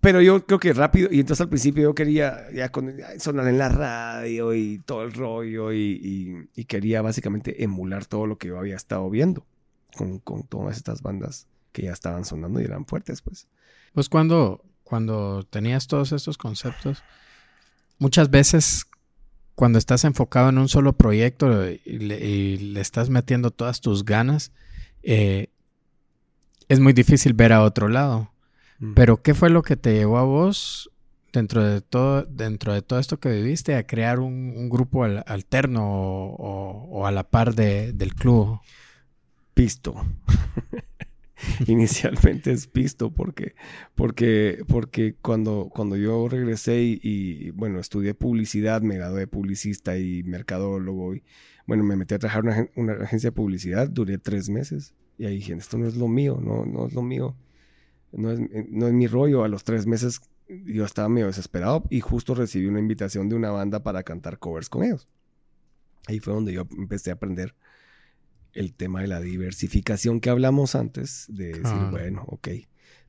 [0.00, 3.58] pero yo creo que rápido, y entonces al principio yo quería ya con, sonar en
[3.58, 8.48] la radio y todo el rollo, y, y- y quería básicamente emular todo lo que
[8.48, 9.46] yo había estado viendo
[9.96, 13.48] con, con todas estas bandas que ya estaban sonando y eran fuertes, pues.
[13.92, 17.04] Pues cuando, cuando tenías todos estos conceptos,
[18.00, 18.86] muchas veces
[19.54, 24.04] cuando estás enfocado en un solo proyecto y le, y le estás metiendo todas tus
[24.04, 24.50] ganas,
[25.04, 25.48] eh,
[26.68, 28.32] es muy difícil ver a otro lado.
[28.94, 30.90] Pero ¿qué fue lo que te llevó a vos
[31.32, 35.22] dentro de todo, dentro de todo esto que viviste a crear un, un grupo al-
[35.26, 38.58] alterno o, o- o a la par de- del club?
[39.54, 39.94] Pisto.
[41.66, 43.54] Inicialmente es Pisto porque,
[43.94, 50.22] porque, porque cuando, cuando yo regresé y, bueno, estudié publicidad, me gradué de publicista y
[50.22, 51.22] mercadólogo y
[51.66, 55.26] bueno, me metí a trabajar en una, una agencia de publicidad, duré tres meses y
[55.26, 57.36] ahí dije, esto no es lo mío, no, no es lo mío,
[58.12, 58.40] no es,
[58.70, 59.44] no es mi rollo.
[59.44, 63.50] A los tres meses yo estaba medio desesperado y justo recibí una invitación de una
[63.50, 65.08] banda para cantar covers con ellos.
[66.06, 67.54] Ahí fue donde yo empecé a aprender
[68.54, 72.48] el tema de la diversificación que hablamos antes, de decir, bueno, ok,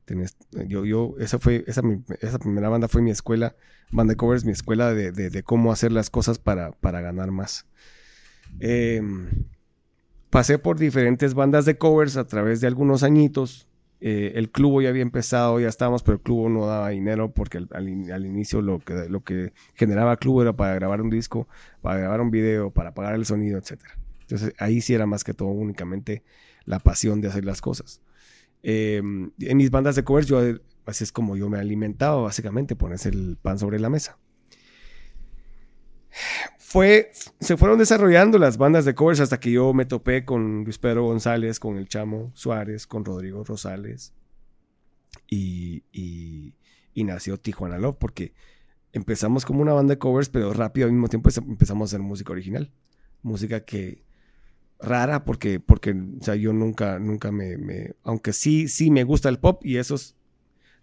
[0.06, 0.36] tenés-
[0.68, 3.54] yo, yo, esa fue, esa, mi- esa primera banda fue mi escuela,
[3.90, 7.30] banda de covers, mi escuela de, de- de cómo hacer las cosas para, para ganar
[7.30, 7.66] más.
[8.60, 9.02] Eh,
[10.30, 13.68] pasé por diferentes bandas de covers a través de algunos añitos.
[14.04, 17.58] Eh, el club ya había empezado, ya estábamos, pero el club no daba dinero porque
[17.58, 17.68] al,
[18.10, 21.46] al, inicio lo que, lo que generaba el club era para grabar un disco,
[21.82, 23.78] para grabar un video, para pagar el sonido, etc.
[24.32, 26.22] Entonces ahí sí era más que todo únicamente
[26.64, 28.00] la pasión de hacer las cosas.
[28.62, 30.40] Em, en mis bandas de covers, yo,
[30.86, 34.18] así es como yo me alimentaba, básicamente, pones el pan sobre la mesa.
[36.58, 37.10] Fue,
[37.40, 41.04] se fueron desarrollando las bandas de covers hasta que yo me topé con Luis Pedro
[41.04, 44.14] González, con el Chamo Suárez, con Rodrigo Rosales.
[45.28, 46.54] Y, y,
[46.94, 48.32] y nació Tijuana Love, porque
[48.92, 52.32] empezamos como una banda de covers, pero rápido al mismo tiempo empezamos a hacer música
[52.32, 52.72] original.
[53.22, 54.02] Música que
[54.82, 59.28] rara porque, porque o sea, yo nunca, nunca me, me, aunque sí, sí me gusta
[59.28, 60.16] el pop y esos,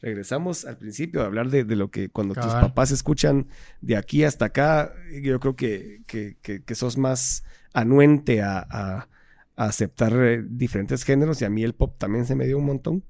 [0.02, 3.48] regresamos al principio a hablar de, de lo que cuando tus papás escuchan
[3.82, 7.44] de aquí hasta acá, yo creo que, que, que, sos más
[7.74, 9.08] anuente a, a,
[9.56, 13.04] aceptar eh, diferentes géneros y a mí el pop también se me dio un montón.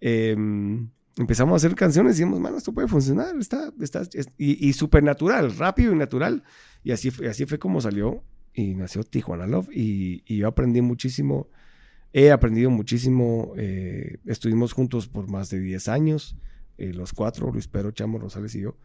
[0.00, 4.02] Em, empezamos a hacer canciones y dijimos, mano, esto puede funcionar, está, está,
[4.36, 6.42] y, y súper natural, rápido y natural.
[6.82, 11.48] Y así, así fue como salió y nació Tijuana Love y, y, yo aprendí muchísimo,
[12.12, 16.36] he aprendido muchísimo, eh, estuvimos juntos por más de 10 años,
[16.78, 18.76] eh, los cuatro, Luis Pedro, Chamo, Rosales y yo.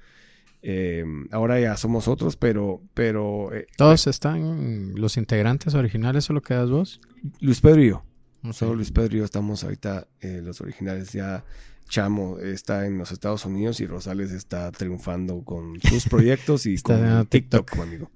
[0.62, 2.82] Eh, ahora ya somos otros, pero...
[2.94, 7.02] pero ¿Todos están los integrantes originales o lo quedas vos?
[7.40, 8.06] Luis Pedro y yo.
[8.52, 11.44] Solo Luis Pedro y yo estamos ahorita los originales ya.
[11.90, 17.28] Chamo está en los Estados Unidos y Rosales está triunfando con sus proyectos y con
[17.28, 18.10] TikTok, conmigo.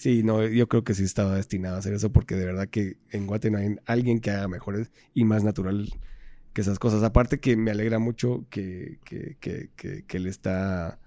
[0.00, 2.96] Sí, no, yo creo que sí estaba destinado a hacer eso porque de verdad que
[3.10, 5.92] en Guate no hay alguien que haga mejores y más natural
[6.54, 7.02] que esas cosas.
[7.02, 9.68] Aparte que me alegra mucho que, que, que,
[10.06, 10.98] que, él está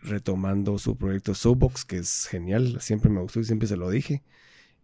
[0.00, 4.24] retomando su proyecto Soapbox, que es genial, siempre me gustó y siempre se lo dije.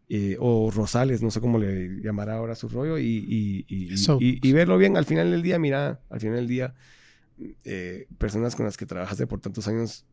[0.09, 4.79] Eh, o Rosales, no sé cómo le llamará ahora su rollo, y, y, y, verlo
[4.79, 6.75] bien al final del día, mira, al final del día,
[7.65, 10.07] eh, personas con las que trabajaste por tantos años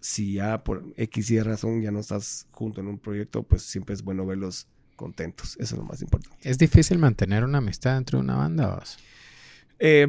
[0.00, 3.94] si ya por X y razón ya no estás junto en un proyecto, pues siempre
[3.94, 5.56] es bueno verlos contentos.
[5.58, 6.36] Eso es lo más importante.
[6.42, 8.76] ¿Es difícil mantener una amistad dentro de una banda?
[8.76, 8.98] Vos?
[9.78, 10.08] Eh,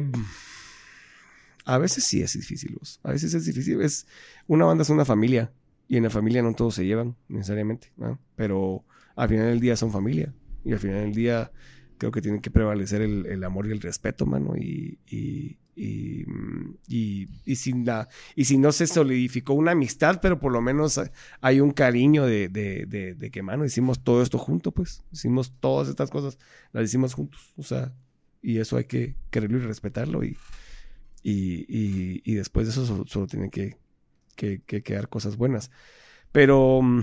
[1.64, 2.76] a veces sí es difícil.
[2.78, 3.00] Vos.
[3.02, 3.80] A veces es difícil.
[3.80, 4.06] Es,
[4.46, 5.52] una banda es una familia
[5.88, 7.92] y en la familia no todos se llevan necesariamente,
[8.36, 8.84] pero
[9.16, 10.32] al final del día son familia
[10.64, 11.50] y al final del día
[11.98, 17.56] creo que tiene que prevalecer el, amor y el respeto, mano, y, y, y, y,
[17.56, 21.00] sin la, y si no se solidificó una amistad, pero por lo menos
[21.40, 25.88] hay un cariño de, de, de, que, mano, hicimos todo esto juntos, pues, hicimos todas
[25.88, 26.38] estas cosas,
[26.72, 27.94] las hicimos juntos, o sea,
[28.42, 30.36] y eso hay que quererlo y respetarlo, y,
[31.22, 33.78] y, y, después de eso solo, solo tienen que,
[34.36, 35.70] que, que, quedar cosas buenas.
[36.32, 37.02] Pero mm,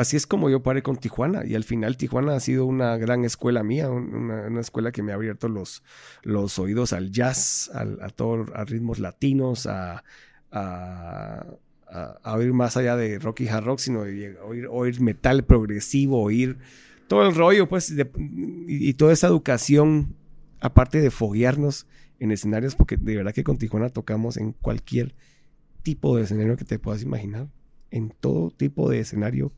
[0.00, 3.24] así es como yo paré con Tijuana y al final Tijuana ha sido una gran
[3.24, 5.82] escuela mía, una, escuela que me ha abierto los,
[6.22, 10.02] los oídos al jazz, a todos a ritmos latinos, a,
[10.50, 11.46] a,
[12.24, 16.58] oír más allá de rock y hard rock, sino de oír, metal progresivo, oír
[17.08, 17.92] todo el rollo, pues,
[18.68, 20.14] y, toda esa educación,
[20.60, 21.86] aparte de foguearnos
[22.20, 25.14] en escenarios, porque de verdad que con Tijuana tocamos en cualquier
[25.82, 27.48] tipo de escenario que te puedas imaginar,
[27.90, 29.52] en todo tipo de escenario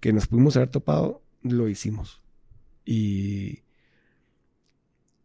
[0.00, 2.22] que nos pudimos haber topado, lo hicimos.
[2.84, 3.62] Y,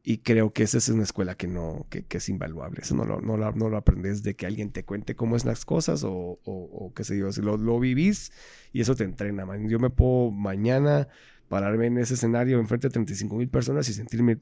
[0.03, 2.81] y creo que esa es una escuela que no, que, es invaluable.
[2.81, 6.03] Eso no lo, no, lo, aprendes de que alguien te cuente cómo es las cosas
[6.03, 7.31] o, o, qué sé yo.
[7.31, 8.31] Si lo, lo, vivís
[8.73, 9.45] y eso te entrena.
[9.67, 11.07] Yo me puedo mañana
[11.47, 14.39] pararme en ese escenario enfrente de 35 mil personas y sentirme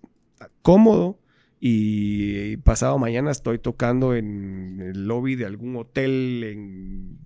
[0.61, 1.19] cómodo.
[1.59, 7.19] Y pasado mañana estoy tocando en el lobby de algún hotel en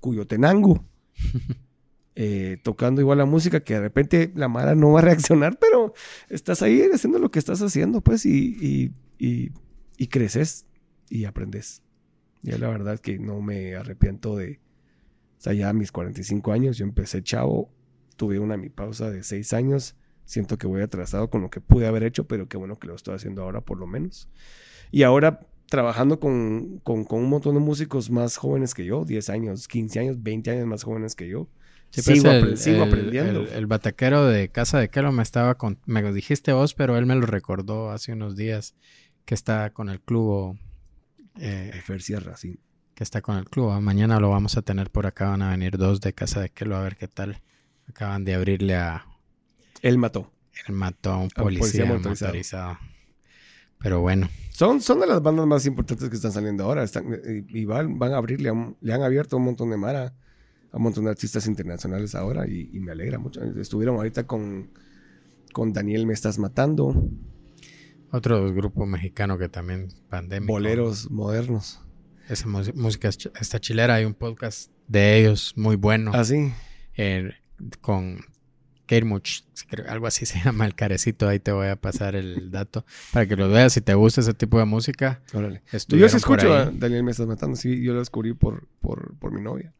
[0.00, 0.86] Cuyotenango.
[2.14, 5.94] Eh, tocando igual la música, que de repente la Mara no va a reaccionar, pero
[6.28, 10.66] estás ahí haciendo lo que estás haciendo, pues, y, y, creces
[11.08, 11.82] y aprendes.
[12.42, 14.60] Y la verdad que no me arrepiento de,
[15.38, 17.70] o sea, ya a mis 45 años, yo empecé chavo,
[18.16, 21.86] tuve una mi pausa de 6 años, siento que voy atrasado con lo que pude
[21.86, 24.28] haber hecho, pero qué bueno que lo estoy haciendo ahora por lo menos.
[24.90, 29.30] Y ahora trabajando con, con, con un montón de músicos más jóvenes que yo, 10
[29.30, 31.48] años, 15 años, 20 años más jóvenes que yo
[31.94, 33.46] pues sigo, aprendiendo.
[33.52, 37.04] El, bataquero de Casa de Kelo me estaba con, me lo dijiste vos, pero él
[37.04, 38.74] me lo recordó hace unos días
[39.26, 40.58] que está con el club.
[41.38, 42.58] Eh, Fer Sierra, sí.
[42.94, 43.78] Que está con el club.
[43.80, 45.28] Mañana lo vamos a tener por acá.
[45.28, 47.42] Van a venir dos de Casa de Kelo a ver qué tal.
[47.88, 49.06] Acaban de abrirle a.
[49.82, 50.32] Él mató.
[50.66, 52.78] Él mató a un policía, motorizado.
[53.78, 54.30] Pero bueno.
[54.50, 56.84] Son, son de las bandas más importantes que están saliendo ahora.
[56.84, 57.06] Están,
[57.48, 58.50] y van, van a abrirle,
[58.80, 60.14] le han abierto un montón de mara
[60.72, 63.42] a un montón de artistas internacionales ahora y, y me alegra mucho.
[63.42, 64.70] Estuvieron ahorita con,
[65.52, 67.10] con Daniel Me Estás Matando.
[68.10, 70.52] Otro grupo mexicano que también pandémico.
[70.52, 71.80] Boleros modernos.
[72.28, 73.96] Esa música está chilera.
[73.96, 76.10] Hay un podcast de ellos muy bueno.
[76.14, 76.52] Ah, sí.
[76.96, 77.32] Eh,
[77.80, 78.20] con
[78.86, 79.42] Kermuch,
[79.88, 81.28] algo así se llama el carecito.
[81.28, 83.74] Ahí te voy a pasar el dato para que lo veas.
[83.74, 85.62] Si te gusta ese tipo de música, Órale.
[85.88, 87.56] Yo sí escucho a Daniel Me Estás Matando.
[87.56, 89.74] Sí, yo lo descubrí por, por, por mi novia.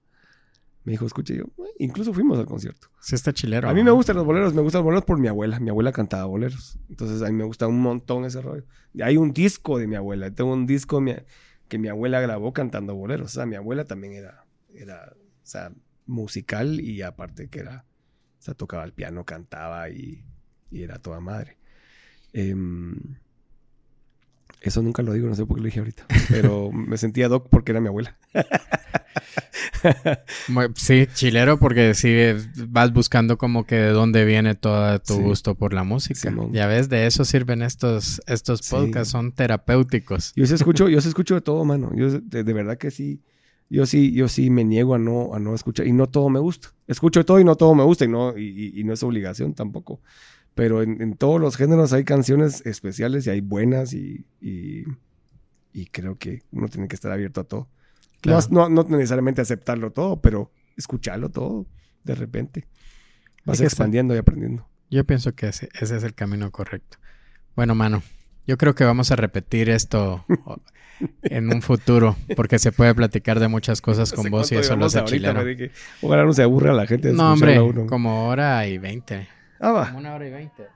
[0.84, 1.44] Me dijo, escuche yo.
[1.78, 2.88] Incluso fuimos al concierto.
[3.00, 3.68] Sí, está chilero.
[3.68, 4.52] A mí me gustan los boleros.
[4.52, 5.60] Me gustan los boleros por mi abuela.
[5.60, 6.78] Mi abuela cantaba boleros.
[6.88, 8.64] Entonces a mí me gusta un montón ese rollo.
[9.02, 10.30] Hay un disco de mi abuela.
[10.32, 11.00] Tengo un disco
[11.68, 13.30] que mi abuela grabó cantando boleros.
[13.30, 14.44] O sea, mi abuela también era,
[14.74, 15.72] era o sea,
[16.06, 17.84] musical y aparte que era,
[18.38, 20.24] o sea, tocaba el piano, cantaba y,
[20.70, 21.58] y era toda madre.
[22.32, 22.54] Eh,
[24.62, 26.06] eso nunca lo digo, no sé por qué lo dije ahorita.
[26.28, 28.16] Pero me sentía doc porque era mi abuela.
[30.76, 32.14] sí, chilero porque sí
[32.68, 36.34] vas buscando como que de dónde viene todo tu gusto por la música.
[36.52, 40.32] ya ves, de eso sirven estos, estos podcasts, son terapéuticos.
[40.36, 41.90] Yo sí escucho, yo sí escucho de todo, mano.
[41.94, 43.20] Yo de, verdad que sí.
[43.70, 45.86] Yo sí, yo sí me niego a no, a no escuchar.
[45.86, 46.68] Y no todo me gusta.
[46.86, 48.04] Escucho de todo y no todo me gusta.
[48.04, 50.00] Y no, y no es obligación tampoco.
[50.54, 54.84] Pero en, todos los géneros hay canciones especiales y hay buenas y, y,
[55.86, 57.68] creo que uno tiene que estar abierto a todo.
[58.24, 61.66] No, no, necesariamente aceptarlo todo, pero escucharlo todo
[62.04, 62.66] de repente.
[63.44, 64.68] Vas expandiendo y aprendiendo.
[64.90, 66.98] Yo pienso que ese, ese, es el camino correcto.
[67.56, 68.02] Bueno, mano,
[68.46, 70.24] yo creo que vamos a repetir esto
[71.22, 74.86] en un futuro, porque se puede platicar de muchas cosas con vos y eso lo
[74.86, 75.42] hace chileno.
[76.02, 77.12] Ojalá no se aburra la gente.
[77.12, 77.58] no, hombre,
[77.88, 79.28] como hora y veinte.
[79.60, 80.66] Ah, una hora y veinte.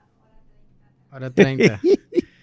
[1.11, 1.81] Hora treinta.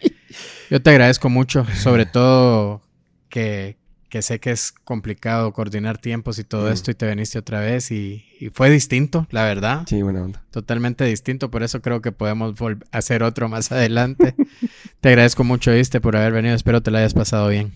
[0.70, 2.82] Yo te agradezco mucho, sobre todo
[3.30, 3.78] que,
[4.22, 6.73] sé que es complicado coordinar tiempos y todo mm.
[6.73, 9.84] esto y te viniste otra vez y, fue distinto, la verdad.
[9.88, 10.44] Sí, buena onda.
[10.52, 12.53] Totalmente distinto, por eso creo que podemos
[12.91, 14.35] hacer otro más adelante.
[15.02, 17.72] te agradezco mucho, viste, por haber venido, espero te la hayas pasado bien.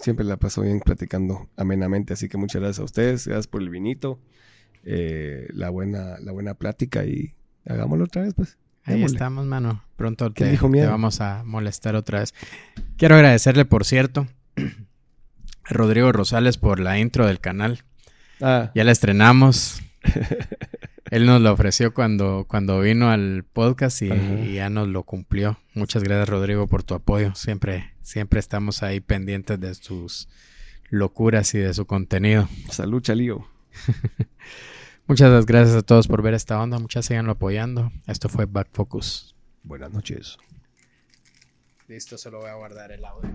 [0.00, 3.70] siempre la paso bien platicando amenamente, así que muchas gracias a ustedes, gracias por el
[3.70, 4.20] vinito,
[4.84, 7.34] eh, la, buena, la buena plática y
[7.66, 8.58] Hagámoslo otra vez, pues.
[8.84, 9.82] Ahí estamos, mano.
[9.96, 12.34] Pronto te, vamos a molestar otra vez.
[12.98, 14.26] Quiero agradecerle, por cierto,
[15.68, 17.84] Rodrigo Rosales por la intro del canal.
[18.40, 18.70] Ah.
[18.74, 19.80] Ya la estrenamos.
[21.10, 25.58] Él nos lo ofreció cuando, cuando vino al podcast y, y, ya nos lo cumplió.
[25.74, 27.34] Muchas gracias, Rodrigo, por tu apoyo.
[27.34, 30.28] Siempre, siempre estamos ahí pendientes de sus
[30.90, 32.48] locuras y de su contenido.
[32.70, 33.46] Salud, Chalío.
[35.06, 36.78] Muchas gracias a todos por ver esta onda.
[36.78, 37.92] Muchas síganlo apoyando.
[38.06, 39.34] Esto fue Back Focus.
[39.62, 40.38] Buenas noches.
[41.88, 43.30] Listo, solo voy a guardar el audio.